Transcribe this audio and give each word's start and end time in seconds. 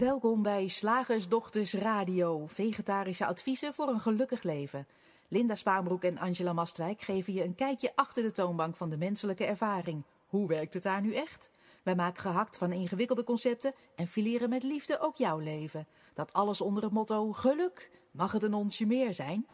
Welkom 0.00 0.42
bij 0.42 0.68
Slagersdochters 0.68 1.74
Radio, 1.74 2.46
vegetarische 2.46 3.26
adviezen 3.26 3.74
voor 3.74 3.88
een 3.88 4.00
gelukkig 4.00 4.42
leven. 4.42 4.86
Linda 5.28 5.54
Spaanbroek 5.54 6.02
en 6.04 6.18
Angela 6.18 6.52
Mastwijk 6.52 7.00
geven 7.00 7.32
je 7.32 7.44
een 7.44 7.54
kijkje 7.54 7.92
achter 7.94 8.22
de 8.22 8.32
toonbank 8.32 8.76
van 8.76 8.90
de 8.90 8.96
menselijke 8.96 9.44
ervaring. 9.44 10.02
Hoe 10.26 10.48
werkt 10.48 10.74
het 10.74 10.82
daar 10.82 11.00
nu 11.00 11.14
echt? 11.14 11.50
Wij 11.82 11.94
maken 11.94 12.20
gehakt 12.20 12.56
van 12.56 12.72
ingewikkelde 12.72 13.24
concepten 13.24 13.74
en 13.96 14.06
fileren 14.06 14.48
met 14.48 14.62
liefde 14.62 15.00
ook 15.00 15.16
jouw 15.16 15.38
leven. 15.38 15.86
Dat 16.14 16.32
alles 16.32 16.60
onder 16.60 16.82
het 16.82 16.92
motto 16.92 17.32
geluk. 17.32 17.90
Mag 18.10 18.32
het 18.32 18.42
een 18.42 18.54
onsje 18.54 18.86
meer 18.86 19.14
zijn? 19.14 19.46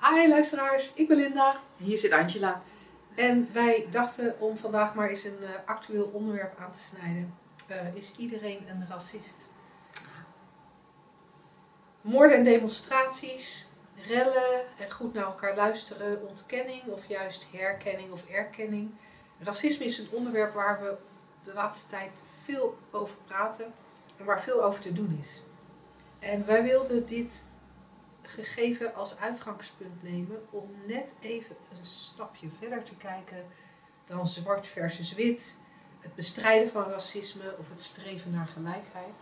Hi 0.00 0.28
luisteraars, 0.28 0.92
ik 0.94 1.08
ben 1.08 1.16
Linda. 1.16 1.56
Hier 1.76 1.98
zit 1.98 2.12
Angela. 2.12 2.62
En 3.14 3.48
wij 3.52 3.86
dachten 3.90 4.40
om 4.40 4.56
vandaag 4.56 4.94
maar 4.94 5.08
eens 5.08 5.24
een 5.24 5.38
uh, 5.40 5.48
actueel 5.66 6.10
onderwerp 6.12 6.58
aan 6.58 6.72
te 6.72 6.78
snijden. 6.78 7.34
Uh, 7.70 7.94
is 7.94 8.14
iedereen 8.16 8.68
een 8.68 8.86
racist? 8.88 9.49
Moorden 12.00 12.36
en 12.36 12.44
demonstraties, 12.44 13.68
rellen 14.06 14.78
en 14.78 14.90
goed 14.90 15.12
naar 15.12 15.24
elkaar 15.24 15.56
luisteren, 15.56 16.28
ontkenning 16.28 16.84
of 16.84 17.06
juist 17.06 17.46
herkenning 17.52 18.12
of 18.12 18.28
erkenning. 18.28 18.90
Racisme 19.38 19.84
is 19.84 19.98
een 19.98 20.10
onderwerp 20.10 20.52
waar 20.52 20.80
we 20.80 20.96
de 21.42 21.52
laatste 21.52 21.88
tijd 21.88 22.22
veel 22.42 22.78
over 22.90 23.16
praten 23.24 23.72
en 24.18 24.24
waar 24.24 24.40
veel 24.40 24.64
over 24.64 24.80
te 24.80 24.92
doen 24.92 25.18
is. 25.20 25.42
En 26.18 26.46
wij 26.46 26.62
wilden 26.62 27.06
dit 27.06 27.44
gegeven 28.22 28.94
als 28.94 29.18
uitgangspunt 29.18 30.02
nemen 30.02 30.46
om 30.50 30.70
net 30.86 31.14
even 31.20 31.56
een 31.78 31.84
stapje 31.84 32.50
verder 32.50 32.82
te 32.82 32.96
kijken 32.96 33.46
dan 34.04 34.28
zwart 34.28 34.66
versus 34.66 35.14
wit, 35.14 35.56
het 36.00 36.14
bestrijden 36.14 36.68
van 36.68 36.90
racisme 36.90 37.54
of 37.58 37.68
het 37.68 37.80
streven 37.80 38.30
naar 38.30 38.46
gelijkheid. 38.46 39.20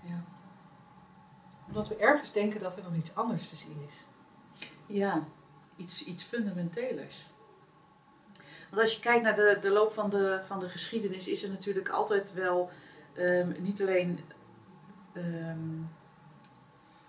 Ja. 0.00 0.24
Omdat 1.68 1.88
we 1.88 1.96
ergens 1.96 2.32
denken 2.32 2.60
dat 2.60 2.76
er 2.76 2.82
nog 2.82 2.94
iets 2.94 3.14
anders 3.14 3.48
te 3.48 3.56
zien 3.56 3.76
is. 3.86 3.94
Ja, 4.86 5.24
iets, 5.76 6.04
iets 6.04 6.22
fundamentelers. 6.22 7.26
Want 8.70 8.82
als 8.82 8.94
je 8.94 9.00
kijkt 9.00 9.24
naar 9.24 9.34
de, 9.34 9.58
de 9.60 9.70
loop 9.70 9.92
van 9.92 10.10
de, 10.10 10.40
van 10.46 10.58
de 10.58 10.68
geschiedenis, 10.68 11.28
is 11.28 11.42
er 11.42 11.50
natuurlijk 11.50 11.88
altijd 11.88 12.32
wel 12.32 12.70
um, 13.18 13.54
niet 13.58 13.80
alleen 13.80 14.20
um, 15.16 15.90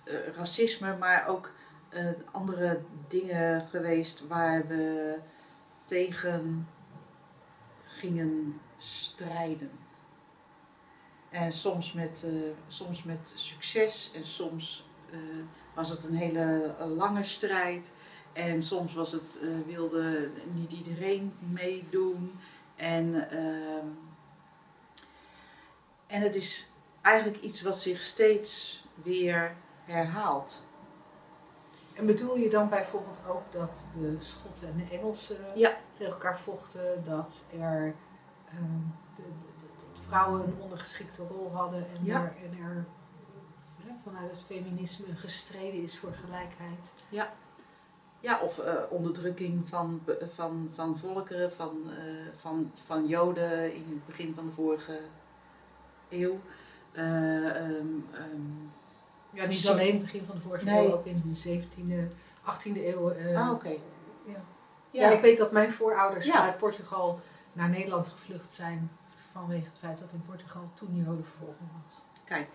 uh, 0.06 0.28
racisme, 0.36 0.98
maar 0.98 1.28
ook 1.28 1.52
uh, 1.90 2.10
andere 2.32 2.80
dingen 3.08 3.68
geweest 3.68 4.28
waar 4.28 4.68
we 4.68 5.16
tegen 5.86 6.68
gingen 7.86 8.60
strijden. 8.78 9.72
En 11.30 11.52
soms 11.52 11.94
met, 11.94 12.24
uh, 12.28 12.52
soms 12.68 13.04
met 13.04 13.34
succes 13.36 14.12
en 14.16 14.26
soms 14.26 14.88
was 15.74 15.90
het 15.90 16.04
een 16.06 16.16
hele 16.16 16.76
lange 16.96 17.24
strijd. 17.24 17.92
En 18.34 18.62
soms 18.62 18.94
was 18.94 19.12
het, 19.12 19.40
uh, 19.42 19.66
wilde 19.66 20.30
niet 20.54 20.72
iedereen 20.72 21.34
meedoen. 21.40 22.40
En, 22.76 23.14
uh, 23.14 23.84
en 26.08 26.22
het 26.22 26.36
is 26.36 26.72
eigenlijk 27.02 27.44
iets 27.44 27.62
wat 27.62 27.80
zich 27.80 28.02
steeds 28.02 28.84
weer 29.04 29.56
herhaalt. 29.86 30.64
En 31.96 32.06
bedoel 32.06 32.38
je 32.38 32.50
dan 32.50 32.70
bijvoorbeeld 32.70 33.20
ook 33.28 33.52
dat 33.52 33.86
de 34.00 34.16
Schotten 34.20 34.68
en 34.68 34.78
de 34.78 34.98
Engelsen 34.98 35.46
ja. 35.56 35.78
tegen 35.94 36.14
elkaar 36.14 36.40
vochten, 36.40 37.04
dat 37.04 37.44
er 37.60 37.96
de, 39.16 39.24
de, 39.40 39.49
vrouwen 40.10 40.42
een 40.42 40.56
ondergeschikte 40.60 41.24
rol 41.24 41.52
hadden 41.54 41.86
en 41.96 42.06
ja. 42.06 42.22
er, 42.22 42.34
en 42.44 42.58
er 42.64 42.86
vanuit 44.04 44.32
het 44.32 44.42
feminisme 44.42 45.16
gestreden 45.16 45.82
is 45.82 45.98
voor 45.98 46.12
gelijkheid? 46.12 46.92
Ja. 47.10 47.34
Ja, 48.22 48.40
of 48.40 48.60
uh, 48.60 48.74
onderdrukking 48.90 49.70
van, 49.70 50.02
van, 50.30 50.70
van 50.72 50.98
volkeren, 50.98 51.54
van, 51.54 51.82
uh, 51.86 52.28
van, 52.36 52.72
van 52.74 53.08
Joden 53.08 53.74
in 53.74 53.86
het 53.90 54.06
begin 54.06 54.34
van 54.36 54.46
de 54.46 54.52
vorige 54.52 55.00
eeuw. 56.10 56.40
Uh, 56.94 57.56
um, 57.56 58.08
um, 58.34 58.72
ja, 59.32 59.46
niet 59.46 59.68
alleen 59.68 59.88
in 59.88 59.94
het 59.94 60.02
begin 60.02 60.26
van 60.26 60.36
de 60.36 60.42
vorige 60.42 60.66
nee. 60.66 60.88
eeuw, 60.88 60.94
ook 60.94 61.06
in 61.06 61.24
de 61.26 61.62
17e, 61.62 62.12
18e 62.44 62.86
eeuw. 62.86 63.14
ah, 63.36 63.52
oké. 63.52 63.54
Okay. 63.54 63.82
Ja. 64.26 64.42
Ja. 64.90 65.10
ja. 65.10 65.16
ik 65.16 65.22
weet 65.22 65.38
dat 65.38 65.52
mijn 65.52 65.72
voorouders 65.72 66.32
uit 66.32 66.58
Portugal 66.58 67.20
naar 67.54 67.70
Nederland 67.70 68.08
gevlucht 68.08 68.54
zijn 68.54 68.92
vanwege 69.32 69.66
het 69.66 69.78
feit 69.78 70.00
dat 70.00 70.12
in 70.12 70.26
Portugal 70.26 70.72
toen 70.74 70.96
Jodenvervolging 70.96 71.70
was. 71.84 72.02
Kijk, 72.24 72.50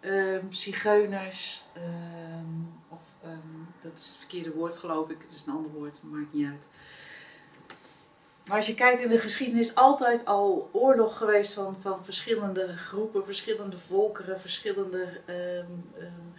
um, 0.00 0.52
zigeuners, 0.52 1.64
of 2.88 3.00
Um, 3.24 3.68
dat 3.80 3.98
is 3.98 4.08
het 4.08 4.16
verkeerde 4.16 4.52
woord 4.52 4.76
geloof 4.76 5.10
ik, 5.10 5.22
het 5.22 5.30
is 5.30 5.44
een 5.46 5.52
ander 5.52 5.70
woord, 5.70 5.98
maakt 6.02 6.32
niet 6.32 6.46
uit. 6.46 6.68
Maar 8.46 8.56
als 8.56 8.66
je 8.66 8.74
kijkt 8.74 9.00
in 9.00 9.08
de 9.08 9.18
geschiedenis, 9.18 9.74
altijd 9.74 10.24
al 10.24 10.68
oorlog 10.72 11.16
geweest 11.16 11.52
van, 11.52 11.76
van 11.80 12.04
verschillende 12.04 12.76
groepen, 12.76 13.24
verschillende 13.24 13.78
volkeren, 13.78 14.40
verschillende 14.40 15.20
um, 15.26 15.92
um, 15.98 16.34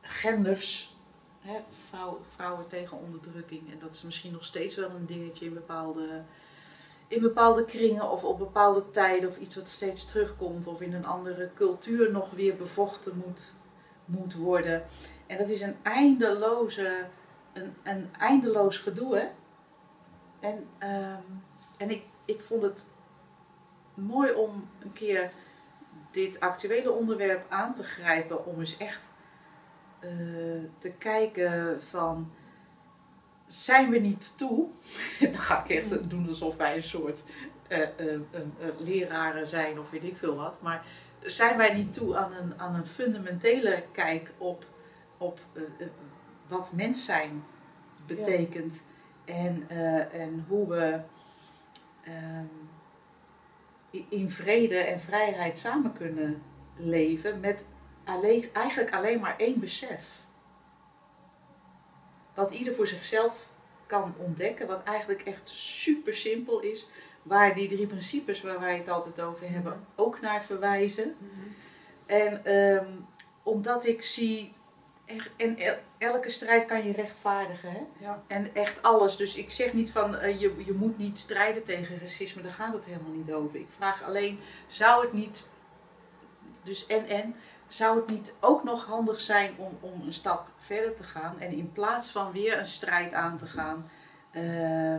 genders. 0.00 0.96
Hè, 1.40 1.60
vrouw, 1.88 2.20
vrouwen 2.26 2.66
tegen 2.66 2.98
onderdrukking. 2.98 3.72
En 3.72 3.78
dat 3.78 3.94
is 3.94 4.02
misschien 4.02 4.32
nog 4.32 4.44
steeds 4.44 4.74
wel 4.74 4.90
een 4.90 5.06
dingetje 5.06 5.46
in 5.46 5.54
bepaalde, 5.54 6.22
in 7.10 7.20
bepaalde 7.20 7.64
kringen 7.64 8.10
of 8.10 8.24
op 8.24 8.38
bepaalde 8.38 8.90
tijden 8.90 9.28
of 9.28 9.38
iets 9.38 9.54
wat 9.54 9.68
steeds 9.68 10.04
terugkomt 10.04 10.66
of 10.66 10.80
in 10.80 10.94
een 10.94 11.06
andere 11.06 11.50
cultuur 11.54 12.12
nog 12.12 12.30
weer 12.30 12.56
bevochten 12.56 13.22
moet, 13.26 13.52
moet 14.04 14.34
worden. 14.34 14.84
En 15.26 15.38
dat 15.38 15.48
is 15.48 15.60
een 15.60 15.76
eindeloze, 15.82 17.06
een, 17.52 17.74
een 17.82 18.10
eindeloos 18.18 18.78
gedoe. 18.78 19.16
Hè? 19.16 19.26
En, 20.40 20.66
um, 20.88 21.42
en 21.76 21.90
ik, 21.90 22.02
ik 22.24 22.42
vond 22.42 22.62
het 22.62 22.86
mooi 23.94 24.32
om 24.32 24.68
een 24.80 24.92
keer 24.92 25.30
dit 26.10 26.40
actuele 26.40 26.90
onderwerp 26.90 27.46
aan 27.48 27.74
te 27.74 27.84
grijpen. 27.84 28.46
Om 28.46 28.58
eens 28.58 28.76
echt 28.76 29.10
uh, 30.00 30.10
te 30.78 30.92
kijken 30.92 31.82
van... 31.82 32.32
Zijn 33.50 33.90
we 33.90 33.98
niet 33.98 34.38
toe? 34.38 34.68
Dan 35.32 35.38
ga 35.38 35.64
ik 35.64 35.70
echt 35.70 36.10
doen 36.10 36.28
alsof 36.28 36.56
wij 36.56 36.76
een 36.76 36.82
soort 36.82 37.22
uh, 37.68 37.78
uh, 37.78 38.20
leraren 38.78 39.46
zijn 39.46 39.78
of 39.78 39.90
weet 39.90 40.04
ik 40.04 40.16
veel 40.16 40.36
wat. 40.36 40.62
Maar 40.62 40.84
zijn 41.20 41.56
wij 41.56 41.74
niet 41.74 41.92
toe 41.92 42.16
aan 42.16 42.32
een, 42.32 42.60
aan 42.60 42.74
een 42.74 42.86
fundamentele 42.86 43.84
kijk 43.92 44.32
op 44.38 44.64
op 45.18 45.40
uh, 45.52 45.62
wat 46.48 46.72
mens 46.72 47.04
zijn 47.04 47.44
betekent 48.06 48.82
ja. 49.24 49.34
en, 49.34 49.68
en 50.12 50.44
hoe 50.48 50.68
we 50.68 51.00
in 54.08 54.30
vrede 54.30 54.78
en 54.78 55.00
vrijheid 55.00 55.58
samen 55.58 55.92
kunnen 55.92 56.42
leven 56.76 57.40
met 57.40 57.66
alleen, 58.04 58.48
eigenlijk 58.52 58.94
alleen 58.94 59.20
maar 59.20 59.34
één 59.36 59.60
besef. 59.60 60.19
Wat 62.40 62.52
ieder 62.52 62.74
voor 62.74 62.86
zichzelf 62.86 63.48
kan 63.86 64.14
ontdekken, 64.18 64.66
wat 64.66 64.82
eigenlijk 64.82 65.22
echt 65.22 65.48
super 65.48 66.14
simpel 66.14 66.60
is, 66.60 66.88
waar 67.22 67.54
die 67.54 67.68
drie 67.68 67.86
principes 67.86 68.40
waar 68.40 68.60
wij 68.60 68.76
het 68.76 68.88
altijd 68.88 69.20
over 69.20 69.50
hebben 69.50 69.72
mm 69.72 69.78
-hmm. 69.78 70.04
ook 70.04 70.20
naar 70.20 70.44
verwijzen. 70.44 71.16
Mm 71.18 71.30
-hmm. 71.30 71.54
En 72.06 72.56
um, 72.56 73.06
omdat 73.42 73.86
ik 73.86 74.02
zie 74.02 74.52
en 75.36 75.56
elke 75.98 76.30
strijd 76.30 76.64
kan 76.64 76.86
je 76.86 76.92
rechtvaardigen. 76.92 77.70
Hè? 77.70 77.80
Ja. 77.98 78.22
En 78.26 78.54
echt 78.54 78.82
alles. 78.82 79.16
Dus 79.16 79.36
ik 79.36 79.50
zeg 79.50 79.72
niet 79.72 79.90
van 79.90 80.14
uh, 80.14 80.40
je, 80.40 80.54
je 80.64 80.72
moet 80.72 80.98
niet 80.98 81.18
strijden 81.18 81.62
tegen 81.62 81.98
racisme. 82.00 82.42
Daar 82.42 82.52
gaat 82.52 82.72
het 82.72 82.86
helemaal 82.86 83.12
niet 83.12 83.32
over. 83.32 83.58
Ik 83.58 83.68
vraag 83.68 84.02
alleen, 84.02 84.40
zou 84.68 85.02
het 85.04 85.12
niet. 85.12 85.44
Dus 86.62 86.86
en 86.86 87.06
en. 87.06 87.34
Zou 87.70 87.96
het 87.96 88.06
niet 88.06 88.34
ook 88.40 88.64
nog 88.64 88.86
handig 88.86 89.20
zijn 89.20 89.54
om, 89.56 89.78
om 89.80 90.00
een 90.06 90.12
stap 90.12 90.48
verder 90.56 90.94
te 90.94 91.04
gaan? 91.04 91.40
En 91.40 91.52
in 91.52 91.72
plaats 91.72 92.10
van 92.10 92.32
weer 92.32 92.58
een 92.58 92.66
strijd 92.66 93.12
aan 93.12 93.36
te 93.36 93.46
gaan. 93.46 93.90
Uh, 94.32 94.92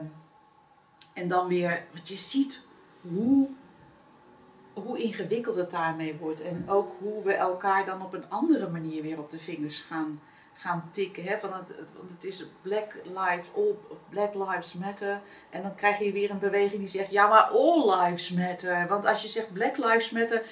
en 1.13 1.27
dan 1.27 1.47
weer. 1.47 1.83
Want 1.94 2.07
je 2.07 2.18
ziet 2.18 2.65
hoe 3.01 3.50
hoe 4.73 5.00
ingewikkeld 5.00 5.56
het 5.56 5.71
daarmee 5.71 6.15
wordt. 6.15 6.41
En 6.41 6.69
ook 6.69 6.91
hoe 7.00 7.23
we 7.23 7.33
elkaar 7.33 7.85
dan 7.85 8.01
op 8.01 8.13
een 8.13 8.29
andere 8.29 8.69
manier 8.69 9.01
weer 9.01 9.19
op 9.19 9.29
de 9.29 9.39
vingers 9.39 9.79
gaan, 9.79 10.21
gaan 10.53 10.89
tikken. 10.91 11.23
Hè? 11.23 11.39
Van 11.39 11.53
het, 11.53 11.75
want 11.97 12.09
het 12.09 12.23
is 12.23 12.45
Black 12.62 12.94
Lives, 13.03 13.47
all, 13.56 13.75
Black 14.09 14.33
Lives 14.33 14.73
Matter. 14.73 15.21
En 15.50 15.62
dan 15.62 15.75
krijg 15.75 16.00
je 16.00 16.12
weer 16.12 16.31
een 16.31 16.39
beweging 16.39 16.79
die 16.79 16.88
zegt, 16.88 17.12
ja 17.12 17.27
maar 17.27 17.44
all 17.44 18.01
lives 18.01 18.29
matter. 18.29 18.88
Want 18.88 19.06
als 19.06 19.21
je 19.21 19.27
zegt 19.27 19.53
Black 19.53 19.77
Lives 19.77 20.09
Matter, 20.09 20.44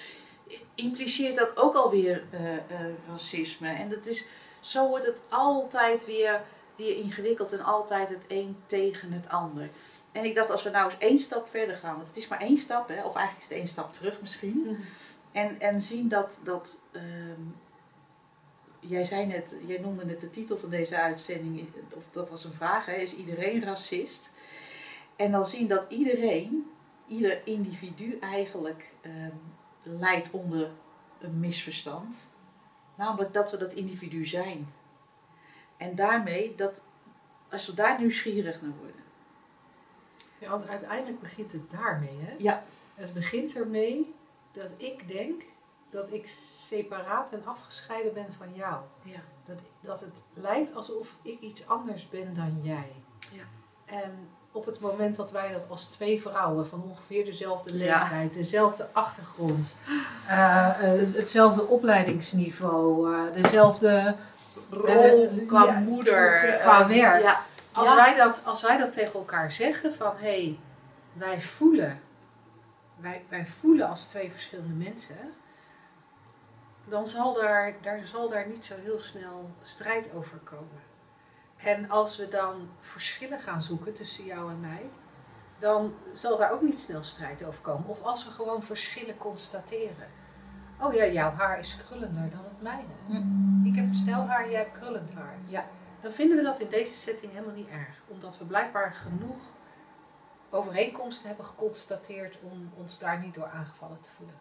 impliceert 0.75 1.35
dat 1.35 1.57
ook 1.57 1.75
alweer 1.75 2.23
uh, 2.33 2.53
uh, 2.53 2.59
racisme. 3.07 3.69
En 3.69 3.89
dat 3.89 4.05
is, 4.05 4.25
zo 4.59 4.87
wordt 4.87 5.05
het 5.05 5.21
altijd 5.29 6.05
weer, 6.05 6.41
weer 6.75 6.95
ingewikkeld 6.95 7.51
en 7.51 7.63
altijd 7.63 8.09
het 8.09 8.25
een 8.27 8.57
tegen 8.65 9.11
het 9.11 9.29
ander. 9.29 9.69
En 10.11 10.25
ik 10.25 10.35
dacht, 10.35 10.49
als 10.49 10.63
we 10.63 10.69
nou 10.69 10.85
eens 10.85 10.99
één 10.99 11.19
stap 11.19 11.49
verder 11.49 11.75
gaan, 11.75 11.95
want 11.95 12.07
het 12.07 12.17
is 12.17 12.27
maar 12.27 12.41
één 12.41 12.57
stap, 12.57 12.87
hè, 12.87 13.03
of 13.03 13.15
eigenlijk 13.15 13.37
is 13.37 13.43
het 13.43 13.57
één 13.57 13.67
stap 13.67 13.93
terug 13.93 14.21
misschien. 14.21 14.77
En, 15.31 15.59
en 15.59 15.81
zien 15.81 16.07
dat, 16.07 16.39
dat 16.43 16.77
ehm, 16.91 17.41
jij 18.79 19.05
zei 19.05 19.25
net, 19.25 19.55
jij 19.65 19.79
noemde 19.79 20.05
net 20.05 20.21
de 20.21 20.29
titel 20.29 20.57
van 20.57 20.69
deze 20.69 20.97
uitzending, 20.97 21.67
of 21.95 22.09
dat 22.11 22.29
was 22.29 22.43
een 22.43 22.53
vraag, 22.53 22.85
hè, 22.85 22.93
is 22.93 23.15
iedereen 23.15 23.63
racist? 23.63 24.31
En 25.15 25.31
dan 25.31 25.45
zien 25.45 25.67
dat 25.67 25.85
iedereen, 25.89 26.71
ieder 27.07 27.41
individu 27.45 28.17
eigenlijk 28.19 28.91
ehm, 29.01 29.35
lijdt 29.83 30.31
onder 30.31 30.71
een 31.19 31.39
misverstand. 31.39 32.29
Namelijk 32.95 33.33
dat 33.33 33.51
we 33.51 33.57
dat 33.57 33.73
individu 33.73 34.25
zijn. 34.25 34.73
En 35.77 35.95
daarmee, 35.95 36.55
dat, 36.55 36.81
als 37.49 37.67
we 37.67 37.73
daar 37.73 37.99
nieuwsgierig 37.99 38.61
naar 38.61 38.75
worden. 38.77 39.03
Ja, 40.39 40.49
want 40.49 40.67
uiteindelijk 40.67 41.19
begint 41.19 41.51
het 41.51 41.71
daarmee. 41.71 42.17
Hè? 42.19 42.33
Ja. 42.37 42.63
Het 42.95 43.13
begint 43.13 43.55
ermee 43.55 44.13
dat 44.51 44.73
ik 44.77 45.07
denk 45.07 45.43
dat 45.89 46.13
ik 46.13 46.27
separaat 46.27 47.33
en 47.33 47.45
afgescheiden 47.45 48.13
ben 48.13 48.33
van 48.33 48.53
jou. 48.53 48.83
Ja. 49.03 49.19
Dat, 49.45 49.59
dat 49.81 49.99
het 49.99 50.23
lijkt 50.33 50.75
alsof 50.75 51.17
ik 51.21 51.39
iets 51.39 51.67
anders 51.67 52.09
ben 52.09 52.33
dan 52.33 52.59
jij. 52.61 52.91
Ja. 53.31 53.43
En 53.85 54.29
op 54.51 54.65
het 54.65 54.79
moment 54.79 55.15
dat 55.15 55.31
wij 55.31 55.51
dat 55.51 55.65
als 55.69 55.87
twee 55.87 56.21
vrouwen 56.21 56.67
van 56.67 56.83
ongeveer 56.89 57.25
dezelfde 57.25 57.77
Ja. 57.77 57.99
leeftijd, 57.99 58.33
dezelfde 58.33 58.87
achtergrond, 58.91 59.75
eh, 60.27 60.67
eh, 60.67 61.15
hetzelfde 61.15 61.67
opleidingsniveau, 61.67 63.13
eh, 63.13 63.33
dezelfde 63.41 64.15
Rol 64.69 65.43
qua 65.47 65.63
ja, 65.65 65.79
moeder. 65.79 66.57
qua 66.61 66.87
werk. 66.87 67.21
Ja. 67.21 67.41
Als, 67.71 67.93
wij 67.95 68.15
dat, 68.15 68.41
als 68.45 68.61
wij 68.61 68.77
dat 68.77 68.93
tegen 68.93 69.13
elkaar 69.13 69.51
zeggen 69.51 69.93
van 69.93 70.11
hé, 70.17 70.43
hey, 70.43 70.59
wij 71.13 71.41
voelen, 71.41 71.99
wij, 72.95 73.23
wij 73.29 73.45
voelen 73.45 73.89
als 73.89 74.05
twee 74.05 74.31
verschillende 74.31 74.73
mensen, 74.73 75.33
dan 76.85 77.07
zal 77.07 77.33
daar, 77.33 77.73
daar 77.81 78.01
zal 78.05 78.29
daar 78.29 78.47
niet 78.47 78.65
zo 78.65 78.73
heel 78.83 78.99
snel 78.99 79.49
strijd 79.61 80.09
over 80.15 80.37
komen. 80.37 80.88
En 81.63 81.89
als 81.89 82.17
we 82.17 82.27
dan 82.27 82.69
verschillen 82.79 83.39
gaan 83.39 83.63
zoeken 83.63 83.93
tussen 83.93 84.25
jou 84.25 84.51
en 84.51 84.59
mij, 84.59 84.89
dan 85.57 85.93
zal 86.13 86.37
daar 86.37 86.51
ook 86.51 86.61
niet 86.61 86.79
snel 86.79 87.03
strijd 87.03 87.43
over 87.43 87.61
komen. 87.61 87.87
Of 87.87 88.01
als 88.01 88.25
we 88.25 88.31
gewoon 88.31 88.63
verschillen 88.63 89.17
constateren. 89.17 90.07
Oh 90.81 90.93
ja, 90.93 91.05
jouw 91.05 91.31
haar 91.31 91.59
is 91.59 91.77
krullender 91.77 92.29
dan 92.29 92.43
het 92.43 92.61
mijne. 92.61 93.23
Ik 93.69 93.75
heb 93.75 93.93
snel 93.93 94.27
haar, 94.27 94.49
jij 94.49 94.59
hebt 94.59 94.79
krullend 94.79 95.13
haar. 95.13 95.37
Ja. 95.45 95.65
Dan 96.01 96.11
vinden 96.11 96.37
we 96.37 96.43
dat 96.43 96.59
in 96.59 96.69
deze 96.69 96.93
setting 96.93 97.31
helemaal 97.31 97.55
niet 97.55 97.67
erg. 97.67 98.01
Omdat 98.07 98.37
we 98.37 98.45
blijkbaar 98.45 98.93
genoeg 98.93 99.39
overeenkomsten 100.49 101.27
hebben 101.27 101.45
geconstateerd 101.45 102.39
om 102.41 102.71
ons 102.75 102.99
daar 102.99 103.19
niet 103.19 103.33
door 103.33 103.47
aangevallen 103.47 104.01
te 104.01 104.09
voelen. 104.09 104.35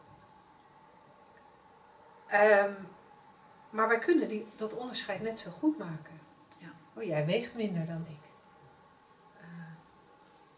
Ehm, 2.26 2.72
maar 3.70 3.88
wij 3.88 3.98
kunnen 3.98 4.28
die, 4.28 4.46
dat 4.56 4.74
onderscheid 4.74 5.22
net 5.22 5.38
zo 5.38 5.50
goed 5.50 5.78
maken. 5.78 6.17
Oh, 6.98 7.04
jij 7.04 7.26
weegt 7.26 7.54
minder 7.54 7.86
dan 7.86 8.06
ik. 8.08 8.24
Eh, 9.40 9.48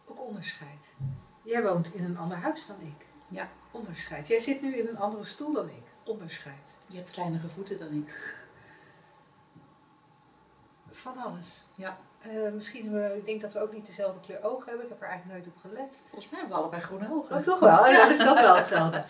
ook 0.05 0.21
onderscheid. 0.27 0.95
Jij 1.43 1.63
woont 1.63 1.95
in 1.95 2.05
een 2.05 2.19
ander 2.19 2.39
huis 2.39 2.67
dan 2.67 2.77
ik. 2.81 3.07
Ja. 3.29 3.49
Onderscheid. 3.71 4.27
Jij 4.27 4.41
zit 4.41 4.63
nu 4.63 4.77
in 4.77 4.87
een 4.87 4.99
andere 4.99 5.25
stoel 5.25 5.53
dan 5.53 5.69
ik. 5.69 5.83
Onderscheid. 6.05 6.77
Je 6.87 6.97
hebt 6.97 7.11
kleinere 7.11 7.49
voeten 7.49 7.79
dan 7.79 7.93
ik. 7.93 8.37
Van 10.91 11.19
alles. 11.19 11.65
Ja. 11.75 11.99
Eh, 12.21 12.53
misschien 12.53 12.93
we, 12.93 13.17
ik 13.17 13.25
denk 13.25 13.41
dat 13.41 13.53
we 13.53 13.61
ook 13.61 13.73
niet 13.73 13.87
dezelfde 13.87 14.21
kleur 14.21 14.43
ogen 14.43 14.69
hebben. 14.69 14.85
Ik 14.85 14.93
heb 14.93 15.03
er 15.03 15.09
eigenlijk 15.09 15.39
nooit 15.39 15.55
op 15.55 15.61
gelet. 15.61 16.03
Volgens 16.09 16.31
mij 16.31 16.41
hebben 16.41 16.57
we 16.57 16.63
allebei 16.63 16.83
groene 16.83 17.13
ogen. 17.13 17.37
Oh, 17.37 17.43
toch 17.43 17.59
wel? 17.59 17.87
Ja, 17.89 17.97
dan 17.97 18.11
is 18.11 18.19
dat 18.19 18.41
wel 18.41 18.57
hetzelfde. 18.57 19.05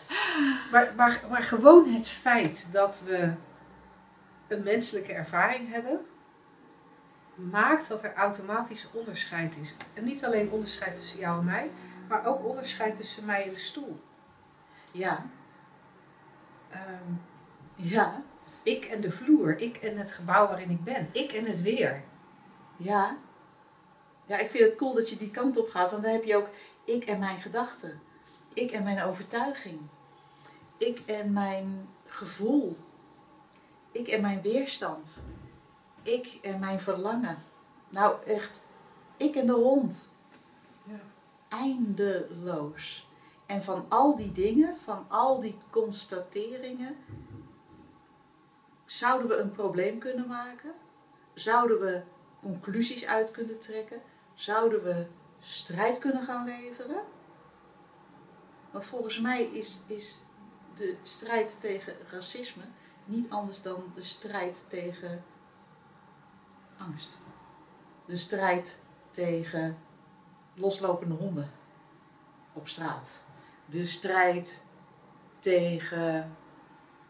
Maar, 0.73 0.93
maar, 0.97 1.25
maar 1.31 1.43
gewoon 1.43 1.89
het 1.89 2.09
feit 2.09 2.73
dat 2.73 3.01
we 3.05 3.33
een 4.49 4.63
menselijke 4.63 5.13
ervaring 5.13 5.71
hebben, 5.71 6.07
maakt 7.51 7.89
dat 7.89 8.03
er 8.05 8.15
automatisch 8.15 8.89
onderscheid 8.93 9.57
is. 9.61 9.75
En 9.95 10.05
niet 10.05 10.25
alleen 10.25 10.51
onderscheid 10.51 10.95
tussen 10.95 11.19
jou 11.19 11.39
en 11.39 11.45
mij, 11.45 11.71
maar 12.09 12.27
ook 12.27 12.45
onderscheid 12.45 12.95
tussen 12.95 13.25
mij 13.25 13.43
en 13.45 13.53
de 13.53 13.59
stoel. 13.59 14.01
Ja. 14.93 15.27
Ehm, 16.71 17.13
Ja. 17.75 18.23
ik 18.63 18.85
en 18.85 19.01
de 19.01 19.11
vloer, 19.11 19.61
ik 19.61 19.77
en 19.77 19.99
het 19.99 20.11
gebouw 20.11 20.47
waarin 20.47 20.71
ik 20.71 20.85
ben, 20.85 21.09
ik 21.13 21.33
en 21.33 21.45
het 21.45 21.63
weer. 21.63 22.03
Ja. 22.77 23.17
Ja, 24.27 24.39
ik 24.39 24.51
vind 24.51 24.65
het 24.65 24.77
cool 24.77 24.95
dat 24.95 25.09
je 25.09 25.17
die 25.17 25.31
kant 25.31 25.57
op 25.57 25.69
gaat, 25.69 25.91
want 25.91 26.03
dan 26.03 26.13
heb 26.13 26.25
je 26.25 26.37
ook 26.37 26.49
ik 26.85 27.05
en 27.05 27.19
mijn 27.19 27.41
gedachten. 27.41 28.01
Ik 28.55 28.71
en 28.71 28.83
mijn 28.83 29.03
overtuiging. 29.03 29.81
Ik 30.79 31.03
en 31.07 31.33
mijn 31.33 31.89
gevoel. 32.07 32.77
Ik 33.93 34.09
en 34.09 34.21
mijn 34.21 34.43
weerstand. 34.43 35.23
Ik 36.03 36.39
en 36.43 36.59
mijn 36.59 36.81
verlangen. 36.81 37.37
Nou, 37.89 38.25
echt, 38.27 38.61
ik 39.17 39.35
en 39.35 39.47
de 39.47 39.53
hond. 39.53 40.09
Ja. 40.83 41.01
Eindeloos. 41.49 43.09
En 43.47 43.63
van 43.63 43.85
al 43.89 44.17
die 44.17 44.33
dingen, 44.33 44.77
van 44.77 45.05
al 45.09 45.41
die 45.41 45.59
constateringen, 45.71 46.97
zouden 48.85 49.29
we 49.29 49.37
een 49.37 49.53
probleem 49.53 49.99
kunnen 49.99 50.29
maken? 50.29 50.73
Zouden 51.35 51.81
we 51.81 52.03
conclusies 52.41 53.07
uit 53.07 53.31
kunnen 53.31 53.59
trekken? 53.59 54.03
Zouden 54.35 54.83
we 54.83 55.07
strijd 55.41 55.99
kunnen 55.99 56.23
gaan 56.23 56.45
leveren? 56.45 57.03
Want 58.71 58.87
volgens 58.87 59.21
mij 59.21 59.45
is, 59.45 59.81
is 59.87 60.23
de 60.75 60.97
strijd 61.03 61.61
tegen 61.61 61.97
racisme 62.11 62.63
niet 63.05 63.31
anders 63.31 63.63
dan 63.63 63.91
de 63.95 64.03
strijd 64.03 64.67
tegen 64.69 65.25
angst. 66.89 67.19
De 68.05 68.17
strijd 68.17 68.79
tegen 69.11 69.79
loslopende 70.55 71.15
honden 71.15 71.51
op 72.53 72.69
straat. 72.69 73.25
De 73.67 73.87
strijd 73.87 74.63
tegen, 75.39 76.37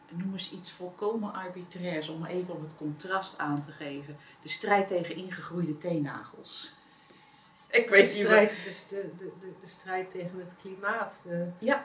noem 0.08 0.32
eens 0.32 0.50
iets 0.52 0.70
volkomen 0.72 1.32
arbitrairs, 1.32 2.08
om 2.08 2.24
even 2.24 2.54
om 2.54 2.62
het 2.62 2.76
contrast 2.76 3.38
aan 3.38 3.60
te 3.62 3.72
geven. 3.72 4.16
De 4.42 4.48
strijd 4.48 4.88
tegen 4.88 5.16
ingegroeide 5.16 5.78
teennagels. 5.78 6.72
Ik 7.70 7.84
De 7.84 7.90
weet 7.90 8.02
niet 8.04 8.14
wat- 8.14 8.22
strijd, 8.24 8.64
dus 8.64 8.86
de, 8.86 9.10
de, 9.16 9.32
de, 9.38 9.52
de 9.60 9.66
strijd 9.66 10.10
tegen 10.10 10.38
het 10.38 10.56
klimaat. 10.56 11.20
De, 11.24 11.48
Ja. 11.58 11.84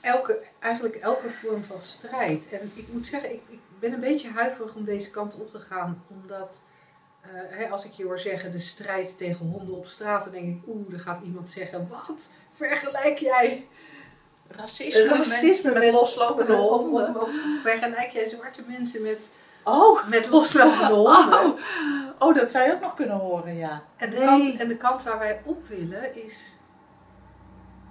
elke, 0.00 0.42
eigenlijk 0.58 0.94
elke 0.94 1.30
vorm 1.30 1.62
van 1.62 1.80
strijd. 1.80 2.48
En 2.48 2.70
ik 2.74 2.88
moet 2.92 3.06
zeggen, 3.06 3.32
ik, 3.32 3.42
ik 3.48 3.60
ben 3.84 3.92
een 3.92 4.00
beetje 4.12 4.30
huiverig 4.30 4.74
om 4.74 4.84
deze 4.84 5.10
kant 5.10 5.34
op 5.34 5.50
te 5.50 5.60
gaan. 5.60 6.04
Omdat 6.08 6.62
eh, 7.20 7.30
hè, 7.48 7.68
als 7.68 7.84
ik 7.84 7.92
je 7.92 8.04
hoor 8.04 8.18
zeggen 8.18 8.52
de 8.52 8.58
strijd 8.58 9.18
tegen 9.18 9.46
honden 9.46 9.74
op 9.74 9.86
straat, 9.86 10.22
dan 10.24 10.32
denk 10.32 10.48
ik, 10.48 10.66
oeh, 10.66 10.90
dan 10.90 10.98
gaat 10.98 11.20
iemand 11.24 11.48
zeggen, 11.48 11.88
wat 11.88 12.28
vergelijk 12.54 13.18
jij 13.18 13.68
Racisme, 14.48 15.04
racisme 15.04 15.72
met, 15.72 15.82
met, 15.82 15.92
loslopende 15.92 16.52
honden. 16.52 17.14
Of, 17.14 17.22
of 17.22 17.30
vergelijk 17.62 18.10
jij 18.10 18.24
zwarte 18.24 18.62
mensen 18.66 19.02
met, 19.02 19.28
Oh, 19.62 20.08
met 20.08 20.28
loslopende 20.28 20.94
honden? 20.94 21.44
oh, 21.44 21.58
oh, 22.18 22.34
dat 22.34 22.50
zou 22.50 22.66
je 22.66 22.72
ook 22.74 22.80
nog 22.80 22.94
kunnen 22.94 23.16
horen, 23.16 23.56
ja. 23.56 23.82
En 23.96 24.10
de, 24.10 24.16
Nee. 24.16 24.26
kant, 24.26 24.60
en 24.60 24.68
de 24.68 24.76
kant 24.76 25.02
waar 25.02 25.18
wij 25.18 25.40
op 25.44 25.66
willen 25.66 26.24
is. 26.24 26.53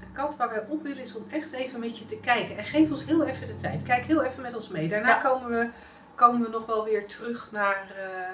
De 0.03 0.11
kant 0.19 0.35
waar 0.35 0.49
wij 0.49 0.65
op 0.67 0.83
willen 0.83 1.01
is 1.01 1.15
om 1.15 1.25
echt 1.29 1.51
even 1.51 1.79
met 1.79 1.97
je 1.97 2.05
te 2.05 2.19
kijken. 2.19 2.57
En 2.57 2.63
geef 2.63 2.89
ons 2.91 3.05
heel 3.05 3.23
even 3.25 3.47
de 3.47 3.55
tijd. 3.55 3.83
Kijk 3.83 4.03
heel 4.03 4.23
even 4.23 4.41
met 4.41 4.55
ons 4.55 4.67
mee. 4.69 4.87
Daarna 4.87 5.07
Ja. 5.07 5.21
komen, 5.21 5.49
we, 5.49 5.69
komen 6.15 6.41
we 6.41 6.49
nog 6.49 6.65
wel 6.65 6.83
weer 6.83 7.07
terug 7.07 7.51
naar, 7.51 7.91
eh, 7.95 8.29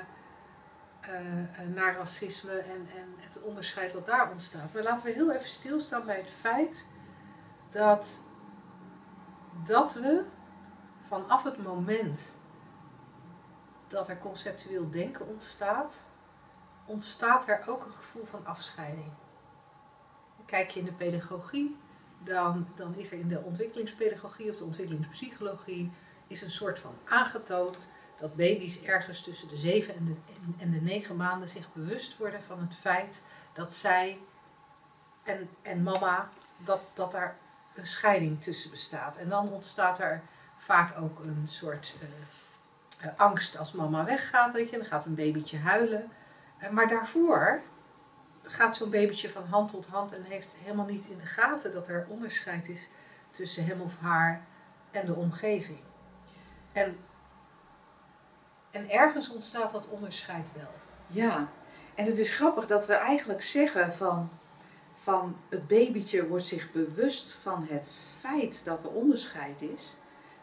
eh, 1.15 1.39
eh, 1.39 1.67
naar 1.73 1.95
racisme 1.95 2.51
en, 2.51 2.88
en 2.95 3.15
het 3.17 3.41
onderscheid 3.41 3.93
wat 3.93 4.05
daar 4.05 4.31
ontstaat. 4.31 4.73
Maar 4.73 4.83
laten 4.83 5.05
we 5.05 5.11
heel 5.11 5.31
even 5.31 5.47
stilstaan 5.47 6.05
bij 6.05 6.17
het 6.17 6.29
feit 6.39 6.85
dat, 7.69 8.19
dat 9.63 9.93
we 9.93 10.23
vanaf 11.07 11.43
het 11.43 11.63
moment 11.63 12.35
dat 13.88 14.07
er 14.07 14.17
conceptueel 14.17 14.89
denken 14.89 15.27
ontstaat, 15.27 16.05
ontstaat 16.85 17.47
er 17.47 17.63
ook 17.67 17.85
een 17.85 17.91
gevoel 17.91 18.25
van 18.25 18.45
afscheiding. 18.45 19.11
Kijk 20.50 20.70
je 20.70 20.79
in 20.79 20.86
de 20.86 20.91
pedagogie, 20.91 21.77
dan, 22.24 22.68
dan 22.75 22.96
is 22.96 23.12
er 23.12 23.20
in 23.20 23.27
de 23.27 23.41
ontwikkelingspedagogie 23.41 24.50
of 24.50 24.56
de 24.56 24.63
ontwikkelingspsychologie 24.63 25.91
is 26.27 26.41
een 26.41 26.50
soort 26.50 26.79
van 26.79 26.94
aangetoond 27.06 27.89
dat 28.15 28.36
baby's 28.36 28.82
ergens 28.82 29.22
tussen 29.22 29.48
de 29.48 29.58
zeven 29.58 29.96
en 29.96 30.06
de, 30.06 30.15
en, 30.58 30.72
de 30.72 30.82
negen 30.82 31.15
maanden 31.15 31.48
zich 31.48 31.74
bewust 31.74 32.18
worden 32.18 32.41
van 32.44 32.60
het 32.60 32.75
feit 32.75 33.22
dat 33.53 33.74
zij 33.74 34.20
en, 35.24 35.50
en 35.62 35.84
mama, 35.84 36.29
dat, 36.58 36.82
dat 36.94 37.12
daar 37.12 37.38
een 37.75 37.86
scheiding 37.86 38.41
tussen 38.41 38.70
bestaat. 38.70 39.18
En 39.18 39.29
dan 39.29 39.51
ontstaat 39.51 40.00
er 40.00 40.22
vaak 40.56 41.01
ook 41.01 41.20
een 41.20 41.48
soort 41.48 41.96
eh, 42.01 42.08
eh, 43.08 43.20
angst 43.20 43.58
als 43.58 43.72
mama 43.72 44.03
weggaat, 44.03 44.51
weet 44.51 44.70
je, 44.70 44.77
dan 44.77 44.86
gaat 44.86 45.06
een 45.06 45.15
babytje 45.15 45.58
huilen. 45.58 46.12
Eh, 46.58 46.70
maar 46.70 46.88
daarvoor 46.88 47.62
gaat 48.50 48.75
zo'n 48.75 48.89
babytje 48.89 49.29
van 49.29 49.46
hand 49.46 49.72
tot 49.72 49.88
hand 49.88 50.13
en 50.13 50.24
heeft 50.24 50.56
helemaal 50.63 50.86
niet 50.86 51.08
in 51.08 51.18
de 51.18 51.25
gaten 51.25 51.72
dat 51.72 51.88
er 51.88 52.06
onderscheid 52.10 52.70
is 52.70 52.89
tussen 53.32 53.65
hem 53.65 53.82
of 53.82 53.98
haar 54.00 54.46
en 54.91 55.06
de 55.06 55.13
omgeving. 55.13 55.79
En, 56.72 56.98
en 58.72 58.89
ergens 58.89 59.29
ontstaat 59.29 59.72
dat 59.72 59.88
onderscheid 59.88 60.50
wel. 60.56 60.72
Ja, 61.08 61.50
en 61.96 62.06
het 62.06 62.20
is 62.20 62.34
grappig 62.34 62.68
dat 62.68 62.86
we 62.86 62.94
eigenlijk 62.94 63.44
zeggen 63.44 63.94
van, 63.94 64.29
van 64.94 65.38
het 65.50 65.68
babytje 65.68 66.27
wordt 66.27 66.46
zich 66.46 66.72
bewust 66.72 67.32
van 67.32 67.65
het 67.70 67.89
feit 68.20 68.62
dat 68.63 68.84
er 68.84 68.89
onderscheid 68.89 69.62
is. 69.62 69.96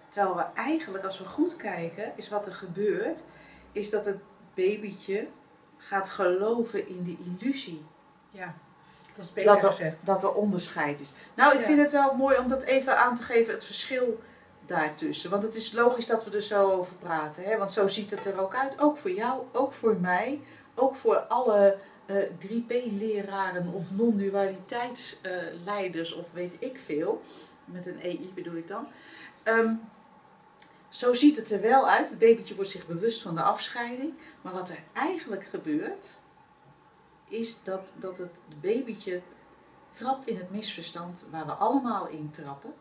Terwijl 0.08 0.36
we 0.36 0.44
eigenlijk, 0.54 1.04
als 1.04 1.18
we 1.18 1.24
goed 1.24 1.56
kijken, 1.56 2.12
is 2.16 2.28
wat 2.28 2.46
er 2.46 2.54
gebeurt, 2.54 3.22
is 3.72 3.90
dat 3.90 4.04
het 4.04 4.18
babytje 4.54 5.28
gaat 5.76 6.10
geloven 6.10 6.88
in 6.88 7.04
de 7.04 7.16
illusie. 7.24 7.84
Ja, 8.36 8.54
dat 9.16 9.24
is 9.24 9.32
beter 9.32 9.52
Dat 9.52 9.62
er, 9.62 9.68
gezegd. 9.68 10.06
dat 10.06 10.22
er 10.22 10.32
onderscheid 10.32 11.00
is. 11.00 11.12
Nou, 11.34 11.54
ik 11.54 11.60
Ja. 11.60 11.66
vind 11.66 11.80
het 11.80 11.92
wel 11.92 12.14
mooi 12.14 12.38
om 12.38 12.48
dat 12.48 12.62
even 12.62 12.98
aan 12.98 13.16
te 13.16 13.22
geven, 13.22 13.54
het 13.54 13.64
verschil 13.64 14.20
daartussen. 14.66 15.30
Want 15.30 15.42
het 15.42 15.54
is 15.54 15.72
logisch 15.72 16.06
dat 16.06 16.24
we 16.24 16.30
er 16.30 16.42
zo 16.42 16.70
over 16.70 16.94
praten. 16.94 17.44
Hè? 17.44 17.56
Want 17.58 17.72
zo 17.72 17.86
ziet 17.86 18.10
het 18.10 18.24
er 18.24 18.40
ook 18.40 18.54
uit. 18.54 18.80
Ook 18.80 18.98
voor 18.98 19.10
jou, 19.10 19.42
ook 19.52 19.72
voor 19.72 19.96
mij. 20.00 20.40
Ook 20.74 20.96
voor 20.96 21.16
alle 21.16 21.76
eh 22.06 22.16
3P-leraren 22.38 23.72
of 23.72 23.90
non-dualiteitsleiders 23.92 26.12
of 26.14 26.24
weet 26.32 26.56
ik 26.58 26.78
veel. 26.84 27.22
Met 27.64 27.86
een 27.86 28.00
EI 28.02 28.32
bedoel 28.34 28.54
ik 28.56 28.68
dan. 28.68 28.86
Ehm, 29.42 29.72
zo 30.88 31.14
ziet 31.14 31.36
het 31.36 31.50
er 31.50 31.60
wel 31.60 31.88
uit. 31.88 32.10
Het 32.10 32.18
babytje 32.18 32.54
wordt 32.54 32.70
zich 32.70 32.86
bewust 32.86 33.22
van 33.22 33.34
de 33.34 33.42
afscheiding. 33.42 34.12
Maar 34.42 34.52
wat 34.52 34.70
er 34.70 34.78
eigenlijk 34.92 35.44
gebeurt, 35.44 36.20
is 37.28 37.62
dat, 37.62 37.92
dat 37.98 38.18
het 38.18 38.30
babytje 38.60 39.22
trapt 39.90 40.26
in 40.26 40.36
het 40.36 40.50
misverstand 40.50 41.24
waar 41.30 41.46
we 41.46 41.52
allemaal 41.52 42.08
in 42.08 42.30
trappen. 42.30 42.74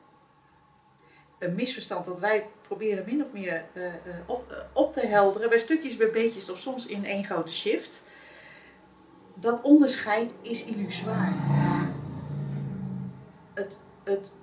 Een 1.39 1.55
misverstand 1.55 2.05
dat 2.05 2.19
wij 2.19 2.49
proberen 2.61 3.05
min 3.05 3.23
of 3.23 3.31
meer 3.31 3.65
eh, 3.73 3.87
eh, 3.87 3.93
op, 4.25 4.51
eh, 4.51 4.57
op 4.73 4.93
te 4.93 5.05
helderen, 5.05 5.49
bij 5.49 5.59
stukjes, 5.59 5.97
bij 5.97 6.11
beetjes 6.11 6.49
of 6.49 6.59
soms 6.59 6.85
in 6.85 7.05
één 7.05 7.23
grote 7.23 7.53
shift. 7.53 8.03
Dat 9.33 9.61
onderscheid 9.61 10.35
is 10.41 10.65
illusoir. 10.65 11.33
Het, 13.53 13.79
het 14.03 14.33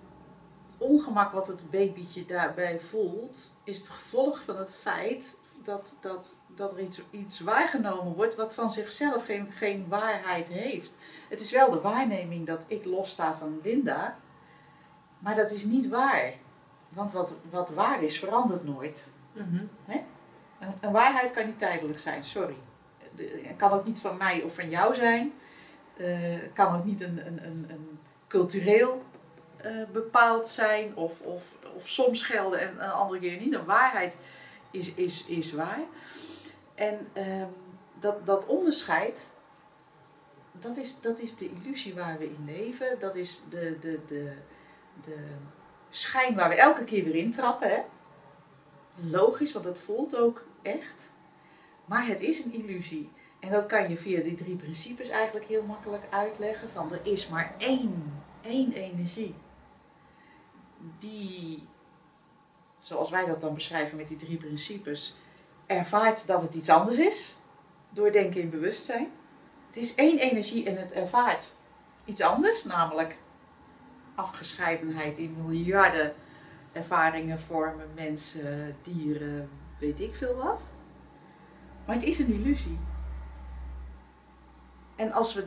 ongemak 0.78 1.32
wat 1.32 1.49
het 1.49 1.71
babytje 1.71 2.25
daarbij 2.25 2.80
voelt, 2.80 3.52
is 3.64 3.78
het 3.78 3.88
gevolg 3.88 4.42
van 4.42 4.56
het 4.56 4.75
feit 4.75 5.38
dat, 5.64 5.97
dat, 6.00 6.37
dat 6.54 6.73
er 6.73 6.81
iets, 6.81 7.00
iets 7.11 7.40
waargenomen 7.40 8.14
wordt 8.14 8.35
wat 8.35 8.54
van 8.54 8.71
zichzelf 8.71 9.25
geen, 9.25 9.52
geen 9.52 9.87
waarheid 9.88 10.49
heeft. 10.49 10.97
Het 11.28 11.40
is 11.40 11.50
wel 11.50 11.71
de 11.71 11.81
waarneming 11.81 12.47
dat 12.47 12.64
ik 12.69 12.85
lossta 12.85 13.35
van 13.37 13.61
Linda, 13.62 14.16
maar 15.19 15.35
dat 15.35 15.50
is 15.50 15.64
niet 15.64 15.88
waar. 15.88 16.33
Want 16.88 17.12
wat, 17.12 17.35
wat 17.50 17.71
waar 17.71 18.02
is, 18.02 18.19
verandert 18.19 18.64
nooit. 18.64 19.12
Mhm. 19.33 19.64
Een, 20.59 20.73
een 20.81 20.92
waarheid 20.92 21.33
kan 21.33 21.47
niet 21.47 21.59
tijdelijk 21.59 21.99
zijn, 21.99 22.25
sorry. 22.25 22.57
Het 23.16 23.57
kan 23.57 23.71
ook 23.71 23.85
niet 23.85 24.00
van 24.00 24.16
mij 24.16 24.42
of 24.42 24.54
van 24.54 24.69
jou 24.69 24.95
zijn. 24.95 25.33
Eh, 25.97 26.23
Het 26.23 26.52
kan 26.52 26.76
ook 26.76 26.85
niet 26.85 27.00
een, 27.00 27.26
een, 27.26 27.45
een, 27.47 27.66
een 27.69 27.99
cultureel 28.26 29.02
eh, 29.57 29.71
bepaald 29.92 30.49
zijn 30.49 30.97
of, 30.97 31.21
of, 31.21 31.54
of 31.76 31.88
soms 31.88 32.23
gelden 32.23 32.61
en 32.61 32.85
een 32.85 32.90
andere 32.90 33.21
keer 33.21 33.40
niet. 33.40 33.54
Een 33.54 33.64
waarheid 33.64 34.16
is, 34.73 34.95
is, 34.95 35.25
is 35.25 35.52
waar. 35.52 35.81
En 36.75 37.09
ehm, 37.12 37.49
dat, 38.00 38.26
dat 38.26 38.47
onderscheid, 38.47 39.31
dat 40.52 40.76
is, 40.76 41.00
dat 41.00 41.19
is 41.19 41.37
de 41.37 41.50
illusie 41.50 41.95
waar 41.95 42.19
we 42.19 42.25
in 42.25 42.45
leven. 42.45 42.99
Dat 42.99 43.14
is 43.14 43.43
de, 43.50 43.79
de, 43.81 44.00
de, 44.07 44.33
de 45.05 45.17
schijn 45.91 46.35
waar 46.35 46.49
we 46.49 46.55
elke 46.55 46.85
keer 46.85 47.05
weer 47.05 47.14
intrappen. 47.14 47.69
Hè? 47.69 47.83
Logisch, 49.11 49.52
want 49.52 49.64
het 49.64 49.79
voelt 49.79 50.17
ook 50.17 50.45
echt. 50.62 51.11
Maar 51.85 52.07
het 52.07 52.21
is 52.21 52.45
een 52.45 52.52
illusie. 52.52 53.11
En 53.41 53.50
dat 53.50 53.67
kan 53.67 53.88
je 53.88 53.97
via 53.97 54.23
die 54.23 54.35
drie 54.35 54.57
principes 54.57 55.09
eigenlijk 55.09 55.47
heel 55.47 55.62
makkelijk 55.62 56.05
uitleggen. 56.11 56.71
Van 56.71 56.93
er 56.93 57.00
is 57.02 57.29
maar 57.29 57.55
één, 57.59 58.23
één 58.41 58.73
energie. 58.73 59.35
Die, 60.99 61.69
zoals 62.83 63.11
wij 63.11 63.27
dat 63.27 63.41
dan 63.41 63.55
beschrijven 63.55 63.97
met 63.97 64.09
die 64.09 64.17
drie 64.17 64.37
principes, 64.37 65.17
ervaart 65.67 66.27
dat 66.27 66.43
het 66.43 66.55
iets 66.55 66.69
anders 66.69 66.99
is. 66.99 67.37
Door 67.91 68.12
denken 68.12 68.41
in 68.41 68.51
bewustzijn. 68.51 69.11
Het 69.67 69.77
is 69.77 69.95
één 69.95 70.19
energie 70.19 70.67
en 70.67 70.77
het 70.77 70.93
ervaart 70.93 71.55
iets 72.05 72.21
anders, 72.21 72.65
namelijk 72.65 73.17
afgescheidenheid 74.15 75.19
in 75.19 75.37
miljarden 75.47 76.15
ervaringen, 76.73 77.41
vormen, 77.41 77.89
mensen, 77.95 78.77
dieren, 78.83 79.49
weet 79.79 80.01
ik 80.01 80.15
veel 80.15 80.35
wat. 80.35 80.71
Maar 81.85 81.95
het 81.95 82.05
is 82.05 82.19
een 82.19 82.33
illusie. 82.33 82.79
En 84.97 85.12
als 85.12 85.35
we 85.35 85.47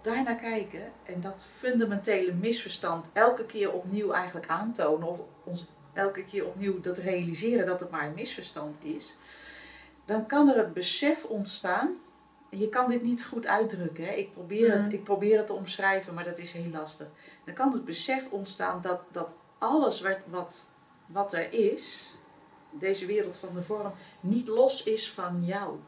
daarnaar 0.00 0.36
kijken 0.36 0.92
en 1.02 1.20
dat 1.20 1.46
fundamentele 1.56 2.32
misverstand 2.32 3.10
elke 3.12 3.46
keer 3.46 3.72
opnieuw 3.72 4.12
eigenlijk 4.12 4.46
aantonen, 4.46 5.08
of 5.08 5.18
ons 5.44 5.68
elke 5.92 6.24
keer 6.24 6.46
opnieuw 6.46 6.80
dat 6.80 6.98
realiseren 6.98 7.66
dat 7.66 7.80
het 7.80 7.90
maar 7.90 8.06
een 8.06 8.14
misverstand 8.14 8.84
is, 8.84 9.16
dan 10.04 10.26
kan 10.26 10.48
er 10.48 10.56
het 10.56 10.72
besef 10.72 11.24
ontstaan. 11.24 11.96
Je 12.50 12.68
kan 12.68 12.88
dit 12.88 13.02
niet 13.02 13.24
goed 13.24 13.46
uitdrukken. 13.46 14.04
Hè? 14.04 14.12
Ik, 14.12 14.32
probeer 14.32 14.82
het, 14.82 14.92
ik 14.92 15.04
probeer 15.04 15.36
het 15.36 15.46
te 15.46 15.52
omschrijven, 15.52 16.14
maar 16.14 16.24
dat 16.24 16.38
is 16.38 16.52
heel 16.52 16.70
lastig. 16.70 17.06
Dan 17.44 17.54
kan 17.54 17.72
het 17.72 17.84
besef 17.84 18.28
ontstaan 18.30 18.82
dat, 18.82 19.00
dat 19.10 19.34
alles 19.58 20.00
wat, 20.00 20.18
wat, 20.26 20.66
wat 21.06 21.32
er 21.32 21.52
is, 21.52 22.14
deze 22.70 23.06
wereld 23.06 23.36
van 23.36 23.54
de 23.54 23.62
vorm, 23.62 23.92
niet 24.20 24.48
los 24.48 24.82
is 24.82 25.10
van 25.10 25.44
jou. 25.44 25.78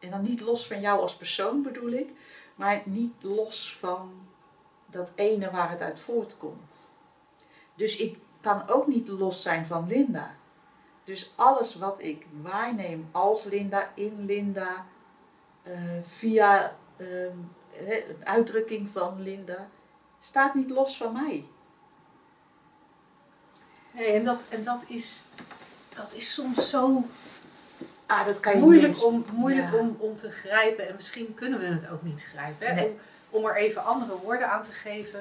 En 0.00 0.10
dan 0.10 0.22
niet 0.22 0.40
los 0.40 0.66
van 0.66 0.80
jou 0.80 1.00
als 1.00 1.16
persoon 1.16 1.62
bedoel 1.62 1.90
ik, 1.90 2.08
maar 2.54 2.82
niet 2.84 3.22
los 3.22 3.76
van 3.76 4.28
dat 4.86 5.12
ene 5.14 5.50
waar 5.50 5.70
het 5.70 5.80
uit 5.80 6.00
voortkomt. 6.00 6.92
Dus 7.74 7.96
ik 7.96 8.18
kan 8.40 8.68
ook 8.68 8.86
niet 8.86 9.08
los 9.08 9.42
zijn 9.42 9.66
van 9.66 9.86
Linda. 9.86 10.30
Dus 11.04 11.32
alles 11.34 11.74
wat 11.74 12.02
ik 12.02 12.26
waarneem 12.42 13.08
als 13.12 13.44
Linda, 13.44 13.90
in 13.94 14.24
Linda, 14.24 14.86
eh, 15.62 15.72
via 16.02 16.76
ehm, 16.96 17.36
een 17.86 18.26
uitdrukking 18.26 18.90
van 18.90 19.22
Linda, 19.22 19.68
staat 20.20 20.54
niet 20.54 20.70
los 20.70 20.96
van 20.96 21.12
mij. 21.12 21.44
Nee, 23.90 24.12
en 24.12 24.24
dat, 24.24 24.44
en 24.48 24.64
dat, 24.64 24.84
is, 24.88 25.22
dat 25.94 26.14
is 26.14 26.34
soms 26.34 26.70
zo 26.70 27.04
Ah, 28.08 28.26
dat 28.26 28.40
kan 28.40 28.52
je 28.52 28.58
moeilijk, 28.58 29.04
om, 29.04 29.24
moeilijk 29.32 29.72
Ja. 29.72 29.78
om, 29.78 29.96
om 29.98 30.16
te 30.16 30.30
grijpen. 30.30 30.88
En 30.88 30.94
misschien 30.94 31.34
kunnen 31.34 31.58
we 31.58 31.66
het 31.66 31.88
ook 31.88 32.02
niet 32.02 32.22
grijpen. 32.22 32.66
Hè? 32.66 32.74
Nee. 32.74 32.86
Om, 32.86 32.98
om 33.30 33.46
er 33.46 33.56
even 33.56 33.84
andere 33.84 34.18
woorden 34.18 34.50
aan 34.50 34.62
te 34.62 34.70
geven. 34.70 35.20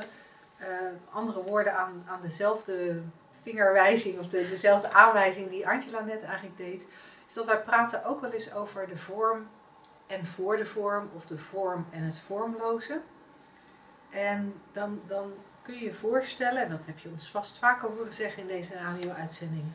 Eh, 0.57 0.67
andere 1.11 1.43
woorden 1.43 1.77
aan, 1.77 2.03
aan 2.07 2.21
dezelfde 2.21 3.01
vingerwijzing 3.29 4.19
of 4.19 4.27
de, 4.27 4.47
dezelfde 4.47 4.91
aanwijzing 4.91 5.49
die 5.49 5.67
Angela 5.67 5.99
net 5.99 6.23
eigenlijk 6.23 6.57
deed. 6.57 6.87
Is 7.27 7.33
dat 7.33 7.45
wij 7.45 7.61
praten 7.61 8.05
ook 8.05 8.21
wel 8.21 8.31
eens 8.31 8.53
over 8.53 8.87
de 8.87 8.97
vorm 8.97 9.47
en 10.07 10.25
voor 10.25 10.57
de 10.57 10.65
vorm. 10.65 11.09
Of 11.15 11.25
de 11.25 11.37
vorm 11.37 11.85
en 11.91 12.03
het 12.03 12.19
vormloze. 12.19 13.01
En 14.09 14.61
dan, 14.71 15.01
dan 15.07 15.33
kun 15.61 15.73
je 15.73 15.83
je 15.83 15.93
voorstellen, 15.93 16.63
en 16.63 16.69
dat 16.69 16.85
heb 16.85 16.99
je 16.99 17.09
ons 17.09 17.31
vast 17.31 17.57
vaker 17.57 17.89
horen 17.89 18.13
zeggen 18.13 18.41
in 18.41 18.47
deze 18.47 18.73
radio-uitzending. 18.73 19.65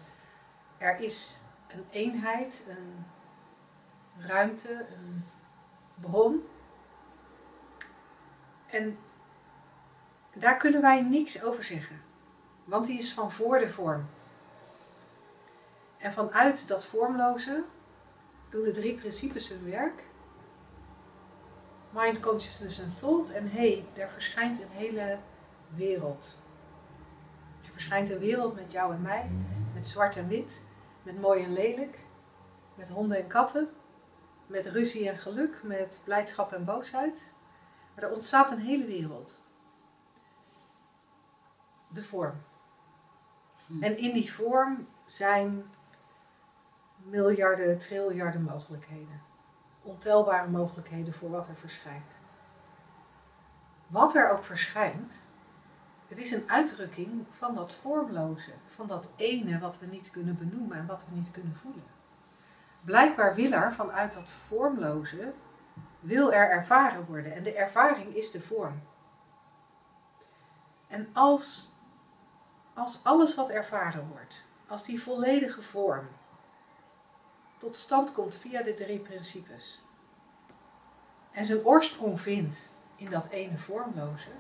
Er 0.79 1.01
is 1.01 1.41
een 1.69 1.85
eenheid, 1.91 2.65
een 2.69 3.05
ruimte, 4.27 4.87
een 4.91 5.25
bron. 6.01 6.47
En 8.67 8.99
daar 10.33 10.57
kunnen 10.57 10.81
wij 10.81 11.03
niks 11.03 11.43
over 11.43 11.63
zeggen, 11.63 12.03
want 12.65 12.87
die 12.87 12.99
is 12.99 13.13
van 13.13 13.33
voor 13.33 13.59
de 13.59 13.69
vorm. 13.69 14.07
En 15.99 16.13
vanuit 16.13 16.69
dat 16.69 16.85
vormloze 16.85 17.65
doen 18.49 18.63
de 18.63 18.71
drie 18.71 18.95
principes 18.95 19.49
hun 19.49 19.71
werk. 19.71 20.03
Mind, 21.91 22.21
consciousness 22.21 22.79
en 22.79 22.95
thought. 23.01 23.31
En 23.31 23.51
hé, 23.51 23.59
hey, 23.59 24.03
er 24.03 24.09
verschijnt 24.09 24.61
een 24.61 24.71
hele 24.71 25.19
wereld. 25.75 26.39
Er 27.63 27.71
verschijnt 27.71 28.11
een 28.11 28.19
wereld 28.19 28.55
met 28.55 28.73
jou 28.73 28.95
en 28.95 29.03
mij, 29.03 29.31
met 29.75 29.87
zwart 29.87 30.17
en 30.17 30.29
wit, 30.29 30.63
met 31.03 31.21
mooi 31.21 31.45
en 31.45 31.53
lelijk, 31.53 31.99
met 32.75 32.89
honden 32.89 33.17
en 33.17 33.27
katten, 33.27 33.69
met 34.47 34.67
ruzie 34.67 35.09
en 35.09 35.19
geluk, 35.19 35.61
met 35.63 36.01
blijdschap 36.05 36.53
en 36.53 36.65
boosheid. 36.65 37.33
Maar 37.95 38.05
er 38.05 38.15
ontstaat 38.15 38.51
een 38.51 38.59
hele 38.59 38.87
wereld. 38.87 39.42
De 41.93 42.03
vorm. 42.03 42.43
Hm. 43.67 43.83
En 43.83 43.99
in 43.99 44.13
die 44.13 44.33
vorm 44.33 44.87
zijn 45.07 45.65
miljarden, 46.97 47.79
triljarden 47.79 48.43
mogelijkheden. 48.43 49.21
Ontelbare 49.83 50.49
mogelijkheden 50.49 51.13
voor 51.13 51.31
wat 51.31 51.49
er 51.49 51.57
verschijnt. 51.57 52.21
Wat 53.87 54.15
er 54.15 54.31
ook 54.31 54.45
verschijnt, 54.45 55.23
Het 56.13 56.21
is 56.21 56.31
een 56.31 56.51
uitdrukking 56.51 57.27
van 57.31 57.55
dat 57.55 57.73
vormloze, 57.73 58.51
van 58.67 58.87
dat 58.87 59.11
ene 59.17 59.59
wat 59.59 59.79
we 59.79 59.87
niet 59.87 60.11
kunnen 60.11 60.39
benoemen 60.39 60.77
en 60.77 60.87
wat 60.87 61.07
we 61.09 61.15
niet 61.15 61.31
kunnen 61.31 61.57
voelen. 61.57 61.85
Blijkbaar 62.85 63.35
wil 63.35 63.53
er 63.53 63.73
vanuit 63.73 64.13
dat 64.13 64.31
vormloze, 64.31 65.33
wil 66.01 66.33
er 66.33 66.51
ervaren 66.51 67.05
worden. 67.07 67.35
En 67.35 67.43
de 67.43 67.55
ervaring 67.55 68.15
is 68.15 68.31
de 68.31 68.41
vorm. 68.41 68.83
En 70.89 71.09
als, 71.13 71.72
als 72.75 73.01
alles 73.03 73.35
wat 73.35 73.49
ervaren 73.49 74.09
wordt, 74.09 74.45
als 74.67 74.85
die 74.85 75.03
volledige 75.03 75.63
vorm 75.63 76.09
tot 77.59 77.77
stand 77.77 78.13
komt 78.13 78.37
via 78.37 78.63
de 78.63 78.75
drie 78.75 78.99
principes 78.99 79.83
en 81.31 81.45
zijn 81.45 81.65
oorsprong 81.65 82.21
vindt 82.21 82.69
in 82.97 83.09
dat 83.09 83.29
ene 83.29 83.59
vormloze, 83.59 84.31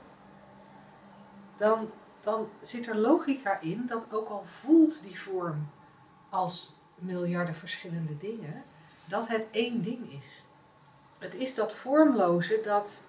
dan, 1.57 1.91
dan 2.21 2.49
zit 2.61 2.87
er 2.87 2.97
logica 2.97 3.61
in 3.61 3.87
dat 3.87 4.13
ook 4.13 4.29
al 4.29 4.45
voelt 4.45 5.03
die 5.03 5.21
vorm 5.21 5.71
als 6.31 6.75
miljarden 6.95 7.55
verschillende 7.55 8.17
dingen, 8.17 8.65
dat 9.05 9.29
het 9.29 9.49
één 9.51 9.83
ding 9.83 10.13
is. 10.13 10.47
Het 11.19 11.35
is 11.35 11.55
dat 11.55 11.73
vormloze 11.73 12.61
dat 12.63 13.07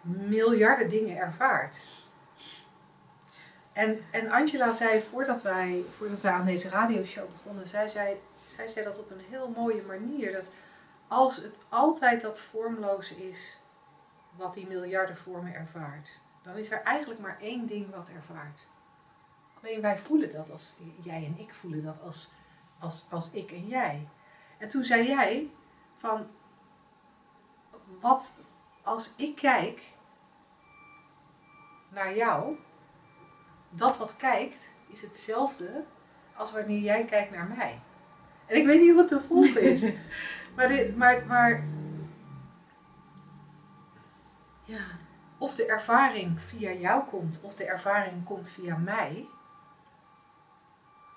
miljarden 0.00 0.88
dingen 0.88 1.16
ervaart. 1.16 1.84
En, 3.76 4.04
en 4.10 4.30
Angela 4.30 4.72
zei 4.72 5.00
voordat 5.00 5.42
wij, 5.42 5.84
voordat 5.96 6.20
wij 6.20 6.32
aan 6.32 6.44
deze 6.44 6.68
radioshow 6.68 7.30
begonnen, 7.30 7.68
zij 7.68 7.88
zei, 7.88 8.20
zij 8.44 8.68
zei 8.68 8.84
dat 8.84 8.98
op 8.98 9.10
een 9.10 9.24
heel 9.30 9.48
mooie 9.48 9.82
manier. 9.82 10.32
Dat 10.32 10.50
als 11.08 11.36
het 11.36 11.58
altijd 11.68 12.20
dat 12.20 12.38
vormloze 12.38 13.28
is 13.28 13.58
wat 14.36 14.54
die 14.54 14.66
miljarden 14.66 15.16
vormen 15.16 15.54
ervaart, 15.54 16.20
dan 16.42 16.56
is 16.56 16.70
er 16.70 16.82
eigenlijk 16.82 17.20
maar 17.20 17.36
één 17.40 17.66
ding 17.66 17.94
wat 17.94 18.08
ervaart. 18.08 18.66
Alleen 19.62 19.80
wij 19.80 19.98
voelen 19.98 20.32
dat 20.32 20.50
als 20.50 20.74
jij 21.00 21.24
en 21.24 21.38
ik 21.38 21.54
voelen 21.54 21.84
dat 21.84 22.00
als, 22.00 22.30
als, 22.78 23.06
als 23.10 23.30
ik 23.30 23.50
en 23.50 23.66
jij. 23.66 24.08
En 24.58 24.68
toen 24.68 24.84
zei 24.84 25.06
jij 25.06 25.50
van 25.94 26.26
wat 28.00 28.32
als 28.82 29.12
ik 29.16 29.36
kijk 29.36 29.82
naar 31.88 32.16
jou, 32.16 32.56
dat 33.76 33.96
wat 33.98 34.16
kijkt 34.16 34.74
is 34.86 35.02
hetzelfde 35.02 35.84
als 36.34 36.52
wanneer 36.52 36.80
jij 36.80 37.04
kijkt 37.04 37.30
naar 37.30 37.46
mij. 37.56 37.80
En 38.46 38.56
ik 38.56 38.66
weet 38.66 38.80
niet 38.80 38.94
wat 38.94 39.08
de 39.08 39.20
volgende 39.20 39.60
is. 39.72 39.88
maar, 40.54 40.68
dit, 40.68 40.96
maar, 40.96 41.26
maar 41.26 41.64
Ja. 44.64 44.84
of 45.38 45.54
de 45.54 45.66
ervaring 45.66 46.40
via 46.40 46.72
jou 46.72 47.04
komt 47.04 47.40
of 47.42 47.54
de 47.54 47.64
ervaring 47.64 48.24
komt 48.24 48.48
via 48.48 48.76
mij. 48.76 49.28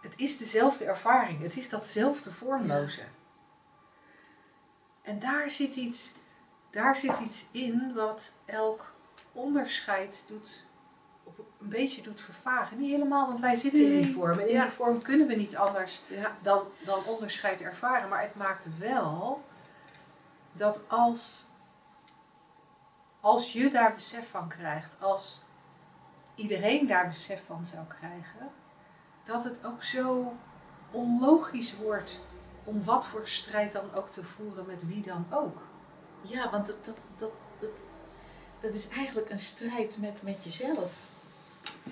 Het 0.01 0.20
is 0.20 0.38
dezelfde 0.38 0.86
ervaring. 0.86 1.42
Het 1.42 1.58
is 1.58 1.70
datzelfde 1.70 2.32
vormloze. 2.32 3.04
En 5.01 5.20
daar 5.20 5.50
zit 5.50 5.75
iets, 5.75 6.13
daar 6.70 6.96
zit 6.96 7.18
iets 7.20 7.48
in 7.51 7.94
wat 7.96 8.34
elk 8.46 8.94
onderscheid 9.32 10.24
doet, 10.28 10.66
een 11.62 11.70
beetje 11.70 12.01
doet 12.01 12.22
vervagen. 12.22 12.78
Niet 12.78 12.89
helemaal, 12.92 13.28
want 13.28 13.39
wij 13.39 13.56
zitten 13.56 13.86
in 13.86 14.01
die 14.01 14.13
vorm. 14.13 14.39
En 14.39 14.48
in 14.48 14.54
Ja. 14.54 14.62
die 14.62 14.72
vorm 14.72 15.01
kunnen 15.01 15.28
we 15.28 15.36
niet 15.36 15.56
anders 15.56 16.01
Ja. 16.08 16.38
dan, 16.42 16.62
dan 16.80 17.00
onderscheid 17.06 17.62
ervaren. 17.62 18.10
Maar 18.10 18.22
het 18.22 18.36
maakt 18.36 18.66
wel 18.78 19.44
dat 20.51 20.80
als, 20.88 21.46
als 23.20 23.54
je 23.54 23.70
daar 23.70 23.94
besef 23.94 24.30
van 24.30 24.48
krijgt, 24.48 24.96
als 25.00 25.44
iedereen 26.36 26.88
daar 26.88 27.08
besef 27.08 27.46
van 27.46 27.66
zou 27.66 27.86
krijgen, 27.88 28.52
dat 29.24 29.43
het 29.43 29.65
ook 29.65 29.84
zo 29.84 30.34
onlogisch 30.91 31.76
wordt 31.78 32.22
om 32.63 32.84
wat 32.84 33.08
voor 33.08 33.28
strijd 33.28 33.72
dan 33.72 33.93
ook 33.93 34.10
te 34.10 34.24
voeren 34.24 34.65
met 34.65 34.88
wie 34.88 35.02
dan 35.02 35.26
ook. 35.30 35.58
Ja, 36.22 36.50
want 36.50 36.65
dat, 36.65 36.86
dat, 36.86 36.98
dat, 37.17 37.32
dat, 37.60 37.69
dat 38.60 38.74
is 38.74 38.89
eigenlijk 38.89 39.30
een 39.30 39.39
strijd 39.39 39.98
met, 39.98 40.22
met 40.22 40.43
jezelf. 40.43 40.91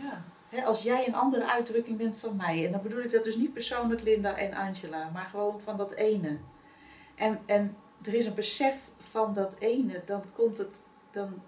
Ja. 0.02 0.64
Als 0.66 0.82
jij 0.82 1.08
een 1.08 1.16
andere 1.16 1.46
uitdrukking 1.46 1.98
bent 1.98 2.16
van 2.18 2.36
mij, 2.36 2.66
en 2.66 2.72
dan 2.72 2.82
bedoel 2.82 3.00
ik 3.00 3.12
dat 3.12 3.24
dus 3.24 3.36
niet 3.36 3.54
persoonlijk 3.54 4.02
Linda 4.02 4.36
en 4.36 4.54
Angela, 4.54 5.10
maar 5.14 5.26
gewoon 5.26 5.62
van 5.62 5.78
dat 5.78 5.94
ene. 5.94 6.38
En, 7.16 7.40
en 7.46 7.76
er 8.04 8.14
is 8.14 8.26
een 8.26 8.36
besef 8.36 8.90
van 8.98 9.34
dat 9.34 9.56
ene, 9.60 10.02
dan 10.06 10.24
komt 10.34 10.58
het, 10.58 10.84
dan 11.12 11.42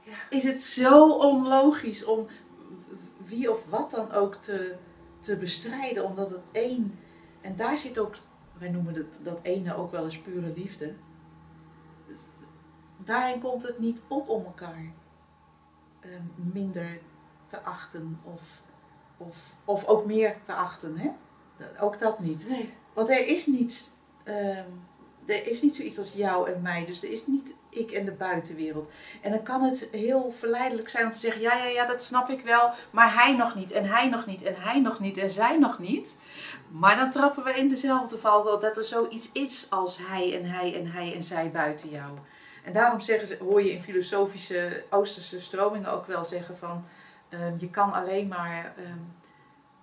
Ja. 0.00 0.16
is 0.30 0.42
het 0.44 0.60
zo 0.60 1.10
onlogisch 1.12 2.04
om 2.04 2.26
wie 3.24 3.50
of 3.52 3.64
wat 3.68 3.90
dan 3.90 4.12
ook 4.12 4.34
te, 4.34 4.76
te 5.20 5.36
bestrijden, 5.36 6.04
omdat 6.04 6.30
het 6.30 6.44
één, 6.52 6.98
en 7.40 7.56
daar 7.56 7.78
zit 7.78 7.98
ook, 7.98 8.14
wij 8.58 8.68
noemen 8.70 8.94
het, 8.94 9.20
dat 9.22 9.38
ene 9.42 9.74
ook 9.76 9.90
wel 9.90 10.04
eens 10.04 10.18
pure 10.18 10.52
liefde, 10.56 10.94
daarin 12.96 13.40
komt 13.40 13.62
het 13.62 13.78
niet 13.78 14.02
op 14.08 14.28
om 14.28 14.44
elkaar 14.44 14.92
minder 16.52 16.98
te 17.46 17.60
achten 17.60 18.20
of, 18.24 18.62
of, 19.16 19.54
of 19.64 19.84
ook 19.84 20.06
meer 20.06 20.36
te 20.42 20.52
achten. 20.52 20.98
Hè? 20.98 21.10
Ook 21.80 21.98
dat 21.98 22.18
niet. 22.18 22.48
Nee. 22.48 22.72
Want 22.92 23.10
er 23.10 23.26
is 23.26 23.46
niets, 23.46 23.90
ehm, 24.24 24.70
er 25.26 25.46
is 25.46 25.62
niet 25.62 25.76
zoiets 25.76 25.98
als 25.98 26.12
jou 26.12 26.50
en 26.50 26.62
mij. 26.62 26.86
Dus 26.86 27.02
er 27.02 27.10
is 27.10 27.26
niet 27.26 27.54
ik 27.76 27.90
en 27.90 28.04
de 28.04 28.12
buitenwereld. 28.12 28.90
En 29.20 29.30
dan 29.30 29.42
kan 29.42 29.62
het 29.62 29.88
heel 29.92 30.34
verleidelijk 30.38 30.88
zijn 30.88 31.06
om 31.06 31.12
te 31.12 31.18
zeggen, 31.18 31.40
ja, 31.40 31.56
ja, 31.56 31.66
ja, 31.66 31.86
dat 31.86 32.02
snap 32.02 32.28
ik 32.28 32.40
wel. 32.40 32.70
Maar 32.90 33.14
hij 33.14 33.36
nog 33.36 33.54
niet, 33.54 33.72
en 33.72 33.84
hij 33.84 34.08
nog 34.08 34.26
niet, 34.26 34.42
en 34.42 34.54
hij 34.56 34.80
nog 34.80 35.00
niet, 35.00 35.18
en 35.18 35.30
zij 35.30 35.58
nog 35.58 35.78
niet. 35.78 36.16
Maar 36.70 36.96
dan 36.96 37.10
trappen 37.10 37.44
we 37.44 37.52
in 37.52 37.68
dezelfde 37.68 38.18
valkuil 38.18 38.60
dat 38.60 38.76
er 38.76 38.84
zoiets 38.84 39.32
is 39.32 39.66
als 39.70 39.98
hij 40.02 40.36
en 40.38 40.44
hij 40.44 40.74
en 40.74 40.86
hij 40.86 41.14
en 41.14 41.22
zij 41.22 41.50
buiten 41.50 41.88
jou. 41.88 42.10
En 42.66 42.72
daarom 42.72 43.00
zeggen 43.00 43.26
ze, 43.26 43.36
hoor 43.40 43.62
je 43.62 43.72
in 43.72 43.82
filosofische 43.82 44.84
Oosterse 44.90 45.40
stromingen 45.40 45.92
ook 45.92 46.06
wel 46.06 46.24
zeggen 46.24 46.56
van, 46.56 46.84
ehm, 47.28 47.54
je 47.58 47.70
kan 47.70 47.92
alleen 47.92 48.28
maar, 48.28 48.74
ehm, 48.76 48.98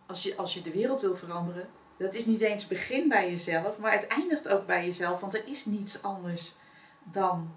als, 0.06 0.24
je, 0.24 0.36
als 0.36 0.54
je 0.54 0.62
de 0.62 0.72
wereld 0.72 1.02
wil 1.02 1.16
veranderen, 1.16 1.68
dat 1.98 2.14
is 2.14 2.26
niet 2.26 2.42
eens 2.42 2.68
begin 2.68 3.10
bij 3.10 3.30
jezelf, 3.30 3.78
maar 3.78 3.92
het 3.92 4.08
eindigt 4.08 4.50
ook 4.50 4.66
bij 4.66 4.86
jezelf, 4.86 5.20
want 5.20 5.34
er 5.34 5.48
is 5.48 5.66
niets 5.66 6.02
anders 6.02 6.56
dan, 7.04 7.56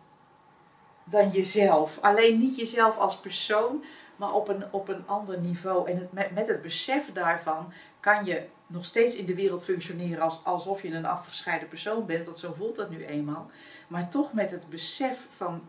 dan 1.05 1.31
jezelf. 1.31 1.99
Alleen 2.01 2.39
niet 2.39 2.57
jezelf 2.57 2.97
als 2.97 3.17
persoon, 3.17 3.85
maar 4.17 4.33
op 4.33 4.49
een, 4.49 4.65
op 4.71 4.89
een 4.89 5.07
ander 5.07 5.39
niveau. 5.39 5.91
En 5.91 6.09
met, 6.11 6.31
met 6.31 6.49
het 6.49 6.63
besef 6.63 7.13
daarvan 7.13 7.73
kan 8.01 8.25
je 8.25 8.47
nog 8.67 8.85
steeds 8.85 9.17
in 9.17 9.27
de 9.27 9.35
wereld 9.35 9.65
functioneren 9.65 10.23
als, 10.23 10.41
alsof 10.45 10.83
je 10.83 10.95
een 10.95 11.07
afgescheiden 11.07 11.69
persoon 11.69 12.07
bent, 12.07 12.25
want 12.25 12.39
zo 12.39 12.53
voelt 12.53 12.77
dat 12.77 12.91
nu 12.91 13.05
eenmaal. 13.05 13.51
Maar 13.89 14.09
toch 14.09 14.33
met 14.33 14.51
het 14.51 14.69
besef 14.69 15.27
van 15.31 15.69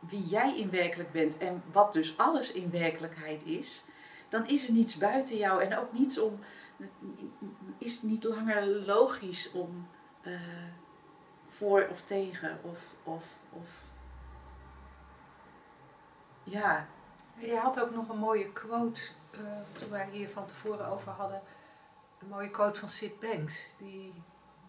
wie 0.00 0.24
jij 0.24 0.56
in 0.56 0.70
werkelijk 0.70 1.12
bent 1.12 1.38
en 1.38 1.62
wat 1.72 1.92
dus 1.92 2.18
alles 2.18 2.52
in 2.52 2.70
werkelijkheid 2.70 3.44
is, 3.44 3.84
dan 4.28 4.48
is 4.48 4.66
er 4.66 4.72
niets 4.72 4.96
buiten 4.96 5.36
jou 5.36 5.62
en 5.62 5.78
ook 5.78 5.92
niets 5.92 6.18
om, 6.18 6.38
is 7.78 7.92
het 7.92 8.02
niet 8.02 8.24
langer 8.24 8.66
logisch 8.66 9.50
om 9.52 9.88
eh, 10.22 10.32
voor 11.46 11.86
of 11.90 12.02
tegen 12.02 12.58
of, 12.62 12.94
of, 13.02 13.24
of 13.50 13.84
ja, 16.42 16.86
Je 17.38 17.56
had 17.56 17.80
ook 17.80 17.94
nog 17.94 18.08
een 18.08 18.18
mooie 18.18 18.52
quote, 18.52 19.00
eh, 19.30 19.40
toen 19.72 19.90
wij 19.90 20.08
hier 20.10 20.28
van 20.28 20.46
tevoren 20.46 20.86
over 20.86 21.12
hadden. 21.12 21.42
Een 22.26 22.32
mooie 22.32 22.50
quote 22.50 22.78
van 22.80 22.88
Sid 22.88 23.20
Banks. 23.20 23.74
Die 23.78 24.12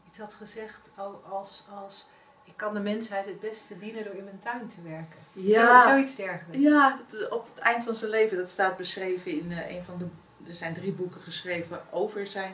iets 0.07 0.17
had 0.17 0.33
gezegd 0.33 0.89
al- 0.95 1.21
als, 1.29 1.65
als... 1.81 2.07
Ik 2.43 2.53
kan 2.57 2.73
de 2.73 2.79
mensheid 2.79 3.25
het 3.25 3.39
beste 3.39 3.75
dienen 3.77 4.03
door 4.03 4.13
in 4.13 4.23
mijn 4.23 4.39
tuin 4.39 4.67
te 4.67 4.81
werken. 4.81 5.19
Ja. 5.33 5.81
Zo, 5.83 5.89
zoiets 5.89 6.15
dergelijks. 6.15 6.63
Ja, 6.63 6.99
het- 7.07 7.29
op 7.29 7.47
het 7.53 7.63
eind 7.63 7.83
van 7.83 7.95
zijn 7.95 8.11
leven, 8.11 8.37
dat 8.37 8.49
staat 8.49 8.77
beschreven 8.77 9.31
in 9.31 9.51
eh, 9.51 9.75
een 9.75 9.83
van 9.83 9.97
de. 9.97 10.05
Er 10.47 10.55
zijn 10.55 10.73
drie 10.73 10.91
boeken 10.91 11.21
geschreven 11.21 11.81
over 11.91 12.27
zijn 12.27 12.53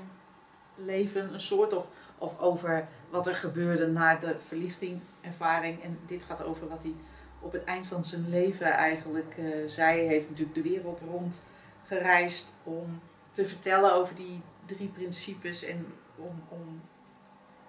leven, 0.76 1.34
een 1.34 1.40
soort, 1.40 1.74
of, 1.74 1.88
of 2.18 2.40
over 2.40 2.88
wat 3.10 3.28
er 3.28 3.36
gebeurde 3.36 3.88
na 3.88 4.16
de 4.16 4.36
verlichting-ervaring. 4.40 5.84
En 5.84 6.00
dit 6.06 6.24
gaat 6.24 6.44
over 6.44 6.68
wat 6.70 6.84
hij 6.84 6.96
op 7.40 7.52
het 7.52 7.64
eind 7.64 7.88
van 7.88 8.06
zijn 8.06 8.30
leven 8.30 8.66
eigenlijk 8.72 9.36
eh, 9.38 9.46
zei. 9.68 9.98
Hij 9.98 10.08
heeft 10.08 10.30
natuurlijk 10.30 10.56
de 10.56 10.62
wereld 10.70 11.02
rond 11.02 11.44
gereisd 11.84 12.54
om 12.64 13.02
te 13.32 13.46
vertellen 13.48 13.94
over 13.94 14.16
die 14.16 14.42
drie 14.66 14.88
principes 14.88 15.64
en 15.64 15.94
om, 16.16 16.44
om, 16.50 16.82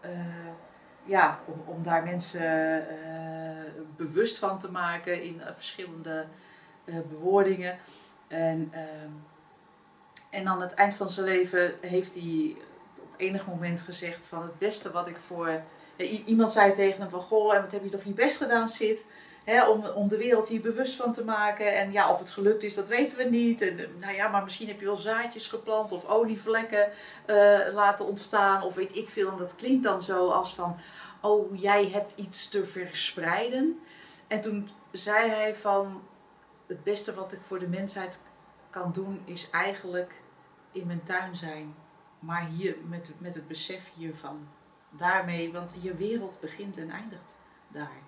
eh, 0.01 0.11
ja, 1.03 1.41
om, 1.47 1.63
om 1.67 1.83
daar 1.83 2.03
mensen 2.03 2.89
eh, 2.89 3.73
bewust 3.97 4.39
van 4.39 4.59
te 4.59 4.71
maken 4.71 5.23
in 5.23 5.41
eh, 5.41 5.55
verschillende 5.55 6.27
bewoordingen. 7.09 7.79
En, 8.29 8.73
en 10.31 10.49
aan 10.49 10.61
het 10.61 10.75
eind 10.75 10.95
van 10.95 11.11
zijn 11.11 11.27
leven 11.27 11.73
heeft 11.81 12.15
hij 12.15 12.57
op 13.01 13.15
enig 13.17 13.47
moment 13.47 13.81
gezegd 13.81 14.27
van 14.27 14.43
het 14.43 14.59
beste 14.59 14.93
wat 14.93 15.07
ik 15.07 15.17
voor... 15.17 15.63
Iemand 16.27 16.53
zei 16.53 16.73
tegen 16.73 17.01
hem 17.01 17.11
van, 17.11 17.21
goh, 17.21 17.55
en 17.55 17.61
wat 17.61 17.73
heb 17.73 17.85
je 17.85 17.91
toch 17.91 18.05
je 18.05 18.13
best 18.13 18.37
gedaan, 18.37 18.69
Sid? 18.69 19.05
Om, 19.47 19.87
om 19.87 20.09
de 20.09 20.17
wereld 20.17 20.49
hier 20.49 20.61
bewust 20.61 20.95
van 20.95 21.13
te 21.13 21.25
maken. 21.25 21.77
En 21.77 21.93
ja, 21.93 22.11
of 22.11 22.19
het 22.19 22.31
gelukt 22.31 22.63
is, 22.63 22.75
dat 22.75 22.89
weten 22.89 23.17
we 23.17 23.25
niet. 23.25 23.61
En, 23.61 23.79
eh, 23.79 23.87
nou 24.01 24.15
ja, 24.15 24.29
maar 24.29 24.43
misschien 24.43 24.69
heb 24.69 24.81
je 24.81 24.87
wel 24.87 24.97
zaadjes 24.97 25.47
geplant 25.47 25.93
of 25.93 26.09
olievlekken 26.09 26.91
eh, 27.27 27.59
laten 27.73 28.07
ontstaan. 28.07 28.63
Of 28.63 28.75
weet 28.75 28.97
ik 28.97 29.09
veel. 29.09 29.31
En 29.31 29.37
dat 29.37 29.55
klinkt 29.55 29.85
dan 29.85 30.03
zo 30.03 30.29
als 30.29 30.55
van, 30.55 30.77
oh, 31.21 31.61
jij 31.61 31.89
hebt 31.89 32.13
iets 32.17 32.49
te 32.49 32.65
verspreiden. 32.65 33.81
En 34.27 34.41
toen 34.41 34.71
zei 34.93 35.31
hij 35.31 35.55
van, 35.55 36.03
het 36.67 36.85
beste 36.85 37.15
wat 37.15 37.33
ik 37.33 37.41
voor 37.43 37.59
de 37.59 37.69
mensheid 37.69 38.21
kan 38.71 38.93
doen, 38.93 39.23
is 39.25 39.51
eigenlijk 39.51 40.23
in 40.73 40.87
mijn 40.87 41.03
tuin 41.03 41.37
zijn. 41.37 41.75
Maar 42.19 42.47
hier 42.47 42.77
met, 42.89 43.11
met 43.19 43.35
het 43.35 43.49
besef 43.49 43.91
hiervan. 43.95 44.49
Daarmee, 44.91 45.53
want 45.53 45.73
je 45.81 45.95
wereld 45.95 46.41
begint 46.41 46.77
en 46.77 46.91
eindigt 46.91 47.37
daar. 47.69 48.03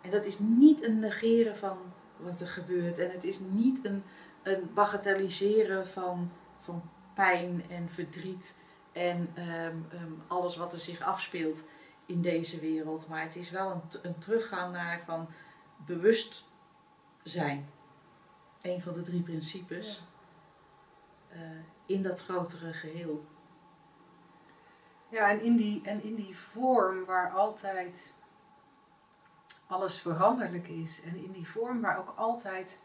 En 0.00 0.10
dat 0.10 0.26
is 0.26 0.38
niet 0.38 0.82
een 0.82 0.98
negeren 0.98 1.56
van 1.56 1.78
wat 2.16 2.40
er 2.40 2.46
gebeurt. 2.46 2.98
En 2.98 3.10
het 3.10 3.24
is 3.24 3.38
niet 3.38 3.84
een, 3.84 4.02
een 4.42 4.70
bagatelliseren 4.74 5.86
van, 5.86 6.30
van 6.58 6.82
pijn 7.14 7.64
en 7.68 7.88
verdriet 7.88 8.56
en 8.92 9.30
ehm, 9.34 9.76
ehm, 9.90 10.12
alles 10.26 10.56
wat 10.56 10.72
er 10.72 10.78
zich 10.78 11.00
afspeelt 11.00 11.64
in 12.06 12.22
deze 12.22 12.58
wereld. 12.58 13.08
Maar 13.08 13.22
het 13.22 13.36
is 13.36 13.50
wel 13.50 13.70
een, 13.70 13.82
een 14.02 14.18
teruggaan 14.18 14.70
naar 14.70 15.02
van 15.04 15.28
bewust 15.86 16.44
zijn. 17.22 17.68
Een 18.62 18.82
van 18.82 18.92
de 18.92 19.02
drie 19.02 19.22
principes. 19.22 20.02
Uh, 21.32 21.40
in 21.86 22.02
dat 22.02 22.22
grotere 22.22 22.72
geheel. 22.72 23.24
Ja, 25.08 25.30
en 25.30 25.42
in 25.42 25.56
die, 25.56 25.80
en 25.84 26.02
in 26.02 26.14
die 26.14 26.36
vorm 26.36 27.04
waar 27.04 27.30
altijd 27.30 28.14
alles 29.70 30.00
veranderlijk 30.00 30.68
is. 30.68 31.02
En 31.02 31.16
in 31.16 31.30
die 31.30 31.48
vorm 31.48 31.80
waar 31.80 31.98
ook 31.98 32.12
altijd 32.16 32.78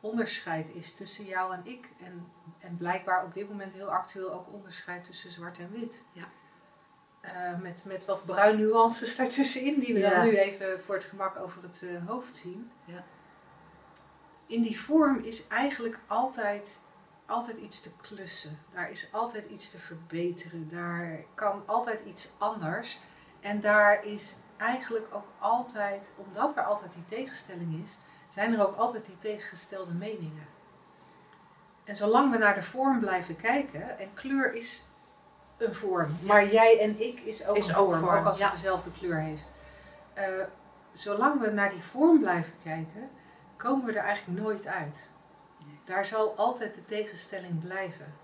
onderscheid 0.00 0.70
is 0.74 0.92
tussen 0.92 1.24
jou 1.24 1.54
en 1.54 1.60
ik. 1.64 1.88
En, 2.04 2.26
en 2.58 2.76
blijkbaar 2.76 3.24
op 3.24 3.34
dit 3.34 3.48
moment 3.48 3.72
heel 3.72 3.92
actueel 3.92 4.32
ook 4.32 4.52
onderscheid 4.52 5.04
tussen 5.04 5.30
zwart 5.30 5.58
en 5.58 5.70
wit. 5.72 6.04
Ja. 6.12 6.24
Uh, 7.24 7.60
met, 7.60 7.84
met 7.84 8.04
wat 8.04 8.24
bruin 8.24 8.58
nuances 8.58 9.16
daartussenin, 9.16 9.78
die 9.78 9.94
we 9.94 10.00
dan 10.00 10.24
nu 10.24 10.36
even 10.36 10.80
voor 10.80 10.94
het 10.94 11.04
gemak 11.04 11.36
over 11.36 11.62
het 11.62 11.82
uh, 11.84 12.06
hoofd 12.06 12.36
zien. 12.36 12.70
Ja. 12.84 13.04
In 14.46 14.62
die 14.62 14.80
vorm 14.80 15.18
is 15.18 15.46
eigenlijk 15.46 16.00
altijd, 16.06 16.80
altijd 17.26 17.56
iets 17.56 17.80
te 17.80 17.90
klussen. 17.96 18.58
Daar 18.70 18.90
is 18.90 19.08
altijd 19.12 19.44
iets 19.44 19.70
te 19.70 19.78
verbeteren. 19.78 20.68
Daar 20.68 21.24
kan 21.34 21.62
altijd 21.66 22.00
iets 22.00 22.30
anders. 22.38 23.00
En 23.40 23.60
daar 23.60 24.04
is 24.04 24.36
eigenlijk 24.62 25.08
ook 25.12 25.26
altijd, 25.38 26.10
omdat 26.16 26.56
er 26.56 26.64
altijd 26.64 26.92
die 26.92 27.04
tegenstelling 27.04 27.84
is, 27.84 27.98
zijn 28.28 28.54
er 28.54 28.66
ook 28.66 28.76
altijd 28.76 29.06
die 29.06 29.18
tegengestelde 29.18 29.92
meningen. 29.92 30.46
En 31.84 31.96
zolang 31.96 32.30
we 32.30 32.38
naar 32.38 32.54
de 32.54 32.62
vorm 32.62 33.00
blijven 33.00 33.36
kijken, 33.36 33.98
en 33.98 34.14
kleur 34.14 34.54
is 34.54 34.86
een 35.56 35.74
vorm, 35.74 36.16
maar 36.22 36.46
jij 36.46 36.80
en 36.80 37.00
ik 37.00 37.20
is 37.20 37.46
ook 37.46 37.56
een 37.56 37.62
vorm, 37.62 38.08
ook, 38.08 38.24
als 38.24 38.42
het 38.42 38.50
dezelfde 38.50 38.90
kleur 38.90 39.20
heeft. 39.20 39.52
Uh, 40.18 40.24
zolang 40.92 41.40
we 41.40 41.50
naar 41.50 41.70
die 41.70 41.82
vorm 41.82 42.18
blijven 42.18 42.52
kijken, 42.62 43.10
komen 43.56 43.86
we 43.86 43.92
er 43.92 44.04
eigenlijk 44.04 44.40
nooit 44.40 44.66
uit. 44.66 45.08
Daar 45.84 46.04
zal 46.04 46.36
altijd 46.36 46.74
de 46.74 46.84
tegenstelling 46.84 47.60
blijven. 47.60 48.14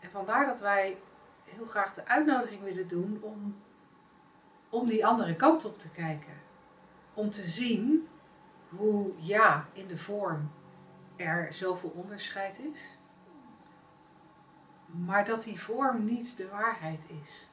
En 0.00 0.10
vandaar 0.10 0.46
dat 0.46 0.60
wij 0.60 0.96
heel 1.44 1.66
graag 1.66 1.94
de 1.94 2.06
uitnodiging 2.06 2.62
willen 2.62 2.88
doen 2.88 3.18
om 3.22 3.56
om 4.74 4.86
die 4.86 5.06
andere 5.06 5.34
kant 5.34 5.64
op 5.64 5.78
te 5.78 5.88
kijken. 5.88 6.32
Om 7.14 7.30
te 7.30 7.44
zien 7.44 8.08
hoe 8.68 9.12
ja, 9.16 9.68
in 9.72 9.86
de 9.86 9.96
vorm 9.96 10.50
er 11.16 11.52
zoveel 11.52 11.90
onderscheid 11.90 12.58
is. 12.72 12.98
Maar 14.86 15.24
dat 15.24 15.42
die 15.42 15.60
vorm 15.60 16.04
niet 16.04 16.36
de 16.36 16.48
waarheid 16.48 17.06
is. 17.22 17.48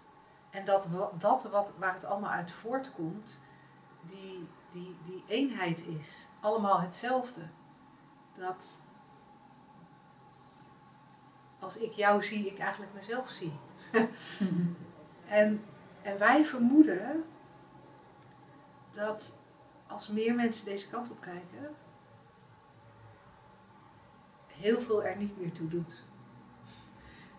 En 0.50 0.66
dat, 0.66 0.88
dat 1.18 1.44
wat, 1.44 1.72
waar 1.78 1.94
het 1.94 2.04
allemaal 2.04 2.32
uit 2.32 2.52
voortkomt, 2.52 3.40
die, 4.02 4.48
die, 4.70 4.98
die 5.04 5.24
eenheid 5.28 5.86
is. 5.88 6.28
Allemaal 6.40 6.82
hetzelfde. 6.82 7.42
Dat 8.34 8.82
als 11.60 11.78
ik 11.78 11.92
jou 11.92 12.24
zie, 12.24 12.46
ik 12.46 12.60
eigenlijk 12.60 12.94
mezelf 12.94 13.30
zie. 13.30 13.54
en 15.42 15.64
en 16.02 16.18
wij 16.18 16.46
vermoeden 16.46 17.24
dat 18.92 19.38
als 19.88 20.08
meer 20.08 20.36
mensen 20.36 20.66
deze 20.66 20.90
kant 20.90 21.12
op 21.12 21.22
kijken, 21.22 21.76
heel 24.48 24.80
veel 24.80 25.04
er 25.04 25.16
niet 25.16 25.38
meer 25.38 25.52
toe 25.52 25.68
doet. 25.68 26.04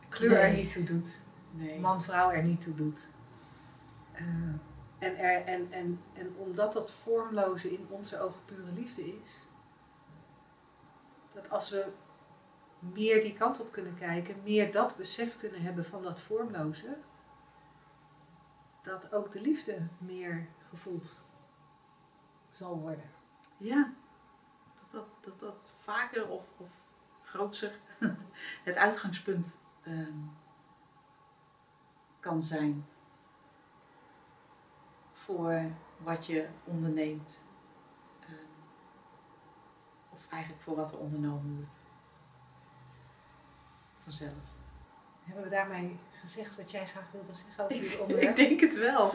Kleur 0.09 0.41
er 0.41 0.53
niet 0.53 0.71
toe 0.71 0.85
doet. 0.85 1.21
Nee. 1.51 1.81
Man-vrouw 1.81 2.31
er 2.31 2.43
niet 2.43 2.61
toe 2.61 2.75
doet. 2.75 3.09
Uh, 4.15 4.55
en, 4.99 5.19
er, 5.19 5.45
en, 5.45 5.73
en, 5.73 6.01
en 6.13 6.35
omdat 6.37 6.73
dat 6.73 6.91
vormloze 6.91 7.73
in 7.73 7.87
onze 7.89 8.21
ogen 8.21 8.45
pure 8.45 8.73
liefde 8.73 9.21
is, 9.23 9.47
dat 11.35 11.51
als 11.51 11.71
we 11.71 11.87
meer 12.79 13.21
die 13.21 13.33
kant 13.33 13.61
op 13.61 13.73
kunnen 13.73 13.95
kijken, 13.95 14.37
meer 14.43 14.73
dat 14.73 14.97
besef 14.97 15.39
kunnen 15.39 15.63
hebben 15.63 15.85
van 15.85 16.03
dat 16.03 16.21
vormloze, 16.21 16.97
dat 18.83 19.13
ook 19.13 19.31
de 19.33 19.41
liefde 19.41 19.87
meer 19.99 20.49
gevoeld 20.69 21.21
zal 22.51 22.79
worden. 22.79 23.11
Ja, 23.57 23.93
dat 24.75 24.91
dat, 24.91 25.25
dat, 25.25 25.41
dat 25.41 25.73
vaker 25.77 26.29
of, 26.29 26.51
of 26.57 26.71
grootser 27.23 27.79
het 28.69 28.77
uitgangspunt 28.77 29.59
um, 29.87 30.31
kan 32.21 32.43
zijn 32.43 32.87
voor 35.13 35.71
wat 35.97 36.27
je 36.27 36.49
onderneemt. 36.65 37.43
Um, 38.31 38.37
of 40.11 40.29
eigenlijk 40.29 40.63
voor 40.63 40.77
wat 40.77 40.93
er 40.93 40.99
ondernomen 40.99 41.57
wordt. 41.57 41.81
Vanzelf. 43.97 44.61
Hebben 45.23 45.45
we 45.45 45.51
daarmee 45.51 45.99
gezegd 46.23 46.57
wat 46.57 46.71
jij 46.71 46.87
graag 46.87 47.05
wilde 47.13 47.35
zeggen 47.35 47.65
over 47.65 47.81
dit 47.81 47.99
onderwerp? 48.01 48.39
Ik 48.39 48.49
denk 48.49 48.61
het 48.61 48.75
wel. 48.75 49.11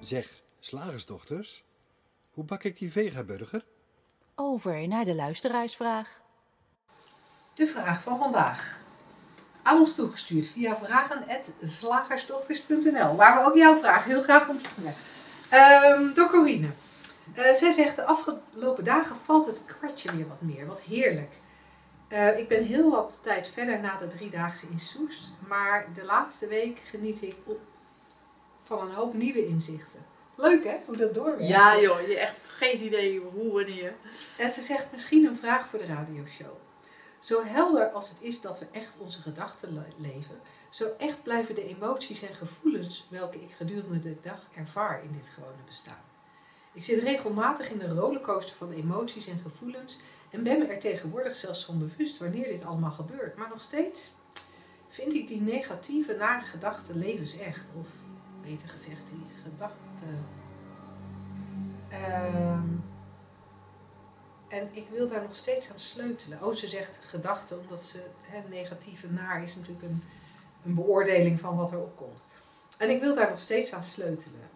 zeg, 0.00 0.42
slagersdochters, 0.60 1.64
hoe 2.30 2.44
bak 2.44 2.62
ik 2.62 2.78
die 2.78 2.92
vegaburger? 2.92 3.64
Over 4.34 4.88
naar 4.88 5.04
de 5.04 5.14
luisteraarsvraag. 5.14 6.20
De 7.54 7.66
vraag 7.66 8.02
van 8.02 8.18
vandaag. 8.18 8.78
Aan 9.62 9.78
ons 9.78 9.94
toegestuurd 9.94 10.46
via 10.46 10.76
vragen.slagersdochters.nl, 10.76 13.16
waar 13.16 13.36
we 13.36 13.44
ook 13.50 13.56
jouw 13.56 13.76
vraag 13.76 14.04
heel 14.04 14.22
graag 14.22 14.48
ontvangen. 14.48 14.94
Um, 15.52 16.14
door 16.14 16.30
Corine. 16.30 16.70
Uh, 17.36 17.52
zij 17.52 17.72
zegt, 17.72 17.96
de 17.96 18.04
afgelopen 18.04 18.84
dagen 18.84 19.16
valt 19.16 19.46
het 19.46 19.64
kwartje 19.64 20.16
weer 20.16 20.28
wat 20.28 20.40
meer. 20.40 20.66
Wat 20.66 20.80
heerlijk. 20.80 21.32
Uh, 22.12 22.38
ik 22.38 22.48
ben 22.48 22.64
heel 22.64 22.90
wat 22.90 23.18
tijd 23.22 23.48
verder 23.48 23.80
na 23.80 23.96
de 23.96 24.08
driedaagse 24.08 24.66
in 24.70 24.78
Soest, 24.78 25.32
maar 25.48 25.86
de 25.94 26.04
laatste 26.04 26.46
week 26.46 26.78
geniet 26.78 27.22
ik 27.22 27.36
van 28.60 28.80
een 28.80 28.94
hoop 28.94 29.14
nieuwe 29.14 29.46
inzichten. 29.46 30.06
Leuk 30.36 30.64
hè, 30.64 30.76
hoe 30.86 30.96
dat 30.96 31.14
doorwerkt. 31.14 31.48
Ja 31.48 31.80
joh, 31.80 32.00
je 32.00 32.18
echt 32.18 32.36
geen 32.42 32.82
idee 32.82 33.20
hoe, 33.20 33.52
wanneer. 33.52 33.94
En 34.38 34.50
ze 34.50 34.60
zegt 34.60 34.92
misschien 34.92 35.24
een 35.24 35.36
vraag 35.36 35.66
voor 35.66 35.78
de 35.78 35.86
radioshow. 35.86 36.56
Zo 37.18 37.44
helder 37.44 37.90
als 37.90 38.08
het 38.08 38.20
is 38.20 38.40
dat 38.40 38.58
we 38.58 38.66
echt 38.70 38.96
onze 38.98 39.20
gedachten 39.20 39.86
leven, 39.96 40.40
zo 40.70 40.88
echt 40.98 41.22
blijven 41.22 41.54
de 41.54 41.64
emoties 41.64 42.22
en 42.22 42.34
gevoelens 42.34 43.06
welke 43.10 43.40
ik 43.40 43.50
gedurende 43.50 43.98
de 43.98 44.16
dag 44.20 44.48
ervaar 44.54 45.02
in 45.04 45.12
dit 45.12 45.32
gewone 45.34 45.62
bestaan. 45.66 46.02
Ik 46.72 46.82
zit 46.82 47.02
regelmatig 47.02 47.70
in 47.70 47.78
de 47.78 47.88
rollercoaster 47.88 48.56
van 48.56 48.72
emoties 48.72 49.26
en 49.26 49.40
gevoelens 49.42 49.98
en 50.30 50.42
ben 50.42 50.58
me 50.58 50.66
er 50.66 50.78
tegenwoordig 50.78 51.36
zelfs 51.36 51.64
van 51.64 51.78
bewust 51.78 52.18
wanneer 52.18 52.48
dit 52.48 52.64
allemaal 52.64 52.90
gebeurt. 52.90 53.36
Maar 53.36 53.48
nog 53.48 53.60
steeds 53.60 54.10
vind 54.88 55.12
ik 55.12 55.28
die 55.28 55.40
negatieve, 55.40 56.14
nare 56.14 56.44
gedachten 56.44 56.98
levensecht. 56.98 57.70
Of 57.78 57.88
beter 58.42 58.68
gezegd, 58.68 59.06
die 59.06 59.26
gedachten. 59.42 60.26
Ehm, 61.88 62.68
en 64.48 64.68
ik 64.72 64.88
wil 64.88 65.08
daar 65.08 65.22
nog 65.22 65.34
steeds 65.34 65.70
aan 65.70 65.78
sleutelen. 65.78 66.44
Oh, 66.44 66.54
ze 66.54 66.68
zegt 66.68 67.00
gedachten, 67.02 67.60
omdat 67.60 67.82
ze 67.82 68.02
hè, 68.20 68.48
negatieve 68.48 69.10
naar 69.10 69.42
is 69.42 69.56
natuurlijk 69.56 69.82
een, 69.82 70.02
een 70.64 70.74
beoordeling 70.74 71.40
van 71.40 71.56
wat 71.56 71.70
er 71.70 71.78
opkomt. 71.78 72.26
En 72.78 72.90
ik 72.90 73.00
wil 73.00 73.14
daar 73.14 73.30
nog 73.30 73.38
steeds 73.38 73.72
aan 73.72 73.84
sleutelen. 73.84 74.50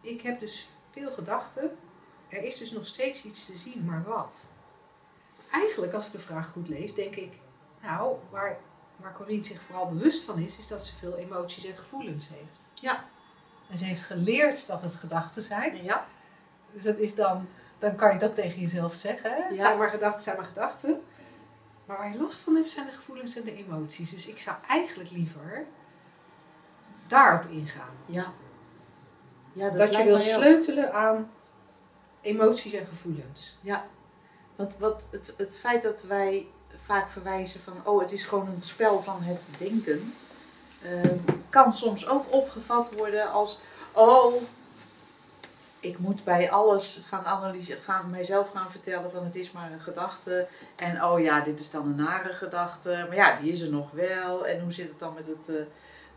Ik 0.00 0.20
heb 0.20 0.40
dus 0.40 0.68
veel 0.90 1.10
gedachten. 1.10 1.76
Er 2.28 2.42
is 2.42 2.58
dus 2.58 2.72
nog 2.72 2.86
steeds 2.86 3.24
iets 3.24 3.46
te 3.46 3.56
zien, 3.56 3.84
maar 3.84 4.04
wat? 4.04 4.34
Eigenlijk, 5.50 5.92
als 5.92 6.06
ik 6.06 6.12
de 6.12 6.18
vraag 6.18 6.48
goed 6.48 6.68
lees, 6.68 6.94
denk 6.94 7.14
ik, 7.16 7.40
nou, 7.82 8.16
waar, 8.30 8.58
waar 8.96 9.12
Corine 9.12 9.44
zich 9.44 9.62
vooral 9.62 9.88
bewust 9.88 10.24
van 10.24 10.38
is, 10.38 10.58
is 10.58 10.66
dat 10.68 10.86
ze 10.86 10.96
veel 10.96 11.16
emoties 11.16 11.64
en 11.64 11.76
gevoelens 11.76 12.28
heeft. 12.28 12.68
Ja. 12.74 13.04
En 13.70 13.78
ze 13.78 13.84
heeft 13.84 14.02
geleerd 14.04 14.66
dat 14.66 14.82
het 14.82 14.94
gedachten 14.94 15.42
zijn. 15.42 15.82
Ja. 15.84 16.06
Dus 16.72 16.82
dat 16.82 16.96
is 16.98 17.14
dan, 17.14 17.48
dan 17.78 17.94
kan 17.94 18.12
je 18.12 18.18
dat 18.18 18.34
tegen 18.34 18.60
jezelf 18.60 18.94
zeggen. 18.94 19.30
Hè? 19.30 19.42
Het 19.42 19.54
Ja. 19.54 19.60
zijn 19.60 19.78
maar 19.78 19.88
gedachten, 19.90 20.22
zijn 20.22 20.36
maar 20.36 20.44
gedachten. 20.44 21.02
Maar 21.86 21.96
waar 21.96 22.12
je 22.12 22.18
last 22.18 22.40
van 22.40 22.54
hebt, 22.54 22.68
zijn 22.68 22.86
de 22.86 22.92
gevoelens 22.92 23.36
en 23.36 23.44
de 23.44 23.54
emoties. 23.54 24.10
Dus 24.10 24.26
ik 24.26 24.38
zou 24.38 24.56
eigenlijk 24.68 25.10
liever 25.10 25.66
daarop 27.06 27.50
ingaan. 27.50 27.94
Ja. 28.06 28.32
Ja, 29.52 29.70
Dat, 29.70 29.88
je 29.88 29.92
lijkt 29.92 30.04
wil 30.08 30.18
sleutelen 30.18 30.92
aan 30.92 31.30
emoties 32.20 32.72
en 32.72 32.86
gevoelens. 32.86 33.58
Ja, 33.60 33.86
want 34.58 34.76
wat 34.78 35.06
het, 35.10 35.34
het 35.36 35.58
feit 35.58 35.82
dat 35.82 36.02
wij 36.02 36.46
vaak 36.84 37.10
verwijzen 37.10 37.60
van, 37.60 37.80
oh, 37.84 38.00
het 38.00 38.12
is 38.12 38.24
gewoon 38.24 38.46
een 38.46 38.62
spel 38.62 39.02
van 39.02 39.22
het 39.22 39.46
denken, 39.58 40.14
eh, 40.82 41.10
kan 41.48 41.72
soms 41.72 42.08
ook 42.08 42.24
opgevat 42.28 42.94
worden 42.96 43.30
als, 43.30 43.58
oh, 43.92 44.42
ik 45.80 45.98
moet 45.98 46.24
bij 46.24 46.50
alles 46.50 47.00
gaan 47.06 47.24
analyseren, 47.24 47.82
gaan 47.82 48.10
mijzelf 48.10 48.50
gaan 48.50 48.70
vertellen 48.70 49.10
van 49.10 49.24
het 49.24 49.36
is 49.36 49.52
maar 49.52 49.72
een 49.72 49.80
gedachte. 49.80 50.46
En 50.76 51.04
oh 51.04 51.20
ja, 51.20 51.40
dit 51.40 51.60
is 51.60 51.70
dan 51.70 51.86
een 51.86 51.94
nare 51.94 52.32
gedachte, 52.32 53.04
maar 53.06 53.16
ja, 53.16 53.36
die 53.36 53.52
is 53.52 53.60
er 53.60 53.70
nog 53.70 53.90
wel. 53.90 54.46
En 54.46 54.60
hoe 54.60 54.72
zit 54.72 54.88
het 54.88 54.98
dan 54.98 55.14
met 55.14 55.26
het, 55.26 55.48
eh, 55.48 55.64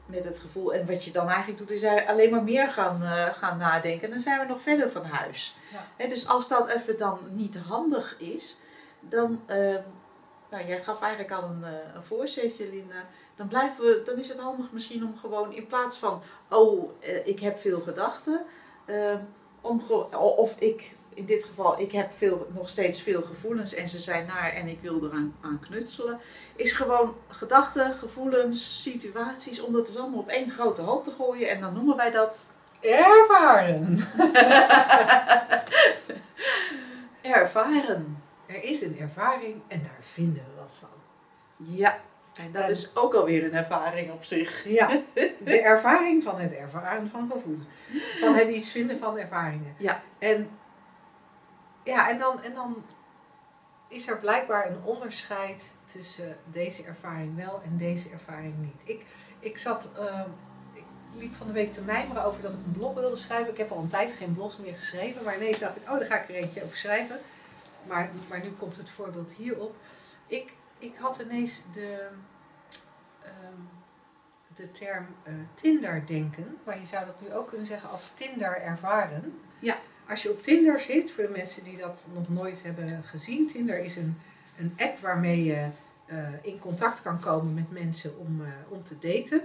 met 0.05 0.23
het 0.23 0.39
gevoel? 0.39 0.73
En 0.73 0.87
wat 0.87 1.03
je 1.03 1.11
dan 1.11 1.27
eigenlijk 1.27 1.57
doet, 1.57 1.71
is 1.71 1.83
alleen 2.07 2.29
maar 2.29 2.43
meer 2.43 2.71
gaan, 2.71 3.03
eh, 3.03 3.33
gaan 3.33 3.57
nadenken. 3.57 4.03
En 4.03 4.09
dan 4.09 4.19
zijn 4.19 4.39
we 4.39 4.45
nog 4.45 4.61
verder 4.61 4.89
van 4.89 5.05
huis. 5.05 5.55
Ja. 5.97 6.07
Dus 6.07 6.27
als 6.27 6.47
dat 6.47 6.69
even 6.69 6.97
dan 6.97 7.19
niet 7.31 7.57
handig 7.57 8.15
is, 8.19 8.57
dan, 8.99 9.41
eh, 9.45 9.57
nou 10.49 10.65
jij 10.65 10.83
gaf 10.83 11.01
eigenlijk 11.01 11.33
al 11.33 11.43
een, 11.43 11.63
eh, 11.63 11.95
een 11.95 12.03
voorzetje 12.03 12.69
Linda, 12.69 13.05
dan, 13.35 13.47
blijven 13.47 13.85
we, 13.85 14.01
dan 14.05 14.17
is 14.17 14.27
het 14.27 14.39
handig 14.39 14.71
misschien 14.71 15.03
om 15.03 15.17
gewoon 15.17 15.53
in 15.53 15.67
plaats 15.67 15.97
van, 15.97 16.21
oh 16.49 16.91
ik 17.23 17.39
heb 17.39 17.59
veel 17.59 17.79
gedachten, 17.79 18.45
om 19.61 19.81
of 20.17 20.55
ik, 20.59 20.95
in 21.13 21.25
dit 21.25 21.43
geval, 21.43 21.79
ik 21.79 21.91
heb 21.91 22.11
veel, 22.11 22.47
nog 22.53 22.69
steeds 22.69 23.01
veel 23.01 23.21
gevoelens 23.21 23.73
en 23.73 23.89
ze 23.89 23.99
zijn 23.99 24.25
naar 24.25 24.53
en 24.53 24.67
ik 24.67 24.79
wil 24.81 25.05
eraan 25.05 25.35
aan 25.41 25.59
knutselen, 25.59 26.19
is 26.55 26.73
gewoon 26.73 27.15
gedachten, 27.27 27.93
gevoelens, 27.93 28.81
situaties, 28.81 29.61
om 29.61 29.73
dat 29.73 29.87
dus 29.87 29.97
allemaal 29.97 30.19
op 30.19 30.29
één 30.29 30.51
grote 30.51 30.81
hoop 30.81 31.03
te 31.03 31.11
gooien 31.11 31.49
en 31.49 31.59
dan 31.61 31.73
noemen 31.73 31.95
wij 31.97 32.11
dat 32.11 32.45
Ervaren. 32.81 33.99
ervaren. 37.21 38.23
Er 38.45 38.63
is 38.63 38.81
een 38.81 38.99
ervaring 38.99 39.61
en 39.67 39.81
daar 39.81 39.97
vinden 39.99 40.43
we 40.43 40.61
wat 40.61 40.75
van. 40.79 40.89
Ja, 41.75 41.99
en 42.35 42.51
dat 42.51 42.63
En- 42.63 42.69
is 42.69 42.95
ook 42.95 43.13
alweer 43.13 43.43
een 43.43 43.53
ervaring 43.53 44.11
op 44.11 44.23
zich. 44.23 44.67
Ja, 44.67 44.89
de 45.43 45.61
ervaring 45.61 46.23
van 46.23 46.39
het 46.39 46.53
ervaren 46.53 47.09
van 47.09 47.31
gevoelens. 47.31 47.65
Van 48.19 48.33
het 48.33 48.47
iets 48.47 48.71
vinden 48.71 48.97
van 48.99 49.17
ervaringen. 49.17 49.75
Ja. 49.77 50.01
En, 50.19 50.49
ja, 51.83 52.09
en, 52.09 52.17
dan, 52.17 52.41
en 52.41 52.53
dan 52.53 52.83
is 53.87 54.07
er 54.07 54.19
blijkbaar 54.19 54.69
een 54.69 54.83
onderscheid 54.83 55.73
tussen 55.85 56.37
deze 56.45 56.83
ervaring 56.83 57.35
wel 57.35 57.61
en 57.63 57.77
deze 57.77 58.09
ervaring 58.09 58.57
niet. 58.57 58.81
Ik, 58.85 59.05
ik 59.39 59.57
zat, 59.57 59.89
eh, 59.97 60.23
ik 60.73 60.83
liep 61.15 61.35
van 61.35 61.47
de 61.47 61.53
week 61.53 61.71
te 61.71 61.81
mijmeren 61.81 62.23
over 62.23 62.41
dat 62.41 62.53
ik 62.53 62.59
een 62.65 62.71
blog 62.71 62.93
wilde 62.93 63.15
schrijven. 63.15 63.51
Ik 63.51 63.57
heb 63.57 63.71
al 63.71 63.77
een 63.77 63.87
tijd 63.87 64.11
geen 64.11 64.33
blogs 64.33 64.57
meer 64.57 64.73
geschreven, 64.73 65.23
maar 65.23 65.35
ineens 65.35 65.59
dacht 65.59 65.77
ik, 65.77 65.89
oh, 65.89 65.97
daar 65.97 66.05
ga 66.05 66.21
ik 66.21 66.29
er 66.29 66.35
eentje 66.35 66.63
over 66.63 66.77
schrijven. 66.77 67.19
Maar, 67.87 68.09
maar 68.29 68.41
nu 68.41 68.51
komt 68.51 68.77
het 68.77 68.89
voorbeeld 68.89 69.31
hierop. 69.31 69.75
Ik, 70.27 70.53
ik 70.77 70.95
had 70.95 71.19
ineens 71.19 71.61
de, 71.73 72.07
ehm, 73.23 73.61
de 74.55 74.71
term 74.71 75.07
eh, 75.23 75.33
Tinder 75.53 76.05
denken, 76.05 76.57
maar 76.63 76.79
je 76.79 76.85
zou 76.85 77.05
dat 77.05 77.21
nu 77.21 77.33
ook 77.33 77.47
kunnen 77.47 77.65
zeggen 77.65 77.89
als 77.89 78.09
Tinder 78.09 78.61
ervaren. 78.61 79.41
Ja. 79.59 79.77
Als 80.09 80.21
je 80.23 80.29
op 80.29 80.43
Tinder 80.43 80.79
zit, 80.79 81.11
voor 81.11 81.23
de 81.23 81.29
mensen 81.29 81.63
die 81.63 81.77
dat 81.77 82.05
nog 82.13 82.29
nooit 82.29 82.63
hebben 82.63 83.03
gezien, 83.03 83.47
Tinder 83.47 83.83
is 83.83 83.95
een, 83.95 84.17
een 84.57 84.73
app 84.77 84.99
waarmee 84.99 85.43
je 85.43 85.67
eh, 86.05 86.17
in 86.41 86.59
contact 86.59 87.01
kan 87.01 87.19
komen 87.19 87.53
met 87.53 87.71
mensen 87.71 88.17
om, 88.17 88.41
eh, 88.41 88.47
om 88.69 88.83
te 88.83 88.97
daten. 88.99 89.41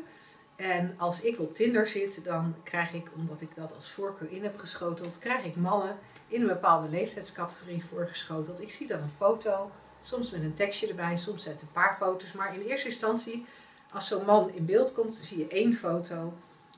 En 0.57 0.95
als 0.97 1.21
ik 1.21 1.41
op 1.41 1.55
Tinder 1.55 1.87
zit, 1.87 2.25
dan 2.25 2.55
krijg 2.63 2.93
ik, 2.93 3.11
omdat 3.17 3.41
ik 3.41 3.55
dat 3.55 3.75
als 3.77 3.91
voorkeur 3.91 4.31
in 4.31 4.43
heb 4.43 4.59
geschoteld, 4.59 5.19
krijg 5.19 5.45
ik 5.45 5.57
mannen 5.57 5.97
in 6.29 6.41
een 6.41 6.47
bepaalde 6.47 6.89
leeftijdscategorie 6.89 7.85
voorgeschoteld. 7.85 8.61
Ik 8.61 8.71
zie 8.71 8.87
dan 8.87 9.03
een 9.03 9.11
foto, 9.17 9.71
soms 10.01 10.31
met 10.31 10.43
een 10.43 10.55
tekstje 10.55 10.89
erbij, 10.89 11.17
soms 11.17 11.47
met 11.47 11.63
een 11.63 11.73
paar 11.73 11.97
foto's. 11.97 12.33
Maar 12.33 12.55
in 12.55 12.61
eerste 12.61 12.89
instantie, 12.89 13.47
als 13.93 14.09
zo'n 14.09 14.25
man 14.25 14.51
in 14.55 14.65
beeld 14.65 14.93
komt, 14.93 15.15
zie 15.15 15.39
je 15.39 15.47
één 15.47 15.75
foto. 15.75 16.33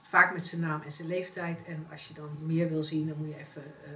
Vaak 0.08 0.32
met 0.32 0.46
zijn 0.46 0.60
naam 0.60 0.82
en 0.82 0.92
zijn 0.92 1.08
leeftijd. 1.08 1.64
En 1.64 1.86
als 1.90 2.08
je 2.08 2.14
dan 2.14 2.30
meer 2.40 2.68
wil 2.68 2.82
zien, 2.82 3.06
dan 3.08 3.16
moet 3.18 3.28
je 3.28 3.38
even 3.38 3.74
eh, 3.84 3.90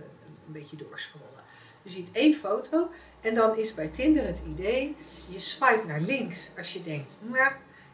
een 0.46 0.52
beetje 0.52 0.76
doorscrollen. 0.76 1.42
Je 1.82 1.90
ziet 1.90 2.08
één 2.12 2.34
foto 2.34 2.90
en 3.20 3.34
dan 3.34 3.56
is 3.56 3.74
bij 3.74 3.88
Tinder 3.88 4.26
het 4.26 4.42
idee, 4.46 4.96
je 5.28 5.38
swipe 5.38 5.86
naar 5.86 6.00
links 6.00 6.50
als 6.58 6.72
je 6.72 6.80
denkt, 6.80 7.16
nou, 7.20 7.52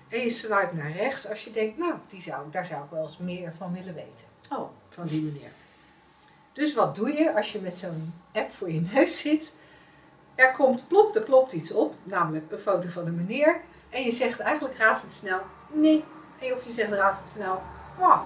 en 0.09 0.20
je 0.20 0.31
swipe 0.31 0.74
naar 0.74 0.92
rechts 0.92 1.28
als 1.28 1.44
je 1.44 1.50
denkt, 1.50 1.78
nou, 1.78 1.94
die 2.09 2.22
zou, 2.22 2.50
daar 2.50 2.66
zou 2.66 2.85
ik 2.85 2.90
wel 2.90 3.02
eens 3.02 3.18
meer 3.18 3.52
van 3.52 3.72
willen 3.72 3.94
weten. 3.94 4.26
Oh, 4.52 4.70
Van 4.88 5.07
die 5.07 5.22
meneer. 5.22 5.50
Dus 6.52 6.74
wat 6.74 6.94
doe 6.94 7.12
je 7.12 7.37
als 7.37 7.52
je 7.52 7.61
met 7.61 7.76
zo'n 7.76 8.14
app 8.33 8.50
voor 8.50 8.70
je 8.70 8.81
neus 8.92 9.18
zit? 9.18 9.52
Er 10.35 10.52
komt, 10.52 10.88
plop, 10.88 11.14
er 11.16 11.22
plopt 11.22 11.52
iets 11.52 11.72
op, 11.72 11.94
namelijk 12.02 12.52
een 12.52 12.59
foto 12.59 12.88
van 12.88 13.07
een 13.07 13.16
meneer. 13.16 13.61
En 13.90 14.02
je 14.02 14.12
zegt 14.12 14.40
eigenlijk 14.40 14.76
razendsnel, 14.76 15.40
nee. 15.72 16.04
Of 16.40 16.64
je 16.64 16.72
zegt 16.72 16.92
razendsnel, 16.92 17.62
wow. 17.99 18.21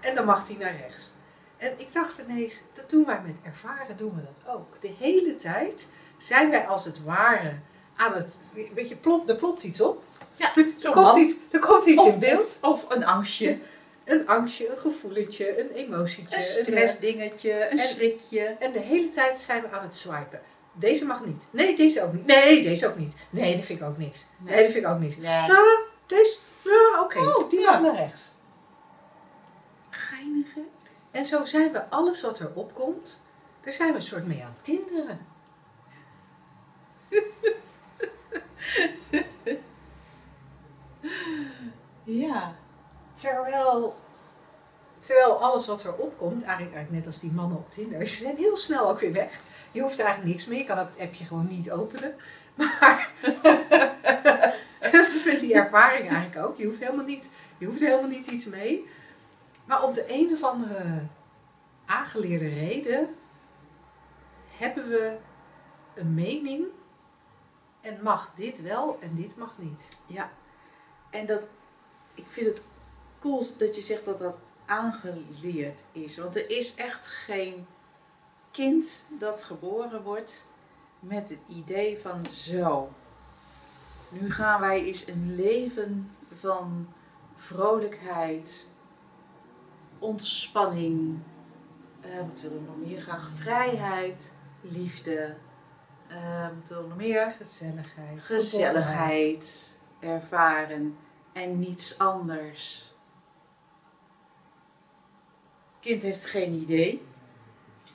En 0.00 0.14
dan 0.14 0.24
mag 0.24 0.46
hij 0.48 0.56
naar 0.56 0.76
rechts. 0.76 1.12
En 1.56 1.72
ik 1.76 1.92
dacht 1.92 2.18
ineens, 2.28 2.54
dat 2.72 2.90
doen 2.90 3.04
wij 3.04 3.20
met 3.26 3.36
ervaren, 3.42 3.96
doen 3.96 4.14
we 4.14 4.22
dat 4.22 4.54
ook. 4.54 4.80
De 4.80 4.92
hele 4.98 5.36
tijd 5.36 5.88
zijn 6.16 6.50
wij 6.50 6.66
als 6.66 6.84
het 6.84 7.04
ware 7.04 7.52
aan 7.96 8.12
het, 8.14 8.36
weet 8.74 8.88
je, 8.88 8.96
plop, 8.96 9.28
er 9.28 9.34
plopt 9.36 9.62
iets 9.62 9.80
op. 9.80 10.02
ja, 10.34 10.54
Er 10.82 10.90
komt 10.90 11.18
iets, 11.18 11.34
er 11.50 11.58
komt 11.60 11.84
iets 11.84 12.00
Of, 12.00 12.12
in 12.12 12.18
beeld. 12.18 12.58
of, 12.60 12.84
of 12.84 12.90
een 12.94 13.04
angstje, 13.04 13.58
Een 14.04 14.28
angstje, 14.28 14.70
een 14.70 14.78
gevoeletje, 14.78 15.60
een 15.60 15.70
emotietje. 15.70 16.36
een 16.36 16.42
stressdingetje, 16.42 17.52
een 17.70 17.78
en- 17.78 17.86
schrikje. 17.88 18.56
En 18.58 18.72
de 18.72 18.78
hele 18.78 19.08
tijd 19.08 19.38
zijn 19.40 19.62
we 19.62 19.70
aan 19.70 19.82
het 19.82 19.96
swipen. 19.96 20.40
Deze 20.72 21.04
mag 21.04 21.24
niet. 21.24 21.44
Nee, 21.50 21.76
deze 21.76 22.02
ook 22.02 22.12
niet. 22.12 22.26
Nee, 22.26 22.62
deze 22.62 22.86
ook 22.88 22.96
niet. 22.96 23.14
Nee, 23.30 23.56
dat 23.56 23.64
vind 23.64 23.80
ik 23.80 23.86
ook 23.86 23.98
niks. 23.98 24.24
Nee, 24.36 24.62
dat 24.62 24.72
vind 24.72 24.84
ik 24.84 24.90
ook 24.90 24.98
niks. 24.98 25.16
Nee. 25.16 25.46
Nou, 25.46 25.78
deze. 26.06 26.36
Nou, 26.64 27.04
oké. 27.04 27.18
Oh, 27.18 27.50
die 27.50 27.60
ja. 27.60 27.72
mag 27.72 27.80
naar 27.92 28.00
rechts. 28.00 28.34
En 31.10 31.26
zo 31.26 31.44
zijn 31.44 31.72
we 31.72 31.88
alles 31.88 32.22
wat 32.22 32.38
er 32.38 32.50
opkomt, 32.54 33.20
daar 33.60 33.72
zijn 33.72 33.88
we 33.88 33.94
een 33.94 34.02
soort 34.02 34.26
mee 34.26 34.44
aan 34.44 34.56
tinderen. 34.60 35.26
Ja. 42.06 42.54
Terwijl, 43.12 43.96
terwijl 44.98 45.42
alles 45.42 45.66
wat 45.66 45.82
er 45.84 45.94
opkomt, 45.94 46.42
eigenlijk, 46.42 46.74
eigenlijk 46.74 46.90
net 46.90 47.06
als 47.06 47.20
die 47.20 47.32
mannen 47.32 47.58
op 47.58 47.70
Tinder, 47.70 48.08
ze 48.08 48.16
zijn 48.16 48.36
heel 48.36 48.56
snel 48.56 48.88
ook 48.88 49.00
weer 49.00 49.12
weg. 49.12 49.40
Je 49.70 49.80
hoeft 49.80 49.98
eigenlijk 49.98 50.30
niks 50.30 50.46
meer. 50.46 50.58
Je 50.58 50.64
kan 50.64 50.78
ook 50.78 50.88
het 50.88 50.98
appje 50.98 51.24
gewoon 51.24 51.46
niet 51.48 51.70
openen. 51.70 52.14
Maar 52.54 53.10
dat 54.92 55.08
is 55.08 55.24
met 55.24 55.40
die 55.40 55.54
ervaring 55.54 56.08
eigenlijk 56.08 56.46
ook. 56.46 56.58
Je 56.58 56.66
hoeft 56.66 56.80
helemaal 56.80 57.04
niet, 57.04 57.28
je 57.58 57.66
hoeft 57.66 57.80
helemaal 57.80 58.08
niet 58.08 58.26
iets 58.26 58.44
mee. 58.46 58.88
Maar 59.66 59.82
om 59.82 59.92
de 59.92 60.04
een 60.08 60.32
of 60.32 60.42
andere 60.42 61.06
aangeleerde 61.86 62.48
reden 62.48 63.14
hebben 64.48 64.88
we 64.88 65.16
een 65.94 66.14
mening 66.14 66.66
en 67.80 68.02
mag 68.02 68.32
dit 68.34 68.62
wel 68.62 68.98
en 69.00 69.14
dit 69.14 69.36
mag 69.36 69.54
niet. 69.58 69.88
Ja. 70.06 70.30
En 71.10 71.26
dat, 71.26 71.48
ik 72.14 72.26
vind 72.28 72.46
het 72.46 72.60
cool 73.20 73.44
dat 73.58 73.76
je 73.76 73.82
zegt 73.82 74.04
dat 74.04 74.18
dat 74.18 74.36
aangeleerd 74.66 75.84
is. 75.92 76.18
Want 76.18 76.36
er 76.36 76.50
is 76.50 76.74
echt 76.74 77.06
geen 77.06 77.66
kind 78.50 79.04
dat 79.08 79.42
geboren 79.42 80.02
wordt 80.02 80.46
met 81.00 81.28
het 81.28 81.38
idee 81.48 81.98
van 81.98 82.26
zo. 82.30 82.88
Nu 84.08 84.32
gaan 84.32 84.60
wij 84.60 84.84
eens 84.84 85.06
een 85.06 85.34
leven 85.34 86.16
van 86.32 86.88
vrolijkheid, 87.34 88.68
ontspanning, 90.06 91.18
eh, 92.00 92.10
wat 92.28 92.40
willen 92.40 92.60
we 92.60 92.66
nog 92.66 92.88
meer 92.88 93.00
graag? 93.00 93.30
Vrijheid, 93.30 94.34
liefde, 94.60 95.36
eh, 96.08 96.48
wat 96.58 96.68
willen 96.68 96.82
we 96.82 96.88
nog 96.88 96.98
meer? 96.98 97.30
Gezelligheid. 97.30 98.20
gezelligheid 98.20 99.78
ervaren 100.00 100.96
en 101.32 101.58
niets 101.58 101.98
anders. 101.98 102.92
Het 105.68 105.78
kind 105.80 106.02
heeft 106.02 106.26
geen 106.26 106.52
idee. 106.52 107.06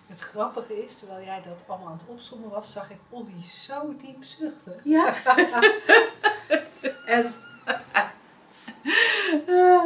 Het 0.08 0.20
grappige 0.20 0.84
is, 0.84 0.96
terwijl 0.96 1.26
jij 1.26 1.42
dat 1.42 1.64
allemaal 1.68 1.88
aan 1.88 1.98
het 1.98 2.08
opzommen 2.08 2.50
was, 2.50 2.72
zag 2.72 2.90
ik 2.90 3.00
Olly 3.10 3.44
zo 3.44 3.96
diep 3.96 4.24
zuchten. 4.24 4.80
Ja. 4.84 5.16
En 7.06 7.34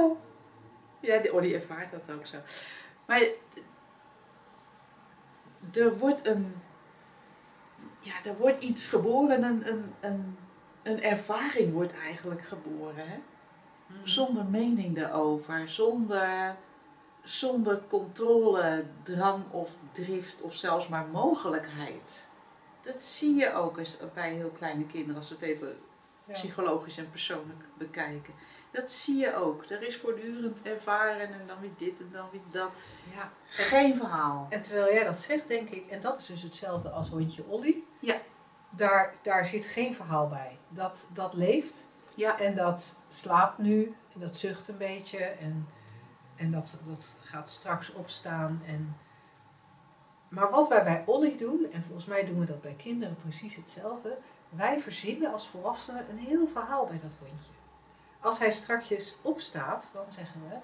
Ja, 1.06 1.20
die, 1.20 1.34
oh, 1.34 1.42
die 1.42 1.56
ervaart 1.56 1.92
dat 1.92 2.12
ook 2.12 2.26
zo. 2.26 2.38
Maar 3.06 3.22
er 5.74 5.98
wordt 5.98 6.28
een, 6.28 6.56
ja, 8.00 8.14
er 8.24 8.38
wordt 8.38 8.64
iets 8.64 8.88
geboren, 8.88 9.44
een, 9.44 9.68
een, 9.68 9.94
een, 10.00 10.38
een 10.84 11.02
ervaring 11.02 11.74
wordt 11.74 11.94
eigenlijk 12.00 12.42
geboren. 12.46 13.08
Hè? 13.08 13.18
Zonder 14.04 14.46
mening 14.46 14.98
erover, 14.98 15.68
zonder, 15.70 16.56
zonder 17.24 17.82
controle, 17.90 18.86
drang 19.04 19.44
of 19.52 19.76
drift 19.92 20.42
of 20.42 20.56
zelfs 20.56 20.88
maar 20.88 21.06
mogelijkheid. 21.08 22.28
Dat 22.82 23.02
zie 23.04 23.36
je 23.36 23.54
ook 23.54 23.78
eens 23.78 23.98
bij 24.14 24.34
heel 24.34 24.50
kleine 24.50 24.86
kinderen, 24.86 25.16
als 25.16 25.30
we 25.30 25.36
het 25.36 25.44
even 25.44 25.78
Ja. 26.28 26.34
psychologisch 26.34 26.98
en 26.98 27.10
persoonlijk 27.10 27.64
bekijken. 27.78 28.34
Dat 28.76 28.92
zie 28.92 29.16
je 29.16 29.36
ook. 29.36 29.70
Er 29.70 29.82
is 29.82 29.98
voortdurend 29.98 30.62
ervaren 30.62 31.34
en 31.34 31.48
dan 31.48 31.60
weer 31.60 31.72
dit 31.78 32.00
en 32.00 32.10
dan 32.12 32.28
weer 32.32 32.42
dat. 32.52 32.72
Ja. 33.16 33.32
Geen 33.46 33.96
verhaal. 33.96 34.48
En 34.50 34.62
terwijl 34.62 34.94
jij 34.94 35.04
dat 35.04 35.20
zegt, 35.20 35.48
denk 35.48 35.70
ik, 35.70 35.88
en 35.88 36.00
dat 36.00 36.20
is 36.20 36.26
dus 36.26 36.42
hetzelfde 36.42 36.90
als 36.90 37.10
hondje 37.10 37.46
Olly. 37.48 37.84
Ja. 38.00 38.16
Daar, 38.70 39.16
daar 39.22 39.46
zit 39.46 39.66
geen 39.66 39.94
verhaal 39.94 40.28
bij. 40.28 40.58
Dat, 40.70 41.08
dat 41.14 41.34
leeft 41.34 41.88
Ja. 42.16 42.40
en 42.40 42.56
dat 42.56 42.96
slaapt 43.10 43.58
nu 43.58 43.96
en 44.14 44.20
dat 44.20 44.38
zucht 44.38 44.68
een 44.68 44.78
beetje 44.78 45.18
en, 45.18 45.68
en 46.36 46.52
dat, 46.52 46.74
dat 46.88 47.06
gaat 47.22 47.50
straks 47.50 47.94
opstaan. 47.94 48.62
En... 48.66 48.98
Maar 50.30 50.50
wat 50.50 50.68
wij 50.68 50.84
bij 50.84 51.04
Olly 51.06 51.38
doen, 51.38 51.68
en 51.72 51.84
volgens 51.84 52.06
mij 52.06 52.26
doen 52.26 52.40
we 52.40 52.46
dat 52.46 52.62
bij 52.62 52.76
kinderen 52.78 53.16
precies 53.16 53.56
hetzelfde, 53.56 54.18
wij 54.50 54.80
verzinnen 54.80 55.32
als 55.32 55.48
volwassenen 55.48 56.10
een 56.10 56.18
heel 56.18 56.48
verhaal 56.48 56.86
bij 56.86 57.00
dat 57.02 57.18
hondje. 57.20 57.52
Als 58.26 58.40
hij 58.40 58.52
strakjes 58.52 59.18
opstaat, 59.22 59.90
dan 59.94 60.04
zeggen 60.08 60.42
we, 60.50 60.56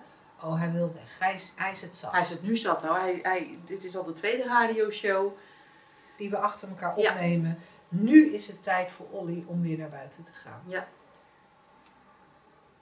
oh 0.45 0.58
hij 0.60 0.71
wil 0.71 0.93
weg, 0.93 1.15
hij 1.19 1.34
is, 1.34 1.54
hij 1.56 1.71
is 1.71 1.82
het 1.82 1.95
zat. 1.95 2.12
Hij 2.12 2.21
is 2.21 2.30
het 2.30 2.43
nu 2.43 2.56
zat 2.56 2.82
hoor. 2.84 2.97
Hij, 2.97 3.19
hij, 3.24 3.60
dit 3.65 3.84
is 3.84 3.97
al 3.97 4.04
de 4.04 4.12
tweede 4.12 4.43
radioshow. 4.43 5.32
die 6.17 6.30
we 6.30 6.38
achter 6.38 6.67
elkaar 6.69 7.00
Ja. 7.00 7.12
opnemen. 7.12 7.58
Nu 7.89 8.34
is 8.34 8.47
het 8.47 8.63
tijd 8.63 8.91
voor 8.91 9.06
Olly 9.12 9.43
om 9.47 9.62
weer 9.62 9.78
naar 9.78 9.89
buiten 9.89 10.24
te 10.24 10.32
gaan. 10.34 10.62
Ja. 10.65 10.88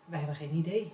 Wij 0.06 0.18
hebben 0.20 0.36
geen 0.36 0.54
idee. 0.54 0.94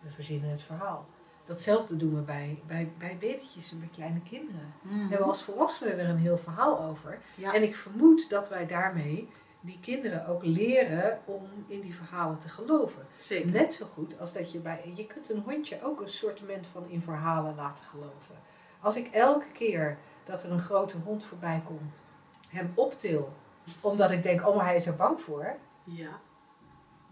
We 0.00 0.10
verzinnen 0.10 0.50
het 0.50 0.62
verhaal. 0.62 1.06
Datzelfde 1.44 1.96
doen 1.96 2.14
we 2.14 2.20
bij, 2.20 2.62
bij, 2.66 2.92
bij 2.98 3.16
babytjes 3.20 3.72
en 3.72 3.78
bij 3.78 3.88
kleine 3.92 4.20
kinderen. 4.22 4.74
We 4.82 5.06
hebben 5.08 5.26
als 5.26 5.42
volwassenen 5.42 5.98
er 5.98 6.08
een 6.08 6.16
heel 6.18 6.38
verhaal 6.38 6.80
over. 6.80 7.18
Ja. 7.34 7.52
En 7.54 7.62
ik 7.62 7.76
vermoed 7.76 8.30
dat 8.30 8.48
wij 8.48 8.66
daarmee 8.66 9.28
die 9.64 9.80
kinderen 9.80 10.26
ook 10.26 10.44
leren 10.44 11.18
om 11.24 11.42
in 11.66 11.80
die 11.80 11.94
verhalen 11.94 12.38
te 12.38 12.48
geloven. 12.48 13.06
Zeker. 13.16 13.50
Net 13.50 13.74
zo 13.74 13.86
goed 13.86 14.18
als 14.20 14.32
dat 14.32 14.52
je 14.52 14.58
bij. 14.58 14.92
Je 14.94 15.06
kunt 15.06 15.30
een 15.30 15.42
hondje 15.46 15.82
ook 15.82 16.00
een 16.00 16.08
sortiment 16.08 16.66
van 16.66 16.88
in 16.88 17.00
verhalen 17.00 17.54
laten 17.54 17.84
geloven. 17.84 18.34
Als 18.80 18.96
ik 18.96 19.06
elke 19.12 19.50
keer 19.52 19.98
dat 20.24 20.42
er 20.42 20.50
een 20.50 20.60
grote 20.60 20.96
hond 21.04 21.24
voorbij 21.24 21.62
komt, 21.66 22.00
hem 22.48 22.72
optil, 22.74 23.32
omdat 23.80 24.10
ik 24.10 24.22
denk, 24.22 24.46
oh 24.46 24.56
maar 24.56 24.64
hij 24.64 24.76
is 24.76 24.86
er 24.86 24.96
bang 24.96 25.20
voor, 25.20 25.56
Ja. 25.84 26.20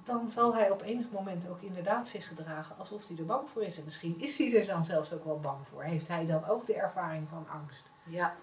dan 0.02 0.30
zal 0.30 0.54
hij 0.54 0.70
op 0.70 0.82
enig 0.82 1.10
moment 1.10 1.48
ook 1.48 1.60
inderdaad 1.60 2.08
zich 2.08 2.28
gedragen 2.28 2.78
alsof 2.78 3.08
hij 3.08 3.16
er 3.16 3.24
bang 3.26 3.48
voor 3.50 3.62
is. 3.62 3.78
En 3.78 3.84
misschien 3.84 4.20
is 4.20 4.38
hij 4.38 4.60
er 4.60 4.66
dan 4.66 4.84
zelfs 4.84 5.12
ook 5.12 5.24
wel 5.24 5.40
bang 5.40 5.66
voor. 5.68 5.82
Heeft 5.82 6.08
hij 6.08 6.24
dan 6.24 6.44
ook 6.48 6.66
de 6.66 6.74
ervaring 6.74 7.28
van 7.28 7.46
angst? 7.48 7.90
Ja. 8.04 8.34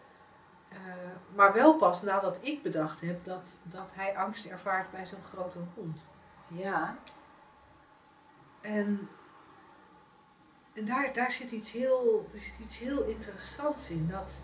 Eh, 0.70 0.78
maar 1.36 1.54
wel 1.54 1.76
pas 1.76 2.02
nadat 2.02 2.38
ik 2.42 2.64
bedacht 2.64 3.02
heb 3.02 3.26
dat, 3.26 3.58
dat 3.64 3.94
hij 3.96 4.18
angst 4.18 4.46
ervaart 4.46 4.92
bij 4.92 5.06
zo'n 5.06 5.24
grote 5.24 5.60
hond. 5.76 6.08
Ja. 6.48 6.98
En, 8.62 9.10
en 10.74 10.86
daar, 10.86 11.14
daar 11.14 11.32
zit 11.32 11.52
iets 11.52 11.72
heel, 11.72 12.28
er 12.32 12.40
zit 12.40 12.60
iets 12.60 12.78
heel 12.78 13.04
interessants 13.04 13.90
in. 13.90 14.08
Dat, 14.08 14.42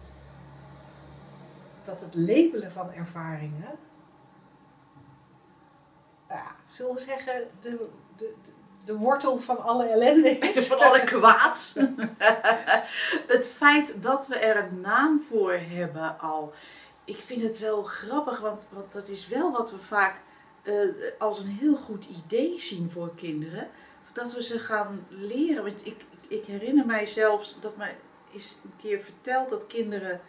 dat 1.84 2.02
het 2.02 2.16
labelen 2.16 2.72
van 2.72 2.94
ervaringen, 2.94 3.78
ja, 6.30 6.56
zullen 6.66 6.94
we 6.94 7.02
zeggen, 7.02 7.48
de, 7.60 7.90
de, 8.16 8.34
de, 8.42 8.52
de 8.86 8.95
wortel 8.95 9.39
van 9.39 9.63
alle 9.63 9.88
ellende 9.88 10.30
is. 10.30 10.67
Van 10.76 10.80
alle 10.80 11.04
kwaad. 11.04 11.76
het 13.36 13.48
feit 13.48 14.02
dat 14.02 14.28
we 14.28 14.36
er 14.36 14.63
een 14.63 14.82
naam 14.82 15.19
voor 15.19 15.54
hebben 15.54 16.19
al. 16.19 16.54
Ik 17.06 17.19
vind 17.19 17.41
het 17.41 17.60
wel 17.60 17.84
grappig, 17.84 18.39
want, 18.39 18.67
want 18.71 18.93
dat 18.93 19.08
is 19.08 19.28
wel 19.28 19.52
wat 19.52 19.71
we 19.71 19.80
vaak 19.80 20.15
eh, 20.62 20.74
als 21.19 21.39
een 21.39 21.50
heel 21.50 21.76
goed 21.76 22.06
idee 22.26 22.60
zien 22.60 22.89
voor 22.91 23.15
kinderen. 23.15 23.69
Dat 24.13 24.34
we 24.34 24.43
ze 24.43 24.60
gaan 24.60 25.06
leren. 25.10 25.63
Want 25.63 25.86
ik, 25.86 26.06
ik 26.28 26.45
herinner 26.45 26.86
mij 26.86 27.06
zelfs 27.06 27.58
dat 27.60 27.78
mij 27.78 27.95
is 28.32 28.58
een 28.63 28.74
keer 28.82 29.02
verteld 29.02 29.50
dat 29.50 29.67
kinderen 29.67 30.21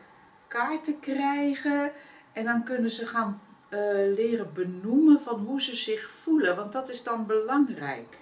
kaarten 0.48 1.00
krijgen. 1.00 1.92
En 2.32 2.44
dan 2.44 2.64
kunnen 2.64 2.90
ze 2.90 3.06
gaan 3.06 3.40
eh, 3.76 4.14
leren 4.14 4.52
benoemen 4.54 5.20
van 5.20 5.40
hoe 5.40 5.62
ze 5.62 5.76
zich 5.76 6.10
voelen. 6.10 6.56
Want 6.56 6.72
dat 6.72 6.88
is 6.88 7.02
dan 7.02 7.26
belangrijk. 7.26 8.16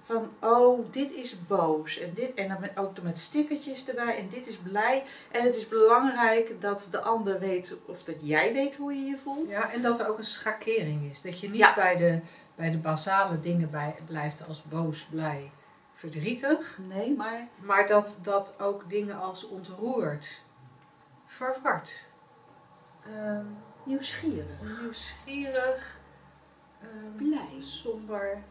Van, 0.00 0.30
oh, 0.40 0.86
dit 0.90 1.12
is 1.12 1.46
boos. 1.46 1.98
En, 1.98 2.14
dit, 2.14 2.34
en 2.34 2.48
dan 2.48 2.60
met, 2.60 2.76
ook 2.76 3.02
met 3.02 3.18
stickertjes 3.18 3.88
erbij. 3.88 4.18
En 4.18 4.28
dit 4.28 4.46
is 4.46 4.56
blij. 4.56 5.04
En 5.30 5.44
het 5.44 5.56
is 5.56 5.68
belangrijk 5.68 6.60
dat 6.60 6.88
de 6.90 7.00
ander 7.00 7.38
weet, 7.40 7.74
of 7.86 8.02
dat 8.02 8.16
jij 8.20 8.52
weet 8.52 8.76
hoe 8.76 8.94
je 8.94 9.04
je 9.04 9.18
voelt. 9.18 9.50
Ja, 9.50 9.72
en 9.72 9.82
dat 9.82 10.00
er 10.00 10.08
ook 10.08 10.18
een 10.18 10.24
schakering 10.24 11.10
is. 11.10 11.22
Dat 11.22 11.40
je 11.40 11.48
niet 11.50 11.58
Ja. 11.58 11.74
bij, 11.74 11.96
de, 11.96 12.20
bij 12.54 12.70
de 12.70 12.78
basale 12.78 13.40
dingen 13.40 13.70
bij, 13.70 13.94
blijft 14.06 14.46
als 14.48 14.62
boos, 14.62 15.04
blij, 15.04 15.50
verdrietig. 15.92 16.78
Nee, 16.88 17.14
maar 17.16 17.48
Maar 17.60 17.86
dat, 17.86 18.18
dat 18.22 18.54
ook 18.60 18.90
dingen 18.90 19.18
als 19.18 19.48
ontroerd, 19.48 20.42
verward, 21.26 22.04
ehm, 23.04 23.44
nieuwsgierig. 23.84 24.46
nieuwsgierig, 24.80 25.96
ehm, 26.80 27.16
Blij. 27.28 27.48
somber. 27.60 28.42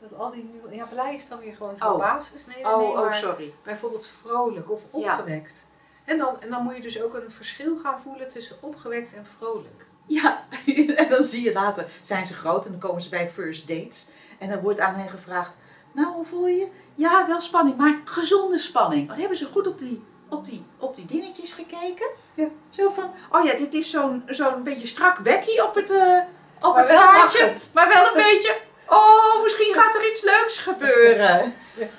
Dat 0.00 0.14
al 0.18 0.30
die 0.30 0.50
ja, 0.70 0.84
blij 0.84 1.14
is 1.14 1.28
dan 1.28 1.38
weer 1.38 1.54
gewoon 1.54 1.76
zo'n 1.78 1.88
Oh. 1.92 1.98
basis. 1.98 2.46
Nee, 2.46 2.64
Oh, 2.64 2.76
nee, 2.78 2.86
oh, 2.86 3.00
maar 3.00 3.14
sorry. 3.14 3.54
bijvoorbeeld 3.62 4.06
vrolijk 4.06 4.70
of 4.70 4.86
Ja. 4.92 5.12
opgewekt. 5.12 5.66
En, 6.04 6.18
dan, 6.18 6.40
en 6.40 6.50
dan 6.50 6.62
moet 6.62 6.76
je 6.76 6.82
dus 6.82 7.02
ook 7.02 7.14
een 7.14 7.30
verschil 7.30 7.76
gaan 7.76 8.00
voelen 8.00 8.28
tussen 8.28 8.56
opgewekt 8.60 9.12
en 9.14 9.26
vrolijk. 9.26 9.86
Ja, 10.06 10.44
en 10.96 11.08
dan 11.08 11.22
zie 11.22 11.42
je 11.44 11.52
later, 11.52 11.90
zijn 12.00 12.26
ze 12.26 12.34
groot 12.34 12.64
en 12.64 12.70
dan 12.70 12.80
komen 12.80 13.02
ze 13.02 13.08
bij 13.08 13.30
first 13.30 13.68
dates. 13.68 14.06
En 14.38 14.48
dan 14.48 14.60
wordt 14.60 14.80
aan 14.80 14.94
hen 14.94 15.08
gevraagd, 15.08 15.56
nou 15.92 16.12
hoe 16.14 16.24
voel 16.24 16.46
je 16.46 16.56
je? 16.56 16.68
Ja, 16.94 17.26
wel 17.26 17.40
spanning, 17.40 17.76
maar 17.76 18.00
gezonde 18.04 18.58
spanning. 18.58 19.02
Oh, 19.02 19.08
dan 19.08 19.18
hebben 19.18 19.36
ze 19.38 19.46
goed 19.46 19.66
op 19.66 19.78
die, 19.78 20.04
op 20.28 20.44
die, 20.44 20.64
op 20.78 20.94
die 20.94 21.06
dingetjes 21.06 21.52
gekeken. 21.52 22.08
Ja. 22.34 22.48
Zo 22.70 22.88
van, 22.88 23.12
oh 23.30 23.44
ja, 23.44 23.54
dit 23.54 23.74
is 23.74 23.90
zo'n 23.90 24.22
zo'n 24.26 24.62
beetje 24.62 24.86
strak 24.86 25.18
bekkie 25.18 25.64
op 25.64 25.74
het, 25.74 25.90
eh 25.90 26.18
op 26.60 26.74
Maar 26.74 26.78
het 26.78 26.88
wel 26.88 27.12
kaartje. 27.12 27.54
Maar 27.72 27.88
wel 27.88 28.06
een 28.06 28.32
beetje, 28.32 28.58
oh, 28.86 29.42
misschien 29.42 29.74
gaat 29.74 29.94
er 29.94 30.10
iets 30.10 30.22
leuks 30.22 30.58
gebeuren. 30.58 31.54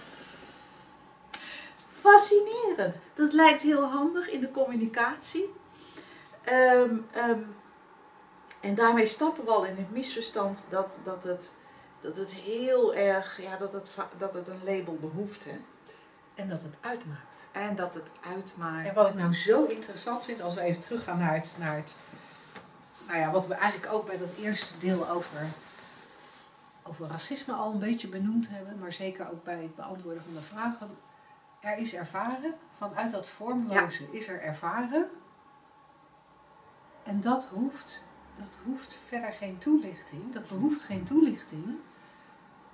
Fascinerend. 2.02 3.00
Dat 3.14 3.34
lijkt 3.34 3.62
heel 3.62 3.84
handig 3.84 4.30
in 4.30 4.40
de 4.40 4.52
communicatie. 4.52 5.54
Ehm, 6.44 6.98
ehm, 7.12 7.40
en 8.62 8.76
daarmee 8.76 9.06
stappen 9.06 9.46
we 9.46 9.52
al 9.52 9.66
in 9.66 9.76
het 9.76 9.92
misverstand 9.92 10.66
dat, 10.70 11.00
dat, 11.04 11.24
het, 11.24 11.52
dat 12.02 12.18
het 12.18 12.34
heel 12.34 12.94
erg, 12.96 13.42
ja, 13.42 13.58
dat 13.58 13.74
het, 13.74 13.92
dat 14.18 14.34
het 14.34 14.48
een 14.48 14.62
label 14.64 14.98
behoeft. 15.02 15.46
Hè? 15.46 15.62
En 16.40 16.48
dat 16.48 16.62
het 16.62 16.78
uitmaakt. 16.82 17.48
En 17.52 17.76
dat 17.76 17.94
het 17.94 18.12
uitmaakt. 18.28 18.88
En 18.88 18.94
wat 18.94 19.10
ik 19.10 19.16
nou 19.16 19.34
zo 19.34 19.66
interessant 19.66 20.26
vind, 20.26 20.42
als 20.42 20.54
we 20.54 20.62
even 20.62 20.82
teruggaan 20.82 21.18
naar 21.18 21.34
het, 21.34 21.56
naar 21.58 21.76
het 21.76 21.96
nou 23.08 23.20
ja, 23.20 23.32
wat 23.32 23.48
we 23.48 23.54
eigenlijk 23.54 23.94
ook 23.94 24.06
bij 24.06 24.18
dat 24.18 24.30
eerste 24.40 24.78
deel 24.78 25.10
over, 25.10 25.42
over 26.84 27.08
racisme 27.08 27.54
al 27.54 27.72
een 27.72 27.80
beetje 27.80 28.08
benoemd 28.08 28.50
hebben, 28.50 28.80
maar 28.80 28.94
zeker 28.94 29.32
ook 29.32 29.44
bij 29.44 29.62
het 29.62 29.76
beantwoorden 29.76 30.24
van 30.24 30.34
de 30.34 30.42
vragen. 30.42 30.98
Er 31.60 31.78
is 31.78 31.94
ervaren, 31.94 32.56
vanuit 32.78 33.12
dat 33.12 33.30
vormloze 33.30 34.12
is 34.12 34.28
er 34.28 34.42
ervaren. 34.42 35.10
En 37.04 37.22
dat 37.22 37.46
hoeft, 37.46 38.04
dat 38.34 38.58
hoeft 38.66 38.94
verder 38.94 39.34
geen 39.34 39.58
toelichting, 39.58 40.34
dat 40.34 40.48
behoeft 40.48 40.82
geen 40.82 41.04
toelichting. 41.04 41.78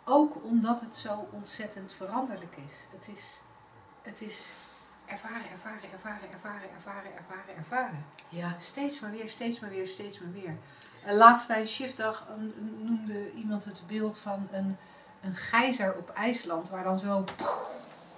Ook 0.03 0.43
omdat 0.43 0.81
het 0.81 0.95
zo 0.95 1.27
ontzettend 1.31 1.93
veranderlijk 1.93 2.55
is. 2.65 2.87
Het 2.91 3.07
is, 3.07 3.41
het 4.05 4.21
is 4.21 4.47
ervaren, 5.05 5.49
ervaren, 5.51 5.91
ervaren, 5.93 6.31
ervaren, 6.31 6.69
ervaren, 6.75 7.15
ervaren, 7.17 7.55
ervaren. 7.57 8.05
Ja, 8.29 8.55
Steeds 8.59 8.99
maar 8.99 9.11
weer, 9.11 9.29
steeds 9.29 9.59
maar 9.59 9.69
weer, 9.69 9.87
steeds 9.87 10.19
maar 10.19 10.31
weer. 10.31 10.55
En 11.05 11.15
laatst 11.15 11.47
bij 11.47 11.59
een 11.59 11.67
shiftdag 11.67 12.25
een- 12.29 12.79
noemde 12.83 13.31
iemand 13.33 13.65
het 13.65 13.81
beeld 13.87 14.17
van 14.17 14.47
een, 14.51 14.77
een 15.21 15.35
gijzer 15.35 15.95
op 15.95 16.09
IJsland, 16.09 16.69
waar 16.69 16.83
dan 16.83 16.99
zo 16.99 17.23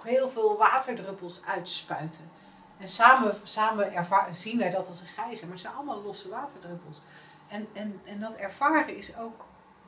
heel 0.02 0.28
veel 0.28 0.56
waterdruppels 0.56 1.40
uitspuiten. 1.46 2.30
En 2.78 2.88
samen, 2.88 3.34
samen 3.42 3.92
zien 4.30 4.58
wij 4.58 4.70
dat 4.70 4.88
als 4.88 5.00
een 5.00 5.06
gijzer, 5.06 5.44
maar 5.44 5.52
het 5.56 5.60
zijn 5.64 5.74
allemaal 5.74 6.02
losse 6.02 6.28
waterdruppels. 6.28 7.00
En, 7.48 7.68
en, 7.72 8.00
en 8.04 8.20
dat 8.20 8.34
ervaren 8.34 8.96
is 8.96 9.16
ook 9.16 9.44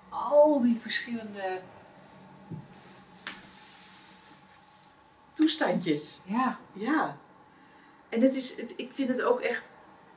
al 0.08 0.60
die 0.60 0.80
verschillende 0.80 1.60
toestandjes. 5.40 6.20
Ja. 6.24 6.58
Ja. 6.72 7.16
En 8.08 8.20
het 8.20 8.34
is, 8.34 8.56
het, 8.56 8.72
ik 8.76 8.90
vind 8.94 9.08
het 9.08 9.22
ook 9.22 9.40
echt, 9.40 9.62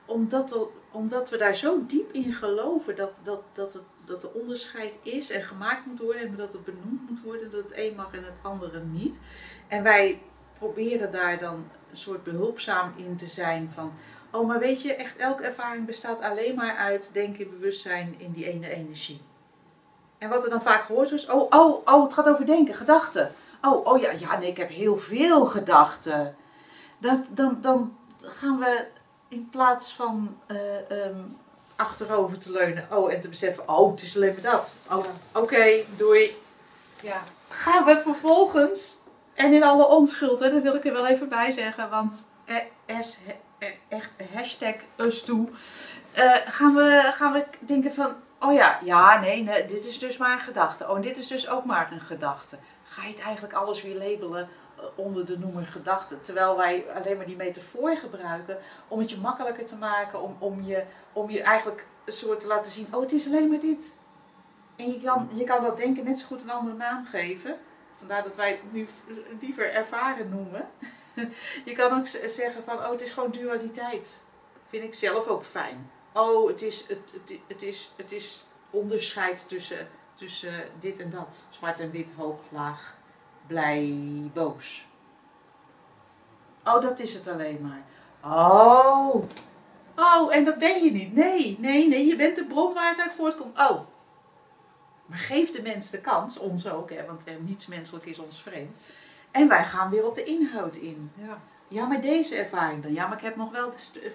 omdat, 0.05 0.49
we- 0.51 0.67
omdat 0.91 1.29
we 1.29 1.37
daar 1.37 1.55
zo 1.55 1.85
diep 1.87 2.11
in 2.11 2.33
geloven 2.33 2.95
dat, 2.95 3.19
dat, 3.23 3.41
dat, 3.53 3.73
het, 3.73 3.83
dat 4.05 4.23
er 4.23 4.31
onderscheid 4.31 4.99
is 5.03 5.29
en 5.29 5.43
gemaakt 5.43 5.85
moet 5.85 5.99
worden 5.99 6.21
en 6.21 6.35
dat 6.35 6.53
het 6.53 6.63
benoemd 6.63 7.09
moet 7.09 7.21
worden, 7.21 7.51
dat 7.51 7.63
het 7.63 7.73
een 7.75 7.95
mag 7.95 8.13
en 8.13 8.23
het 8.23 8.37
andere 8.41 8.79
niet. 8.79 9.19
En 9.67 9.83
wij 9.83 10.21
proberen 10.57 11.11
daar 11.11 11.39
dan 11.39 11.55
een 11.91 11.97
soort 11.97 12.23
behulpzaam 12.23 12.93
in 12.95 13.15
te 13.15 13.27
zijn 13.27 13.69
van, 13.69 13.93
oh 14.31 14.47
maar 14.47 14.59
weet 14.59 14.81
je, 14.81 14.93
echt 14.95 15.17
elke 15.17 15.43
ervaring 15.43 15.85
bestaat 15.85 16.21
alleen 16.21 16.55
maar 16.55 16.75
uit 16.75 17.09
denken, 17.11 17.49
bewustzijn 17.49 18.15
in 18.17 18.31
die 18.31 18.45
ene 18.51 18.69
energie. 18.69 19.21
En 20.17 20.29
wat 20.29 20.43
er 20.43 20.49
dan 20.49 20.61
vaak 20.61 20.85
gehoord 20.85 21.11
is, 21.11 21.25
oh, 21.29 21.41
oh, 21.49 21.81
oh, 21.85 22.03
het 22.03 22.13
gaat 22.13 22.29
over 22.29 22.45
denken, 22.45 22.73
gedachten. 22.73 23.31
Oh, 23.65 23.85
oh 23.85 23.99
ja, 23.99 24.11
ja, 24.11 24.37
nee, 24.37 24.49
ik 24.49 24.57
heb 24.57 24.69
heel 24.69 24.97
veel 24.97 25.45
gedachten. 25.45 26.35
Dat, 26.97 27.19
dan, 27.29 27.57
dan 27.61 27.97
gaan 28.17 28.59
we 28.59 28.85
in 29.27 29.49
plaats 29.49 29.93
van 29.93 30.37
eh, 30.45 30.91
ehm, 30.91 31.19
achterover 31.75 32.37
te 32.37 32.51
leunen, 32.51 32.87
oh, 32.91 33.13
en 33.13 33.19
te 33.19 33.29
beseffen, 33.29 33.69
oh, 33.69 33.91
het 33.91 34.01
is 34.01 34.15
alleen 34.15 34.33
maar 34.33 34.51
dat. 34.51 34.73
Oh, 34.91 35.05
oké, 35.33 35.83
doei. 35.97 36.37
Ja. 37.01 37.21
Gaan 37.49 37.85
we 37.85 38.01
vervolgens, 38.01 38.97
en 39.33 39.53
in 39.53 39.63
alle 39.63 39.87
onschuld, 39.87 40.39
hè, 40.39 40.51
dat 40.51 40.61
wil 40.61 40.75
ik 40.75 40.85
er 40.85 40.93
wel 40.93 41.07
even 41.07 41.29
bij 41.29 41.51
zeggen, 41.51 41.89
want 41.89 42.27
eh, 42.45 43.01
S, 43.01 43.17
eh, 43.57 43.67
echt 43.87 44.09
hashtag 44.33 44.75
us 44.95 45.23
toe, 45.23 45.47
eh, 46.11 46.35
gaan, 46.45 46.75
we, 46.75 47.11
gaan 47.13 47.33
we 47.33 47.45
denken 47.59 47.93
van, 47.93 48.13
oh 48.39 48.53
ja, 48.53 48.79
ja, 48.83 49.19
nee, 49.19 49.43
nee, 49.43 49.65
dit 49.65 49.85
is 49.85 49.99
dus 49.99 50.17
maar 50.17 50.31
een 50.31 50.39
gedachte. 50.39 50.89
Oh, 50.89 50.95
en 50.95 51.01
dit 51.01 51.17
is 51.17 51.27
dus 51.27 51.49
ook 51.49 51.65
maar 51.65 51.91
een 51.91 52.01
gedachte. 52.01 52.57
Ga 52.93 53.03
je 53.03 53.09
het 53.09 53.19
eigenlijk 53.19 53.53
alles 53.53 53.81
weer 53.81 53.97
labelen 53.97 54.49
eh, 54.77 54.83
onder 54.95 55.25
de 55.25 55.37
noemer 55.37 55.65
gedachte. 55.65 56.19
Terwijl 56.19 56.57
wij 56.57 56.85
alleen 56.93 57.17
maar 57.17 57.25
die 57.25 57.35
metafoor 57.35 57.97
gebruiken 57.97 58.57
om 58.87 58.99
het 58.99 59.09
je 59.09 59.17
makkelijker 59.17 59.65
te 59.65 59.75
maken, 59.75 60.21
om, 60.21 60.35
om, 60.39 60.61
je, 60.61 60.83
om 61.13 61.29
je 61.29 61.41
eigenlijk 61.41 61.85
een 62.05 62.13
soort 62.13 62.39
te 62.39 62.47
laten 62.47 62.71
zien, 62.71 62.87
oh, 62.91 63.01
het 63.01 63.11
is 63.11 63.25
alleen 63.25 63.49
maar 63.49 63.59
dit. 63.59 63.95
En 64.75 64.91
je 64.91 65.01
kan, 65.01 65.29
je 65.33 65.43
kan 65.43 65.63
dat 65.63 65.77
denken 65.77 66.03
net 66.03 66.19
zo 66.19 66.25
goed 66.25 66.41
een 66.41 66.49
andere 66.49 66.75
naam 66.75 67.05
geven. 67.05 67.57
Vandaar 67.97 68.23
dat 68.23 68.35
wij 68.35 68.49
het 68.49 68.73
nu 68.73 68.87
liever 69.39 69.71
ervaren 69.71 70.29
noemen. 70.29 70.69
Je 71.65 71.73
kan 71.73 71.99
ook 71.99 72.07
zeggen 72.07 72.63
van, 72.63 72.77
oh, 72.77 72.89
het 72.89 73.01
is 73.01 73.11
gewoon 73.11 73.31
dualiteit. 73.31 74.23
Vind 74.67 74.83
ik 74.83 74.93
zelf 74.93 75.27
ook 75.27 75.43
fijn. 75.43 75.91
Oh, 76.13 76.47
het 76.47 76.61
is, 76.61 76.87
het, 76.87 77.13
het 77.47 77.61
is, 77.61 77.91
het 77.95 78.11
is 78.11 78.45
onderscheid 78.69 79.45
tussen, 79.47 79.87
tussen 80.23 80.53
dit 80.79 80.99
en 80.99 81.09
dat. 81.09 81.43
Zwart 81.49 81.79
en 81.79 81.91
wit, 81.91 82.13
hoog, 82.17 82.39
laag, 82.49 82.95
blij, 83.47 83.99
boos. 84.33 84.87
Oh, 86.65 86.81
dat 86.81 86.99
is 86.99 87.13
het 87.13 87.27
alleen 87.27 87.61
maar. 87.61 87.81
Oh. 88.33 89.15
Oh, 89.95 90.35
en 90.35 90.43
dat 90.43 90.57
ben 90.57 90.83
je 90.83 90.91
niet. 90.91 91.13
Nee, 91.13 91.57
nee, 91.59 91.87
nee. 91.87 92.05
Je 92.05 92.15
bent 92.15 92.35
de 92.35 92.45
bron 92.45 92.73
waar 92.73 92.89
het 92.89 92.99
uit 92.99 93.13
voortkomt. 93.13 93.57
Oh. 93.57 93.79
Maar 95.05 95.17
geef 95.17 95.51
de 95.51 95.61
mens 95.61 95.89
de 95.89 96.01
kans, 96.01 96.37
ons 96.37 96.69
ook, 96.69 96.89
hè, 96.89 97.05
want 97.05 97.23
eh, 97.23 97.33
niets 97.39 97.67
menselijk 97.67 98.05
is 98.05 98.19
ons 98.19 98.41
vreemd. 98.41 98.77
En 99.31 99.47
wij 99.47 99.65
gaan 99.65 99.89
weer 99.89 100.05
op 100.05 100.15
de 100.15 100.23
inhoud 100.23 100.75
in. 100.75 101.11
Ja. 101.15 101.39
Ja, 101.67 101.85
maar 101.85 102.01
deze 102.01 102.35
ervaring 102.35 102.83
dan. 102.83 102.93
Ja, 102.93 103.07
maar 103.07 103.17
ik 103.17 103.23
heb 103.23 103.35
nog 103.35 103.51
wel 103.51 103.73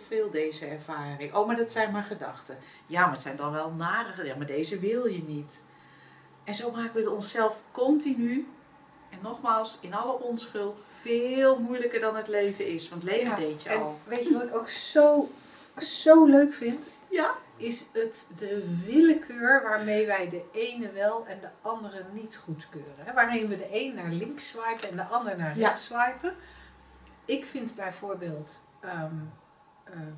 veel 0.09 0.31
deze 0.31 0.67
ervaring. 0.67 1.35
Oh, 1.35 1.47
maar 1.47 1.57
dat 1.57 1.71
zijn 1.71 1.93
maar 1.93 2.03
gedachten. 2.03 2.59
Ja, 2.87 3.01
maar 3.01 3.13
het 3.13 3.21
zijn 3.21 3.37
dan 3.37 3.53
wel 3.53 3.71
nare 3.71 3.99
gedachten. 3.99 4.27
Ja, 4.27 4.37
maar 4.37 4.47
deze 4.47 4.79
wil 4.79 5.07
je 5.07 5.23
niet. 5.23 5.61
En 6.49 6.55
zo 6.55 6.71
maken 6.71 6.93
we 6.93 6.99
het 6.99 7.09
onszelf 7.09 7.57
continu, 7.73 8.49
en 9.11 9.19
nogmaals, 9.23 9.79
in 9.81 9.95
alle 9.95 10.13
onschuld, 10.13 10.83
veel 11.01 11.59
moeilijker 11.59 12.01
dan 12.01 12.17
het 12.17 12.29
leven 12.29 12.67
is. 12.67 12.89
Want 12.89 13.03
leven 13.03 13.31
Ja, 13.31 13.37
deed 13.37 13.63
je 13.63 13.69
en 13.69 13.81
al. 13.83 13.99
weet 14.05 14.25
je 14.27 14.33
wat 14.33 14.43
ik 14.43 14.55
ook 14.55 14.69
zo, 14.69 15.31
zo 15.79 16.25
leuk 16.25 16.53
vind? 16.53 16.89
Ja? 17.11 17.35
Is 17.57 17.87
het 17.93 18.27
de 18.37 18.81
willekeur 18.85 19.63
waarmee 19.63 20.07
wij 20.07 20.29
de 20.29 20.43
ene 20.53 20.91
wel 20.93 21.27
en 21.27 21.41
de 21.41 21.49
andere 21.63 22.05
niet 22.13 22.37
goedkeuren. 22.37 22.95
Hè? 22.97 23.13
Waarin 23.13 23.49
we 23.49 23.57
de 23.57 23.69
een 23.71 23.95
naar 23.95 24.11
links 24.11 24.49
swipen 24.49 24.91
en 24.91 24.97
de 24.97 25.05
ander 25.05 25.37
naar 25.37 25.59
Ja. 25.59 25.67
rechts 25.69 25.85
swipen. 25.85 26.35
Ik 27.25 27.45
vind 27.45 27.75
bijvoorbeeld 27.75 28.61
ehm, 28.81 29.15
ehm, 29.85 30.13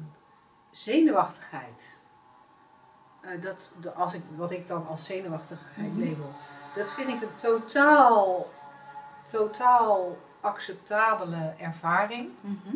zenuwachtigheid. 0.70 1.96
Eh, 3.20 3.40
dat, 3.42 3.74
de, 3.80 3.92
als 3.92 4.14
ik, 4.14 4.22
wat 4.36 4.50
ik 4.50 4.68
dan 4.68 4.86
als 4.86 5.04
zenuwachtigheid 5.04 5.96
Mhm. 5.96 6.00
label. 6.08 6.32
Dat 6.74 6.90
vind 6.90 7.08
ik 7.08 7.22
een 7.22 7.34
totaal, 7.34 8.50
totaal 9.30 10.16
acceptabele 10.40 11.54
ervaring 11.58 12.28
Mhm. 12.40 12.74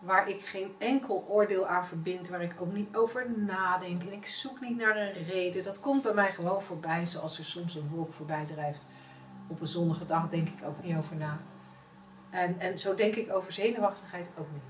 waar 0.00 0.28
ik 0.28 0.40
geen 0.44 0.74
enkel 0.78 1.24
oordeel 1.28 1.66
aan 1.66 1.86
verbind, 1.86 2.28
waar 2.28 2.42
ik 2.42 2.54
ook 2.58 2.72
niet 2.72 2.96
over 2.96 3.30
nadenk 3.36 4.02
en 4.02 4.12
ik 4.12 4.26
zoek 4.26 4.60
niet 4.60 4.76
naar 4.76 4.96
een 4.96 5.12
reden. 5.12 5.62
Dat 5.62 5.80
komt 5.80 6.02
bij 6.02 6.14
mij 6.14 6.32
gewoon 6.32 6.62
voorbij, 6.62 7.06
zoals 7.06 7.38
er 7.38 7.44
soms 7.44 7.74
een 7.74 7.88
wolk 7.94 8.12
voorbij 8.12 8.44
drijft. 8.44 8.86
Op 9.48 9.60
een 9.60 9.66
zonnige 9.66 10.06
dag 10.06 10.28
denk 10.28 10.48
ik 10.48 10.64
ook 10.66 10.82
niet 10.82 10.96
over 10.96 11.16
na. 11.16 11.38
En, 12.30 12.60
en 12.60 12.78
zo 12.78 12.94
denk 12.94 13.14
ik 13.14 13.32
over 13.34 13.52
zenuwachtigheid 13.52 14.28
ook 14.38 14.46
niet 14.52 14.62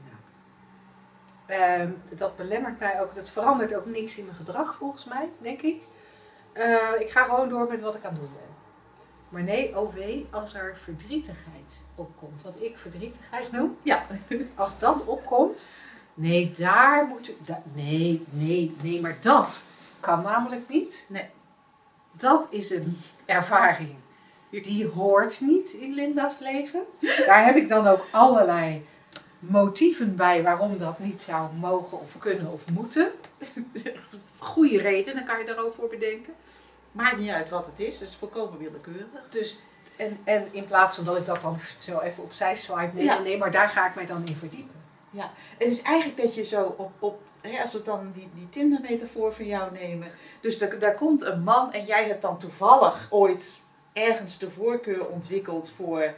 Ehm, 1.49 1.91
dat 2.17 2.37
belemmert 2.37 2.79
mij 2.79 3.01
ook, 3.01 3.15
dat 3.15 3.31
verandert 3.31 3.75
ook 3.75 3.87
niks 3.87 4.19
in 4.19 4.25
mijn 4.25 4.37
gedrag 4.37 4.75
volgens 4.75 5.05
mij, 5.05 5.29
denk 5.39 5.61
ik. 5.63 5.83
Eh, 6.53 6.77
ik 6.99 7.11
ga 7.11 7.25
gewoon 7.25 7.49
door 7.49 7.67
met 7.69 7.81
wat 7.81 7.95
ik 7.95 8.05
aan 8.05 8.13
het 8.13 8.21
doen 8.21 8.31
ben. 8.33 8.47
Maar 9.29 9.43
nee, 9.43 9.79
oh 9.79 9.93
wee, 9.95 10.27
als 10.31 10.55
er 10.55 10.77
verdrietigheid 10.77 11.81
opkomt, 11.95 12.43
wat 12.43 12.63
ik 12.63 12.79
verdrietigheid 12.79 13.53
noem, 13.53 13.77
Ja. 13.83 14.07
als 14.55 14.79
dat 14.79 15.05
opkomt, 15.05 15.69
nee, 16.15 16.51
daar 16.51 17.07
moet 17.07 17.29
ik. 17.29 17.47
da- 17.47 17.63
nee, 17.73 18.25
nee, 18.31 18.77
nee, 18.83 19.01
maar 19.01 19.17
dat 19.21 19.63
kan 20.01 20.23
namelijk 20.23 20.69
niet. 20.69 21.05
Nee. 21.09 21.29
Dat 22.13 22.47
is 22.51 22.71
een 22.71 22.97
ervaring 23.27 23.95
die 24.51 24.87
hoort 24.87 25.41
niet 25.41 25.71
in 25.71 25.95
Linda's 25.95 26.39
leven. 26.39 26.83
Daar 27.27 27.45
heb 27.45 27.57
ik 27.57 27.69
dan 27.69 27.87
ook 27.87 28.07
allerlei 28.11 28.87
motieven 29.39 30.17
bij 30.17 30.43
waarom 30.43 30.79
dat 30.79 30.99
niet 30.99 31.23
zou 31.23 31.53
mogen 31.55 32.01
of 32.01 32.19
kunnen 32.19 32.53
of 32.53 32.71
moeten. 32.71 33.11
Goede 34.39 34.79
reden, 34.79 35.15
dan 35.15 35.25
kan 35.25 35.39
je 35.39 35.45
daarover 35.45 35.73
voor 35.73 35.89
bedenken. 35.89 36.35
Maakt 36.93 37.19
niet 37.19 37.31
uit 37.31 37.49
wat 37.49 37.67
het 37.67 37.81
is, 37.81 38.01
het 38.01 38.09
is 38.09 38.17
volkomen 38.17 38.59
willekeurig. 38.59 39.07
Dus, 39.31 39.61
en, 39.97 40.19
en 40.25 40.47
in 40.51 40.67
plaats 40.67 40.97
van 40.97 41.05
dat 41.05 41.17
ik 41.17 41.27
dat 41.27 41.41
dan 41.41 41.59
zo 41.79 41.99
even 42.01 42.23
opzij 42.23 42.57
swipe, 42.57 42.95
nee, 42.95 43.05
Ja. 43.05 43.19
nee, 43.19 43.39
maar 43.39 43.51
daar 43.51 43.69
ga 43.69 43.89
ik 43.89 43.95
mij 43.95 44.07
dan 44.07 44.27
in 44.27 44.37
verdiepen. 44.37 44.77
Het 45.59 45.69
is 45.69 45.83
eigenlijk 45.83 46.21
dat 46.21 46.35
je 46.35 46.43
zo 46.45 46.75
op, 46.77 46.91
op 46.99 47.21
hè, 47.41 47.61
als 47.61 47.73
we 47.73 47.83
dan 47.83 48.11
die, 48.13 48.29
die 48.35 48.49
Tinder-metafoor 48.49 49.33
van 49.33 49.47
jou 49.47 49.73
nemen. 49.73 50.11
Dus 50.41 50.59
daar, 50.59 50.79
daar 50.79 50.95
komt 50.95 51.23
een 51.23 51.43
man 51.43 51.73
en 51.73 51.85
jij 51.85 52.05
hebt 52.05 52.23
dan 52.23 52.39
toevallig 52.39 53.07
ooit 53.11 53.59
ergens 53.93 54.39
de 54.39 54.51
voorkeur 54.51 55.07
ontwikkeld 55.07 55.71
voor, 55.71 56.15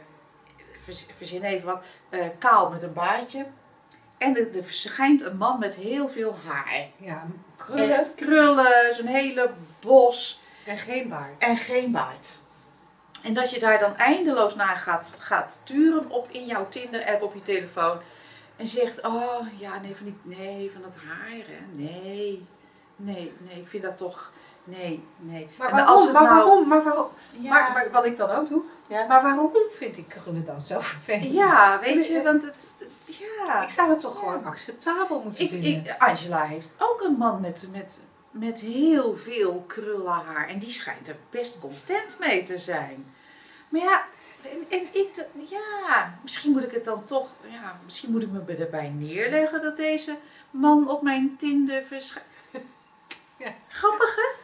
verzin 1.17 1.43
even 1.43 1.65
wat, 1.65 1.83
eh, 2.09 2.25
kaal 2.37 2.69
met 2.69 2.83
een 2.83 2.93
baardje. 2.93 3.45
En 4.17 4.37
er, 4.37 4.55
er 4.55 4.63
verschijnt 4.63 5.21
een 5.21 5.37
man 5.37 5.59
met 5.59 5.75
heel 5.75 6.09
veel 6.09 6.37
haar. 6.45 6.89
Ja, 6.97 7.27
krullen 7.55 7.99
Echt 7.99 8.15
krullen, 8.15 8.93
zo'n 8.93 9.05
hele 9.05 9.51
bos 9.79 10.39
en 10.65 10.77
geen 10.77 11.09
baard. 11.09 11.43
en 11.43 11.57
geen 11.57 11.91
baard. 11.91 12.39
En 13.23 13.33
dat 13.33 13.51
je 13.51 13.59
daar 13.59 13.79
dan 13.79 13.95
eindeloos 13.95 14.55
naar 14.55 14.75
gaat, 14.75 15.15
gaat 15.19 15.61
turen 15.63 16.09
op 16.09 16.29
in 16.29 16.45
jouw 16.45 16.69
Tinder-app 16.69 17.21
op 17.21 17.33
je 17.33 17.41
telefoon. 17.41 17.97
En 18.55 18.67
zegt, 18.67 19.05
oh 19.05 19.47
ja, 19.57 19.79
nee, 19.79 19.95
van, 19.95 20.05
die, 20.05 20.37
nee, 20.37 20.71
van 20.71 20.81
dat 20.81 20.95
haar, 20.95 21.29
hè. 21.29 21.65
Nee, 21.71 22.45
nee, 22.95 23.33
nee, 23.37 23.59
ik 23.59 23.67
vind 23.67 23.83
dat 23.83 23.97
toch, 23.97 24.31
nee, 24.63 25.03
nee. 25.17 25.47
Maar 25.57 25.67
En 25.69 25.73
waarom? 25.75 25.93
als 25.95 26.03
het 26.03 26.13
maar 26.13 26.23
nou- 26.23 26.35
waarom? 26.35 26.67
Maar 26.67 26.83
waarom? 26.83 27.07
Ja, 27.37 27.49
Maar, 27.49 27.71
maar 27.73 27.91
wat 27.91 28.05
ik 28.05 28.17
dan 28.17 28.29
ook 28.29 28.49
doe, 28.49 28.61
ja. 28.87 29.05
maar 29.07 29.21
waarom 29.21 29.51
vind 29.71 29.97
ik 29.97 30.07
krullen 30.07 30.45
dan 30.45 30.61
zo 30.61 30.79
vervelend? 30.79 31.33
ja, 31.33 31.79
weet 31.79 32.07
je, 32.07 32.21
want 32.23 32.43
het, 32.43 32.69
het- 32.77 33.15
ja. 33.17 33.63
Ik 33.63 33.69
zou 33.69 33.89
het 33.89 33.99
toch 33.99 34.13
Ja. 34.13 34.19
gewoon 34.19 34.43
acceptabel 34.45 35.21
moeten 35.23 35.43
Ik, 35.43 35.49
vinden. 35.49 35.69
ik, 35.71 35.95
Angela 35.97 36.43
heeft 36.45 36.73
ook 36.77 37.01
een 37.01 37.13
man 37.17 37.41
met, 37.41 37.67
met, 37.71 37.99
met 38.31 38.59
heel 38.59 39.15
veel 39.17 39.63
krullen 39.67 40.11
haar. 40.25 40.47
En 40.47 40.59
die 40.59 40.71
schijnt 40.71 41.07
er 41.07 41.15
best 41.29 41.59
content 41.59 42.15
mee 42.19 42.43
te 42.43 42.57
zijn. 42.59 43.13
Maar 43.69 43.81
ja, 43.81 44.03
en, 44.41 44.65
en 44.69 44.87
ik, 44.91 45.25
ja, 45.49 46.19
misschien 46.23 46.51
moet 46.51 46.63
ik 46.63 46.71
het 46.71 46.85
dan 46.85 47.03
toch, 47.03 47.27
ja, 47.47 47.79
misschien 47.85 48.11
moet 48.11 48.23
ik 48.23 48.29
me 48.31 48.53
erbij 48.55 48.89
neerleggen 48.89 49.61
dat 49.61 49.77
deze 49.77 50.15
man 50.51 50.89
op 50.89 51.01
mijn 51.01 51.35
Tinder 51.37 51.83
verschijnt. 51.83 52.27
Ja. 53.37 53.53
Grappig 53.69 54.15
hè? 54.15 54.40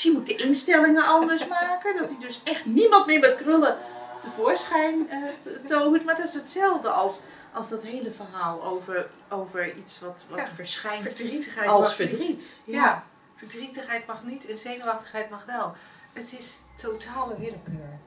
Misschien 0.00 0.18
moet 0.20 0.28
ik 0.30 0.38
de 0.38 0.44
instellingen 0.44 1.04
anders 1.04 1.46
maken. 1.60 1.96
Dat 1.96 2.08
hij 2.10 2.18
dus 2.20 2.40
echt 2.44 2.64
niemand 2.64 3.06
meer 3.06 3.20
met 3.20 3.36
krullen 3.36 3.78
tevoorschijn 4.20 5.10
eh, 5.10 5.18
t- 5.42 5.66
tovert. 5.66 6.04
Maar 6.04 6.16
dat 6.16 6.26
is 6.28 6.34
hetzelfde 6.34 6.88
als, 6.88 7.20
als 7.52 7.68
dat 7.68 7.82
hele 7.82 8.10
verhaal 8.12 8.62
over, 8.64 9.10
over 9.28 9.74
iets 9.76 10.00
wat, 10.00 10.24
wat 10.28 10.38
Ja, 10.38 10.46
verschijnt 10.46 11.02
Verdrietigheid 11.02 11.68
als 11.68 11.94
verdriet. 11.94 12.62
Ja. 12.64 13.04
verdrietigheid 13.36 14.06
mag 14.06 14.24
niet 14.24 14.46
en 14.46 14.58
zenuwachtigheid 14.58 15.30
mag 15.30 15.44
wel. 15.44 15.74
Het 16.12 16.32
is 16.32 16.62
totale 16.76 17.36
willekeur. 17.38 17.98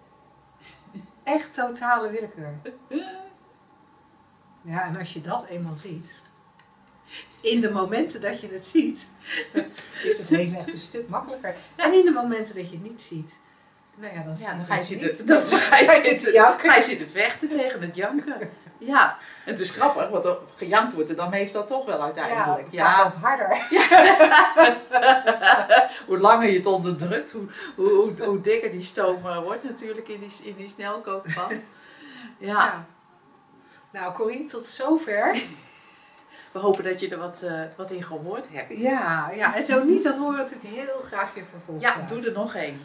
Echt 1.23 1.53
totale 1.53 2.09
willekeur. 2.09 2.53
Ja, 4.61 4.83
en 4.83 4.97
als 4.97 5.13
je 5.13 5.21
dat 5.21 5.45
eenmaal 5.45 5.75
ziet, 5.75 6.21
in 7.41 7.61
de 7.61 7.69
momenten 7.71 8.21
dat 8.21 8.41
je 8.41 8.47
het 8.49 8.65
ziet, 8.65 9.07
is 10.03 10.12
leven 10.38 10.57
echt 10.57 10.71
een 10.71 10.77
stuk 10.77 11.09
makkelijker. 11.09 11.55
En 11.75 11.93
in 11.93 12.05
de 12.05 12.11
momenten 12.11 12.55
dat 12.55 12.69
je 12.69 12.75
het 12.75 12.84
niet 12.84 13.01
ziet, 13.01 13.36
nou 13.97 14.13
ja, 14.13 14.21
dan, 14.21 14.36
Ja, 14.39 14.47
dan 14.47 14.57
dan 14.57 14.65
ga 14.65 14.75
je 14.75 14.84
zitten, 14.84 15.07
niet. 15.07 15.27
dan 15.31 15.43
ga 15.45 15.77
je 15.77 15.86
Ga 15.86 15.93
je 15.93 16.01
zitten, 16.01 16.31
janken. 16.34 16.69
ga 16.69 16.75
je 16.75 16.84
zitten 16.84 17.09
vechten 17.09 17.49
tegen 17.49 17.81
het 17.81 17.95
janken. 17.95 18.49
Ja, 18.77 19.17
en 19.45 19.51
het 19.51 19.59
is 19.59 19.69
grappig, 19.71 20.09
want 20.09 20.25
er 20.25 20.38
gejankt 20.55 20.93
wordt 20.93 21.09
er 21.09 21.15
dan 21.15 21.29
meestal 21.29 21.65
toch 21.65 21.86
wel 21.86 22.01
uiteindelijk. 22.01 22.67
Ja, 22.71 22.86
Ja, 22.86 23.03
ook 23.05 23.21
harder. 23.21 23.57
hoe 26.07 26.17
langer 26.17 26.49
je 26.49 26.57
het 26.57 26.65
onderdrukt, 26.65 27.31
hoe, 27.31 27.43
hoe, 27.75 27.89
hoe, 27.89 28.13
hoe 28.25 28.41
dikker 28.41 28.71
die 28.71 28.84
stoom 28.84 29.25
eh, 29.25 29.39
wordt 29.41 29.63
natuurlijk 29.63 30.07
in 30.07 30.19
die, 30.19 30.47
in 30.47 30.55
die 30.57 30.69
snelkookpan. 30.69 31.49
Ja, 32.38 32.47
Ja. 32.49 32.86
Nou, 33.91 34.13
Corine, 34.13 34.45
tot 34.45 34.65
zover. 34.65 35.41
We 36.54 36.60
hopen 36.60 36.84
dat 36.84 36.99
je 36.99 37.10
er 37.10 37.18
wat, 37.18 37.41
eh, 37.41 37.64
wat 37.76 37.91
in 37.91 38.04
gehoord 38.04 38.47
hebt. 38.51 38.80
Ja, 38.80 39.32
ja, 39.32 39.56
en 39.56 39.64
zo 39.64 39.84
niet, 39.84 40.04
dan 40.04 40.18
horen 40.18 40.36
we 40.36 40.41
natuurlijk 40.41 40.76
heel 40.76 40.99
graag 41.04 41.36
je 41.36 41.43
vervolg. 41.49 41.82
Ja, 41.82 42.06
doe 42.08 42.26
er 42.26 42.32
nog 42.32 42.56
één. 42.56 42.82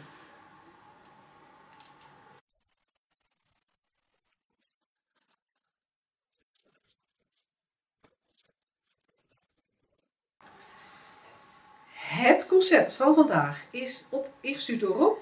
Het 11.93 12.47
concept 12.47 12.93
van 12.93 13.15
vandaag 13.15 13.63
is 13.69 14.05
op, 14.09 14.29
ingestuurd 14.41 14.79
door 14.79 14.95
Rob. 14.95 15.17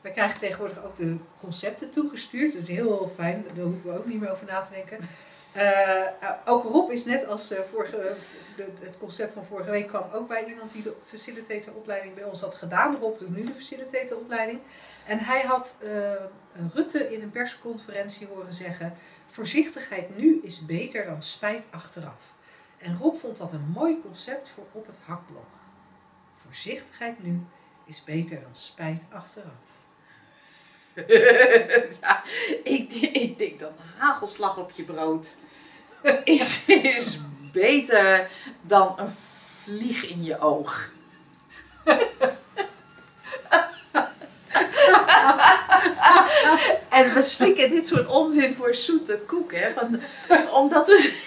We 0.00 0.10
krijgen 0.10 0.38
tegenwoordig 0.38 0.84
ook 0.84 0.96
de 0.96 1.16
concepten 1.38 1.90
toegestuurd. 1.90 2.52
Dat 2.52 2.62
is 2.62 2.68
heel 2.68 3.12
fijn, 3.16 3.44
daar 3.54 3.64
hoeven 3.64 3.92
we 3.92 3.98
ook 3.98 4.06
niet 4.06 4.20
meer 4.20 4.30
over 4.30 4.46
na 4.46 4.60
te 4.60 4.70
denken. 4.70 4.98
Eh, 5.52 6.06
eh, 6.06 6.30
ook 6.44 6.62
Rob 6.62 6.90
is 6.90 7.04
net 7.04 7.26
als 7.26 7.50
eh, 7.50 7.62
vorige, 7.70 8.14
het 8.80 8.98
concept 8.98 9.32
van 9.32 9.44
vorige 9.44 9.70
week 9.70 9.86
kwam 9.86 10.10
ook 10.12 10.28
bij 10.28 10.44
iemand 10.44 10.72
die 10.72 10.82
de 10.82 10.94
facilitatoropleiding 11.04 12.14
bij 12.14 12.24
ons 12.24 12.40
had 12.40 12.54
gedaan. 12.54 12.96
Rob 12.96 13.18
doet 13.18 13.36
nu 13.36 13.44
de 13.44 13.54
facilitatoropleiding. 13.54 14.60
En 15.06 15.18
hij 15.18 15.42
had 15.42 15.76
Rutte 16.74 17.12
in 17.12 17.22
een 17.22 17.30
persconferentie 17.30 18.26
horen 18.26 18.52
zeggen: 18.52 18.94
Voorzichtigheid 19.26 20.16
nu 20.16 20.40
is 20.42 20.66
beter 20.66 21.04
dan 21.04 21.22
spijt 21.22 21.66
achteraf. 21.70 22.34
En 22.78 22.98
Rob 22.98 23.16
vond 23.16 23.36
dat 23.36 23.52
een 23.52 23.72
mooi 23.74 24.00
concept 24.04 24.48
voor 24.48 24.66
op 24.72 24.86
het 24.86 24.98
hakblok. 25.04 25.50
Voorzichtigheid 26.36 27.22
nu 27.22 27.40
is 27.84 28.04
beter 28.04 28.40
dan 28.40 28.54
spijt 28.54 29.06
achteraf. 29.10 29.81
ik, 32.62 32.92
ik 33.12 33.38
denk 33.38 33.60
dan 33.60 33.72
hagelslag 33.96 34.56
op 34.56 34.70
je 34.70 34.82
brood 34.82 35.36
is, 36.24 36.64
is 36.66 37.18
beter 37.52 38.28
dan 38.60 38.94
een 38.96 39.14
vlieg 39.62 40.06
in 40.06 40.24
je 40.24 40.40
oog. 40.40 40.90
en 46.88 47.14
we 47.14 47.22
slikken 47.22 47.70
dit 47.70 47.86
soort 47.86 48.06
onzin 48.06 48.54
voor 48.54 48.74
zoete 48.74 49.18
koek, 49.26 49.52
hè? 49.54 49.68
Omdat, 50.50 50.86
we, 50.86 51.20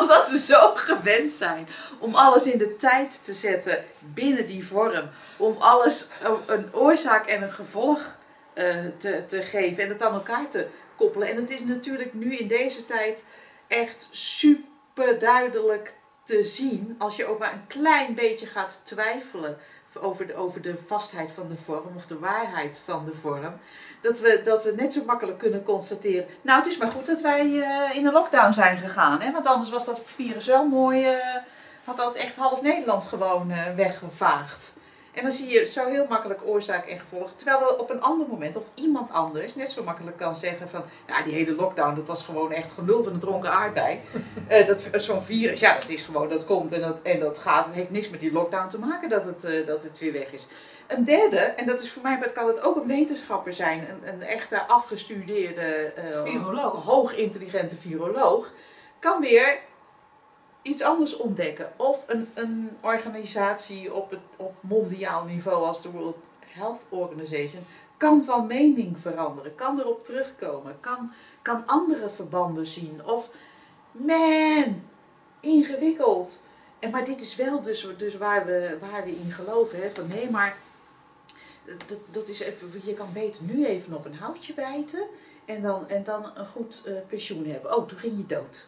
omdat 0.00 0.30
we 0.30 0.38
zo 0.38 0.74
gewend 0.74 1.30
zijn 1.30 1.68
om 1.98 2.14
alles 2.14 2.44
in 2.46 2.58
de 2.58 2.76
tijd 2.76 3.24
te 3.24 3.34
zetten 3.34 3.84
binnen 4.00 4.46
die 4.46 4.66
vorm. 4.66 5.10
Om 5.36 5.56
alles 5.58 6.08
een 6.46 6.74
oorzaak 6.74 7.26
en 7.26 7.42
een 7.42 7.52
gevolg 7.52 8.16
te, 8.98 9.24
te 9.26 9.42
geven 9.42 9.82
en 9.82 9.88
het 9.88 10.02
aan 10.02 10.14
elkaar 10.14 10.48
te 10.48 10.66
koppelen. 10.96 11.28
En 11.28 11.36
het 11.36 11.50
is 11.50 11.64
natuurlijk 11.64 12.14
nu 12.14 12.36
in 12.36 12.48
deze 12.48 12.84
tijd 12.84 13.24
echt 13.66 14.08
super 14.10 15.18
duidelijk 15.18 15.94
te 16.24 16.42
zien, 16.42 16.94
als 16.98 17.16
je 17.16 17.26
ook 17.26 17.38
maar 17.38 17.52
een 17.52 17.66
klein 17.66 18.14
beetje 18.14 18.46
gaat 18.46 18.80
twijfelen 18.84 19.58
over 20.00 20.26
de, 20.26 20.34
over 20.34 20.62
de 20.62 20.74
vastheid 20.86 21.32
van 21.32 21.48
de 21.48 21.56
vorm 21.56 21.96
of 21.96 22.06
de 22.06 22.18
waarheid 22.18 22.80
van 22.84 23.04
de 23.04 23.14
vorm, 23.14 23.54
dat 24.00 24.18
we, 24.18 24.40
dat 24.44 24.64
we 24.64 24.72
net 24.76 24.92
zo 24.92 25.04
makkelijk 25.04 25.38
kunnen 25.38 25.62
constateren. 25.62 26.26
Nou, 26.42 26.58
het 26.58 26.68
is 26.68 26.76
maar 26.76 26.90
goed 26.90 27.06
dat 27.06 27.20
wij 27.20 27.60
eh, 27.60 27.96
in 27.96 28.06
een 28.06 28.12
lockdown 28.12 28.52
zijn 28.52 28.76
gegaan, 28.76 29.20
hè? 29.20 29.32
want 29.32 29.46
anders 29.46 29.70
was 29.70 29.84
dat 29.84 30.00
virus 30.04 30.46
wel 30.46 30.64
mooi, 30.64 31.04
eh, 31.04 31.36
had 31.84 31.96
dat 31.96 32.16
echt 32.16 32.36
half 32.36 32.62
Nederland 32.62 33.02
gewoon 33.02 33.50
eh, 33.50 33.74
weggevaagd. 33.74 34.74
En 35.14 35.22
dan 35.22 35.32
zie 35.32 35.48
je 35.48 35.66
zo 35.66 35.88
heel 35.88 36.06
makkelijk 36.08 36.40
oorzaak 36.44 36.86
en 36.86 36.98
gevolg. 36.98 37.32
Terwijl 37.36 37.60
er 37.60 37.78
op 37.78 37.90
een 37.90 38.02
ander 38.02 38.26
moment 38.28 38.56
of 38.56 38.64
iemand 38.74 39.10
anders 39.10 39.54
net 39.54 39.70
zo 39.70 39.82
makkelijk 39.82 40.16
kan 40.16 40.34
zeggen 40.34 40.68
van... 40.68 40.84
Ja, 41.06 41.22
die 41.22 41.34
hele 41.34 41.54
lockdown, 41.54 41.94
dat 41.96 42.06
was 42.06 42.22
gewoon 42.22 42.52
echt 42.52 42.72
gelul 42.72 43.02
van 43.02 43.12
een 43.12 43.18
dronken 43.18 43.50
aardbei. 43.50 44.00
Eh, 44.48 44.66
dat, 44.66 44.88
Zo'n 44.94 45.22
virus, 45.22 45.60
ja, 45.60 45.78
dat 45.78 45.88
is 45.88 46.02
gewoon, 46.02 46.28
dat 46.28 46.44
komt 46.44 46.72
en 46.72 46.80
dat, 46.80 47.02
en 47.02 47.20
dat 47.20 47.38
gaat. 47.38 47.66
Het 47.66 47.74
heeft 47.74 47.90
niks 47.90 48.08
met 48.08 48.20
die 48.20 48.32
lockdown 48.32 48.68
te 48.68 48.78
maken 48.78 49.08
dat 49.08 49.24
het, 49.24 49.44
eh, 49.44 49.66
dat 49.66 49.82
het 49.82 49.98
weer 49.98 50.12
weg 50.12 50.32
is. 50.32 50.48
Een 50.86 51.04
derde, 51.04 51.36
en 51.36 51.66
dat 51.66 51.80
is 51.80 51.90
voor 51.90 52.02
mij, 52.02 52.12
maar 52.12 52.22
het 52.22 52.32
kan 52.32 52.46
het 52.46 52.60
ook 52.60 52.76
een 52.76 52.86
wetenschapper 52.86 53.52
zijn. 53.52 53.78
Een, 53.78 54.14
een 54.14 54.22
echte 54.22 54.66
afgestudeerde, 54.66 55.92
eh, 55.94 56.22
Viroloog. 56.22 56.84
hoogintelligente 56.84 57.76
viroloog. 57.76 58.52
Kan 58.98 59.20
weer 59.20 59.58
iets 60.64 60.82
anders 60.82 61.16
ontdekken. 61.16 61.72
Of 61.76 62.04
een, 62.06 62.28
een 62.34 62.70
organisatie 62.80 63.94
op, 63.94 64.10
het, 64.10 64.20
op 64.36 64.54
mondiaal 64.60 65.24
niveau 65.24 65.64
als 65.64 65.82
de 65.82 65.90
World 65.90 66.16
Health 66.46 66.80
Organization 66.88 67.62
kan 67.96 68.24
van 68.24 68.46
mening 68.46 68.98
veranderen, 68.98 69.54
kan 69.54 69.80
erop 69.80 70.04
terugkomen, 70.04 70.80
kan, 70.80 71.12
kan 71.42 71.66
andere 71.66 72.10
verbanden 72.10 72.66
zien. 72.66 73.00
Of 73.04 73.30
man, 73.92 74.82
ingewikkeld. 75.40 76.40
En, 76.78 76.90
maar 76.90 77.04
dit 77.04 77.20
is 77.20 77.36
wel 77.36 77.60
dus, 77.60 77.88
dus 77.96 78.16
waar, 78.16 78.46
we, 78.46 78.76
waar 78.80 79.04
we 79.04 79.10
in 79.10 79.32
geloven. 79.32 79.82
Hè? 79.82 79.90
Van 79.90 80.06
nee, 80.08 80.30
maar 80.30 80.56
dat, 81.86 81.98
dat 82.10 82.28
is 82.28 82.40
even, 82.40 82.80
je 82.84 82.92
kan 82.92 83.08
beter 83.12 83.42
nu 83.44 83.66
even 83.66 83.94
op 83.94 84.04
een 84.04 84.14
houtje 84.14 84.54
bijten 84.54 85.06
en 85.44 85.62
dan, 85.62 85.88
en 85.88 86.04
dan 86.04 86.30
een 86.34 86.46
goed 86.46 86.82
eh, 86.84 86.94
pensioen 87.08 87.46
hebben. 87.46 87.76
Oh, 87.76 87.88
toen 87.88 87.98
ging 87.98 88.16
je 88.16 88.26
dood. 88.26 88.66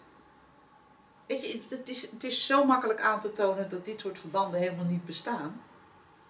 Weet 1.26 1.46
je, 1.50 1.60
het 1.68 1.88
is, 1.88 2.10
het 2.10 2.24
is 2.24 2.46
zo 2.46 2.64
makkelijk 2.64 3.00
aan 3.00 3.20
te 3.20 3.32
tonen 3.32 3.68
dat 3.68 3.84
dit 3.84 4.00
soort 4.00 4.18
verbanden 4.18 4.60
helemaal 4.60 4.84
niet 4.84 5.04
bestaan. 5.04 5.60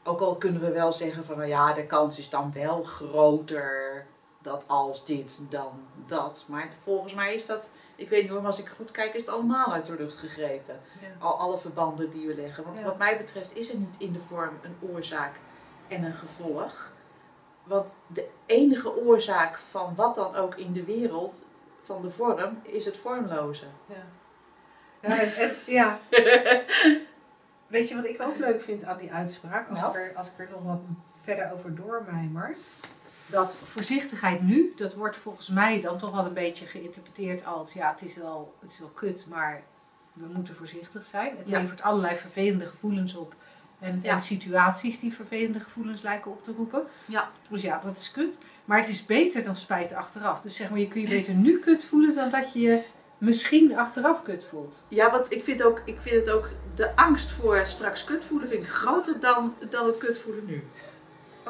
Ook 0.05 0.21
al 0.21 0.37
kunnen 0.37 0.61
we 0.61 0.71
wel 0.73 0.93
zeggen 0.93 1.25
van, 1.25 1.37
nou 1.37 1.49
ja, 1.49 1.73
de 1.73 1.87
kans 1.87 2.19
is 2.19 2.31
dan 2.31 2.53
wel 2.53 2.83
groter 2.83 4.07
dat 4.41 4.65
als 4.69 5.05
dit, 5.05 5.41
dan 5.51 5.73
dat. 6.07 6.45
Maar 6.49 6.69
volgens 6.79 7.15
mij 7.15 7.35
is 7.35 7.47
dat, 7.47 7.71
ik 7.97 8.09
weet 8.09 8.23
niet 8.23 8.31
hoor, 8.31 8.39
maar 8.41 8.51
als 8.51 8.59
ik 8.61 8.69
goed 8.77 8.91
kijk, 8.91 9.15
is 9.15 9.21
het 9.21 9.31
allemaal 9.31 9.73
uit 9.73 9.85
de 9.87 9.97
lucht 9.97 10.17
gegrepen. 10.17 10.81
Ja. 11.01 11.09
Al, 11.19 11.39
alle 11.39 11.59
verbanden 11.59 12.11
die 12.11 12.27
we 12.27 12.35
leggen. 12.35 12.65
Want 12.65 12.79
Ja. 12.79 12.85
wat 12.85 12.99
mij 12.99 13.17
betreft 13.17 13.57
is 13.57 13.71
er 13.71 13.77
niet 13.77 13.97
in 13.99 14.13
de 14.13 14.21
vorm 14.29 14.59
een 14.63 14.77
oorzaak 14.91 15.41
en 15.89 16.05
een 16.05 16.15
gevolg. 16.15 16.91
Want 17.65 17.97
de 18.07 18.29
enige 18.47 18.97
oorzaak 18.97 19.59
van 19.59 19.95
wat 19.95 20.15
dan 20.15 20.35
ook 20.35 20.55
in 20.55 20.73
de 20.73 20.85
wereld, 20.85 21.43
van 21.83 22.03
de 22.03 22.11
vorm, 22.11 22.61
is 22.63 22.85
het 22.85 22.97
vormloze. 22.97 23.67
Ja. 23.87 24.05
Ja, 25.09 25.21
en, 25.21 25.51
ja. 25.67 25.99
Weet 27.67 27.89
je 27.89 27.95
wat 27.95 28.07
ik 28.07 28.23
ook 28.23 28.39
leuk 28.39 28.63
vind 28.63 28.85
aan 28.85 28.99
die 28.99 29.13
uitspraak? 29.13 29.69
Als, 29.69 29.81
Nou? 29.81 29.99
ik, 29.99 30.05
er, 30.05 30.17
als 30.17 30.27
ik 30.27 30.33
er 30.37 30.49
nog 30.51 30.63
wat 30.63 30.81
verder 31.23 31.53
over 31.53 31.75
doormijmer. 31.75 32.57
Dat 33.27 33.57
voorzichtigheid 33.65 34.43
nu, 34.43 34.73
dat 34.77 34.95
wordt 34.95 35.17
volgens 35.17 35.49
mij 35.49 35.81
dan 35.81 35.99
toch 35.99 36.11
wel 36.15 36.25
een 36.27 36.33
beetje 36.35 36.67
geïnterpreteerd 36.67 37.45
als... 37.45 37.73
Ja, 37.73 37.91
het 37.91 38.03
is 38.03 38.17
wel, 38.17 38.55
het 38.61 38.71
is 38.71 38.79
wel 38.79 38.89
kut, 38.89 39.27
maar 39.29 39.63
we 40.13 40.27
moeten 40.33 40.55
voorzichtig 40.55 41.05
zijn. 41.05 41.37
Het 41.37 41.49
Ja. 41.49 41.61
levert 41.61 41.83
allerlei 41.83 42.17
vervelende 42.17 42.67
gevoelens 42.67 43.15
op. 43.15 43.35
En, 43.79 44.01
Ja. 44.03 44.13
en 44.13 44.21
situaties 44.21 44.99
die 45.01 45.15
vervelende 45.15 45.61
gevoelens 45.61 46.03
lijken 46.03 46.31
op 46.31 46.43
te 46.45 46.53
roepen. 46.57 46.83
Ja. 47.07 47.31
Dus 47.51 47.63
ja, 47.63 47.79
dat 47.79 47.97
is 47.97 48.11
kut. 48.11 48.39
Maar 48.65 48.79
het 48.79 48.89
is 48.89 49.07
beter 49.07 49.43
dan 49.43 49.57
spijt 49.57 49.93
achteraf. 49.93 50.41
Dus 50.41 50.55
zeg 50.57 50.71
maar, 50.71 50.79
je 50.79 50.89
kun 50.89 51.01
je 51.01 51.09
beter 51.09 51.35
nu 51.35 51.59
kut 51.59 51.85
voelen 51.85 52.15
dan 52.15 52.31
dat 52.31 52.53
je 52.53 52.61
je 52.61 52.83
misschien 53.19 53.77
achteraf 53.79 54.23
kut 54.23 54.45
voelt. 54.45 54.83
Ja, 54.89 55.11
want 55.11 55.33
ik 55.33 55.45
vind, 55.45 55.63
ook, 55.63 55.83
ik 55.85 56.01
vind 56.01 56.27
het 56.27 56.35
ook, 56.35 56.49
de 56.75 56.97
angst 56.97 57.31
voor 57.31 57.67
straks 57.67 58.05
kut 58.05 58.25
voelen 58.25 58.49
vind 58.49 58.63
ik 58.63 58.69
groter 58.69 59.21
dan, 59.21 59.55
dan 59.71 59.87
het 59.87 59.99
kut 59.99 60.19
voelen 60.19 60.45
nu. 60.47 60.65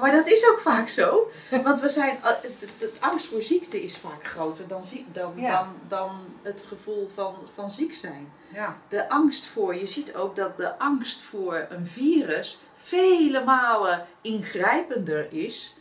Maar 0.00 0.10
dat 0.10 0.28
is 0.28 0.48
ook 0.48 0.60
vaak 0.60 0.88
zo. 0.88 1.30
Want 1.64 1.80
we 1.80 1.88
zijn, 1.88 2.18
eh, 2.22 2.30
de, 2.58 2.66
de 2.78 2.92
angst 3.00 3.26
voor 3.26 3.42
ziekte 3.42 3.82
is 3.82 3.96
vaak 3.96 4.24
groter 4.26 4.68
dan, 4.68 4.82
dan, 5.12 5.32
Ja. 5.36 5.62
dan, 5.62 5.74
dan 5.88 6.10
het 6.42 6.64
gevoel 6.68 7.08
van, 7.14 7.34
van 7.54 7.70
ziek 7.70 7.94
zijn. 7.94 8.32
Ja. 8.52 8.76
De 8.88 9.08
angst 9.08 9.46
voor, 9.46 9.74
je 9.76 9.86
ziet 9.86 10.14
ook 10.14 10.36
dat 10.36 10.56
de 10.56 10.78
angst 10.78 11.22
voor 11.22 11.66
een 11.70 11.86
virus 11.86 12.58
vele 12.76 13.44
malen 13.44 14.06
ingrijpender 14.20 15.32
is 15.32 15.76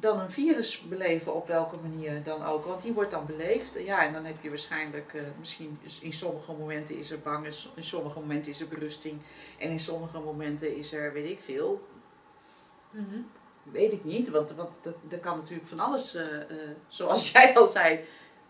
dan 0.00 0.20
een 0.20 0.30
virus 0.30 0.80
beleven 0.88 1.34
op 1.34 1.46
welke 1.46 1.76
manier 1.76 2.22
dan 2.22 2.44
ook. 2.44 2.64
Want 2.64 2.82
die 2.82 2.92
wordt 2.92 3.10
dan 3.10 3.26
beleefd. 3.26 3.78
Ja, 3.84 4.04
en 4.06 4.12
dan 4.12 4.24
heb 4.24 4.36
je 4.42 4.48
waarschijnlijk, 4.48 5.14
eh, 5.14 5.22
misschien 5.38 5.78
is- 5.82 6.00
in 6.00 6.12
sommige 6.12 6.52
momenten 6.52 6.98
is 6.98 7.10
er 7.10 7.20
bang, 7.20 7.46
in 7.74 7.82
sommige 7.82 8.20
momenten 8.20 8.50
is 8.52 8.60
er 8.60 8.68
berusting. 8.68 9.20
En 9.58 9.70
in 9.70 9.80
sommige 9.80 10.18
momenten 10.18 10.76
is 10.76 10.92
er, 10.92 11.12
weet 11.12 11.30
ik 11.30 11.40
veel, 11.40 11.88
weet 13.62 13.92
ik 13.92 14.04
niet. 14.04 14.30
Want, 14.30 14.52
want 14.52 14.70
dat, 14.82 14.94
dat 15.08 15.20
kan 15.20 15.36
natuurlijk 15.36 15.68
van 15.68 15.80
alles, 15.80 16.14
eh, 16.14 16.40
eh, 16.40 16.70
zoals 16.88 17.30
jij 17.32 17.56
al 17.56 17.66
zei, 17.66 18.00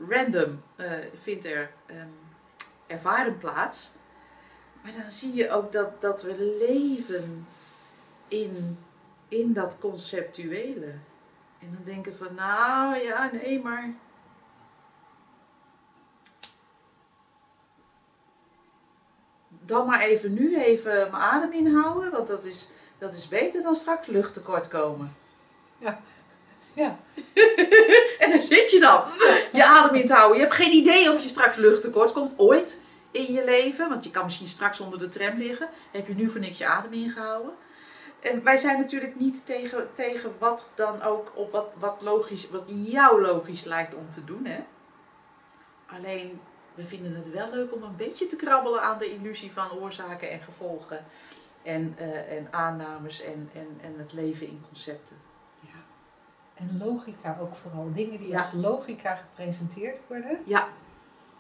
random 0.09 0.63
vindt 1.23 1.45
er 1.45 1.71
ehm, 1.87 2.09
ervaren 2.87 3.37
plaats. 3.37 3.91
Maar 4.83 4.93
dan 4.93 5.13
zie 5.13 5.35
je 5.35 5.51
ook 5.51 5.73
dat, 5.73 6.01
dat 6.01 6.23
we 6.23 6.57
leven 6.69 7.47
in, 8.29 8.79
in 9.29 9.53
dat 9.53 9.79
conceptuele. 9.79 10.95
En 11.61 11.73
dan 11.73 11.85
denken 11.85 12.17
van, 12.17 12.35
nou 12.35 12.97
ja, 12.97 13.31
nee, 13.33 13.61
maar 13.63 13.95
dan 19.49 19.87
maar 19.87 20.01
even 20.01 20.35
nu 20.35 20.59
even 20.59 20.93
mijn 20.93 21.23
adem 21.23 21.53
inhouden, 21.53 22.11
want 22.11 22.27
dat 22.29 22.45
is, 22.45 22.69
dat 22.99 23.15
is 23.15 23.29
beter 23.29 23.63
dan 23.63 23.75
straks 23.75 24.07
luchttekort 24.07 24.69
komen. 24.69 25.17
Ja. 25.79 26.01
Ja. 26.73 26.99
en 28.23 28.31
dan 28.31 28.41
zit 28.41 28.71
je 28.71 28.81
dan, 28.81 29.05
je 29.53 29.65
adem 29.65 29.95
in 29.95 30.07
te 30.07 30.13
houden. 30.13 30.37
Je 30.37 30.43
hebt 30.43 30.57
geen 30.57 30.73
idee 30.73 31.13
of 31.13 31.23
je 31.23 31.29
straks 31.29 31.57
luchttekort 31.57 32.13
komt, 32.13 32.33
ooit 32.37 32.79
in 33.11 33.33
je 33.33 33.45
leven. 33.45 33.89
Want 33.89 34.05
je 34.05 34.11
kan 34.11 34.25
misschien 34.25 34.49
straks 34.49 34.81
onder 34.81 34.99
de 34.99 35.09
tram 35.09 35.39
liggen. 35.39 35.69
Heb 35.91 36.07
je 36.07 36.15
nu 36.15 36.29
voor 36.29 36.41
niks 36.41 36.59
je 36.59 36.67
adem 36.67 36.93
ingehouden. 36.93 37.53
En 38.21 38.43
wij 38.45 38.57
zijn 38.57 38.79
natuurlijk 38.79 39.17
niet 39.17 39.47
tegen, 39.47 39.89
tegen 39.93 40.35
wat 40.39 40.71
dan 40.75 41.03
ook, 41.03 41.33
op 41.35 41.53
wat, 41.53 41.67
wat, 41.79 41.97
logisch, 42.01 42.51
wat 42.51 42.65
jou 42.67 43.21
logisch 43.23 43.65
lijkt 43.65 43.95
om 43.95 44.09
te 44.11 44.25
doen. 44.25 44.45
Hè? 44.45 44.65
Alleen 45.87 46.41
we 46.75 46.87
vinden 46.87 47.15
het 47.15 47.31
wel 47.31 47.51
leuk 47.51 47.75
om 47.75 47.83
een 47.83 47.97
beetje 47.97 48.27
te 48.27 48.37
krabbelen 48.37 48.83
aan 48.83 48.99
de 48.99 49.11
illusie 49.15 49.53
van 49.53 49.71
oorzaken 49.73 50.31
en 50.31 50.41
gevolgen. 50.41 51.05
En, 51.63 51.95
eh, 51.99 52.37
en 52.37 52.49
aannames 52.51 53.23
en, 53.23 53.51
en, 53.55 53.79
en 53.83 53.95
het 53.99 54.13
leven 54.13 54.47
in 54.47 54.63
concepten. 54.67 55.17
ja. 55.61 55.69
En 56.55 56.79
logica 56.79 57.37
ook 57.41 57.55
vooral. 57.57 57.93
Dingen 57.93 58.19
die 58.19 58.29
Ja. 58.29 58.39
als 58.39 58.53
logica 58.53 59.15
gepresenteerd 59.17 60.01
worden. 60.07 60.39
Ja, 60.45 60.69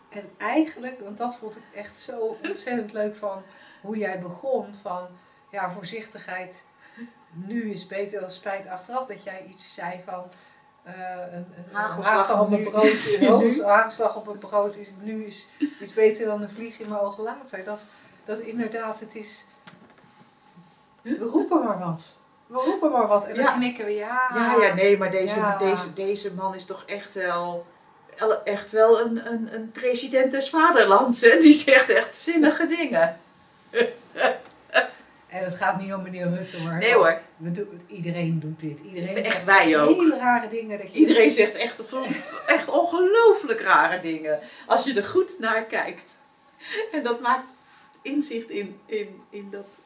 En 0.09 0.31
eigenlijk, 0.37 1.01
want 1.01 1.17
dat 1.19 1.37
vond 1.37 1.57
ik 1.57 1.63
echt 1.75 1.97
zo 1.97 2.37
ontzettend 2.45 2.93
leuk 2.93 3.17
van 3.17 3.43
hoe 3.83 3.97
jij 3.99 4.19
begon. 4.21 4.75
Van 4.83 5.07
ja, 5.51 5.71
voorzichtigheid 5.71 6.65
nu 7.31 7.73
is 7.73 7.87
beter 7.87 8.21
dan 8.21 8.31
spijt 8.31 8.67
achteraf. 8.67 9.07
Dat 9.07 9.23
jij 9.23 9.45
iets 9.51 9.75
zei 9.75 10.01
van 10.07 10.25
eh, 10.83 10.95
een, 11.33 11.47
een 11.57 11.65
Hagelslag 11.73 12.41
op 12.41 12.49
mijn 12.49 12.63
brood. 12.71 13.61
Hagelslag 13.67 14.17
op 14.17 14.27
mijn 14.27 14.39
brood 14.39 14.77
is 14.77 14.89
nu 15.03 15.25
is, 15.25 15.47
is 15.81 15.93
beter 15.93 16.27
dan 16.27 16.43
een 16.43 16.51
vlieg 16.51 16.79
in 16.79 16.89
mijn 16.89 17.01
ogen 17.01 17.23
later. 17.23 17.65
Dat, 17.65 17.85
dat 18.25 18.39
inderdaad, 18.39 19.01
het 19.01 19.15
is. 19.15 19.45
We 21.03 21.17
roepen 21.19 21.65
maar 21.65 21.79
wat. 21.79 22.13
We 22.47 22.57
roepen 22.65 22.91
maar 22.91 23.07
wat. 23.07 23.27
En 23.27 23.35
dan 23.35 23.45
Ja. 23.45 23.53
knikken 23.53 23.85
we 23.85 23.95
ja. 23.95 24.31
ja, 24.35 24.55
ja, 24.61 24.75
nee, 24.75 24.99
maar 24.99 25.11
deze, 25.11 25.37
Ja. 25.37 25.57
deze, 25.59 25.93
deze 25.93 26.33
man 26.35 26.55
is 26.55 26.65
toch 26.65 26.83
echt 26.87 27.15
wel, 27.15 27.67
echt 28.45 28.71
wel 28.71 29.01
een, 29.01 29.33
een, 29.33 29.55
een 29.55 29.71
president 29.73 30.33
des 30.33 30.51
vaderlands. 30.51 31.21
Hè? 31.21 31.39
Die 31.39 31.53
zegt 31.53 31.89
echt 31.91 32.17
zinnige 32.17 32.67
dingen. 32.67 33.19
En 35.31 35.45
het 35.45 35.55
gaat 35.55 35.81
niet 35.81 35.95
om 35.95 36.03
meneer 36.03 36.29
Rutte 36.31 36.57
hoor. 36.61 36.73
Nee 36.79 36.95
hoor, 36.95 37.21
We 37.37 37.67
iedereen 37.87 38.41
doet 38.41 38.61
dit. 38.61 38.81
Iedereen 38.81 39.17
Echt 39.17 39.27
zegt 39.27 39.45
wij 39.45 39.81
ook. 39.81 39.97
hele 39.97 40.17
rare 40.17 40.49
dingen. 40.49 40.79
Dat 40.79 40.93
je 40.93 40.99
iedereen 40.99 41.31
zegt 41.31 41.55
echt, 41.55 41.83
echt 42.47 42.69
ongelooflijk 42.69 43.61
rare 43.61 44.01
dingen. 44.01 44.41
Als 44.67 44.85
je 44.85 44.95
er 44.95 45.05
goed 45.05 45.39
naar 45.39 45.65
kijkt. 45.65 46.17
En 46.93 47.03
dat 47.03 47.21
maakt 47.21 47.53
inzicht 48.03 48.51
in, 48.51 48.81
in, 48.87 49.23
in 49.31 49.51
dat 49.51 49.79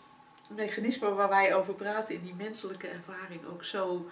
mechanisme 0.48 1.14
waar 1.14 1.28
wij 1.28 1.54
over 1.54 1.74
praten, 1.74 2.14
in 2.14 2.22
die 2.22 2.34
menselijke 2.34 2.86
ervaring, 2.88 3.40
ook 3.52 3.64
zo, 3.64 4.06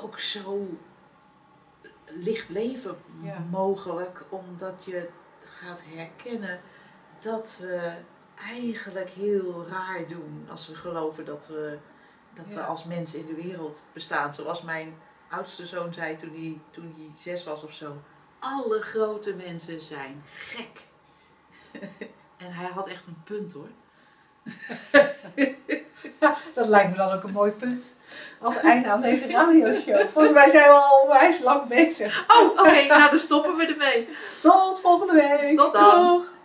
ook 0.00 0.18
zo 0.20 0.78
licht 2.06 2.48
leven 2.48 2.96
Ja. 3.22 3.44
mogelijk. 3.50 4.22
Omdat 4.28 4.84
je 4.84 5.08
gaat 5.44 5.82
herkennen 5.94 6.60
dat 7.20 7.58
we 7.60 7.92
eigenlijk 8.48 9.10
heel 9.10 9.66
raar 9.68 10.08
doen 10.08 10.46
als 10.50 10.68
we 10.68 10.74
geloven 10.74 11.24
dat 11.24 11.46
we, 11.46 11.78
dat 12.34 12.54
we 12.54 12.60
als 12.60 12.84
mensen 12.84 13.18
in 13.18 13.26
de 13.26 13.42
wereld 13.42 13.82
bestaan. 13.92 14.34
Zoals 14.34 14.62
mijn 14.62 14.94
oudste 15.30 15.66
zoon 15.66 15.92
zei 15.92 16.16
toen 16.16 16.30
hij, 16.30 16.60
toen 16.70 16.94
hij 16.96 17.10
zes 17.22 17.44
was 17.44 17.62
of 17.62 17.72
zo. 17.72 17.96
Alle 18.38 18.80
grote 18.80 19.34
mensen 19.34 19.80
zijn 19.80 20.22
gek. 20.24 20.80
en 22.44 22.52
hij 22.52 22.70
had 22.74 22.88
echt 22.88 23.06
een 23.06 23.22
punt 23.24 23.52
hoor. 23.52 23.68
Dat 26.54 26.66
lijkt 26.68 26.90
me 26.90 26.96
dan 26.96 27.12
ook 27.12 27.22
een 27.22 27.32
mooi 27.32 27.50
punt. 27.50 27.92
Als 28.40 28.56
einde 28.56 28.88
aan 28.88 29.00
deze 29.00 29.26
radioshow. 29.26 30.08
Volgens 30.08 30.34
mij 30.34 30.48
zijn 30.48 30.68
we 30.68 30.74
al 30.74 31.00
onwijs 31.02 31.40
lang 31.40 31.68
bezig. 31.68 32.24
Oh, 32.28 32.50
oké, 32.50 32.86
nou 32.86 33.10
dan 33.10 33.18
stoppen 33.18 33.56
we 33.56 33.66
ermee. 33.66 34.08
Tot 34.40 34.80
volgende 34.80 35.12
week. 35.12 35.56
Tot 35.56 35.72
dan. 35.72 36.06
Doeg. 36.06 36.38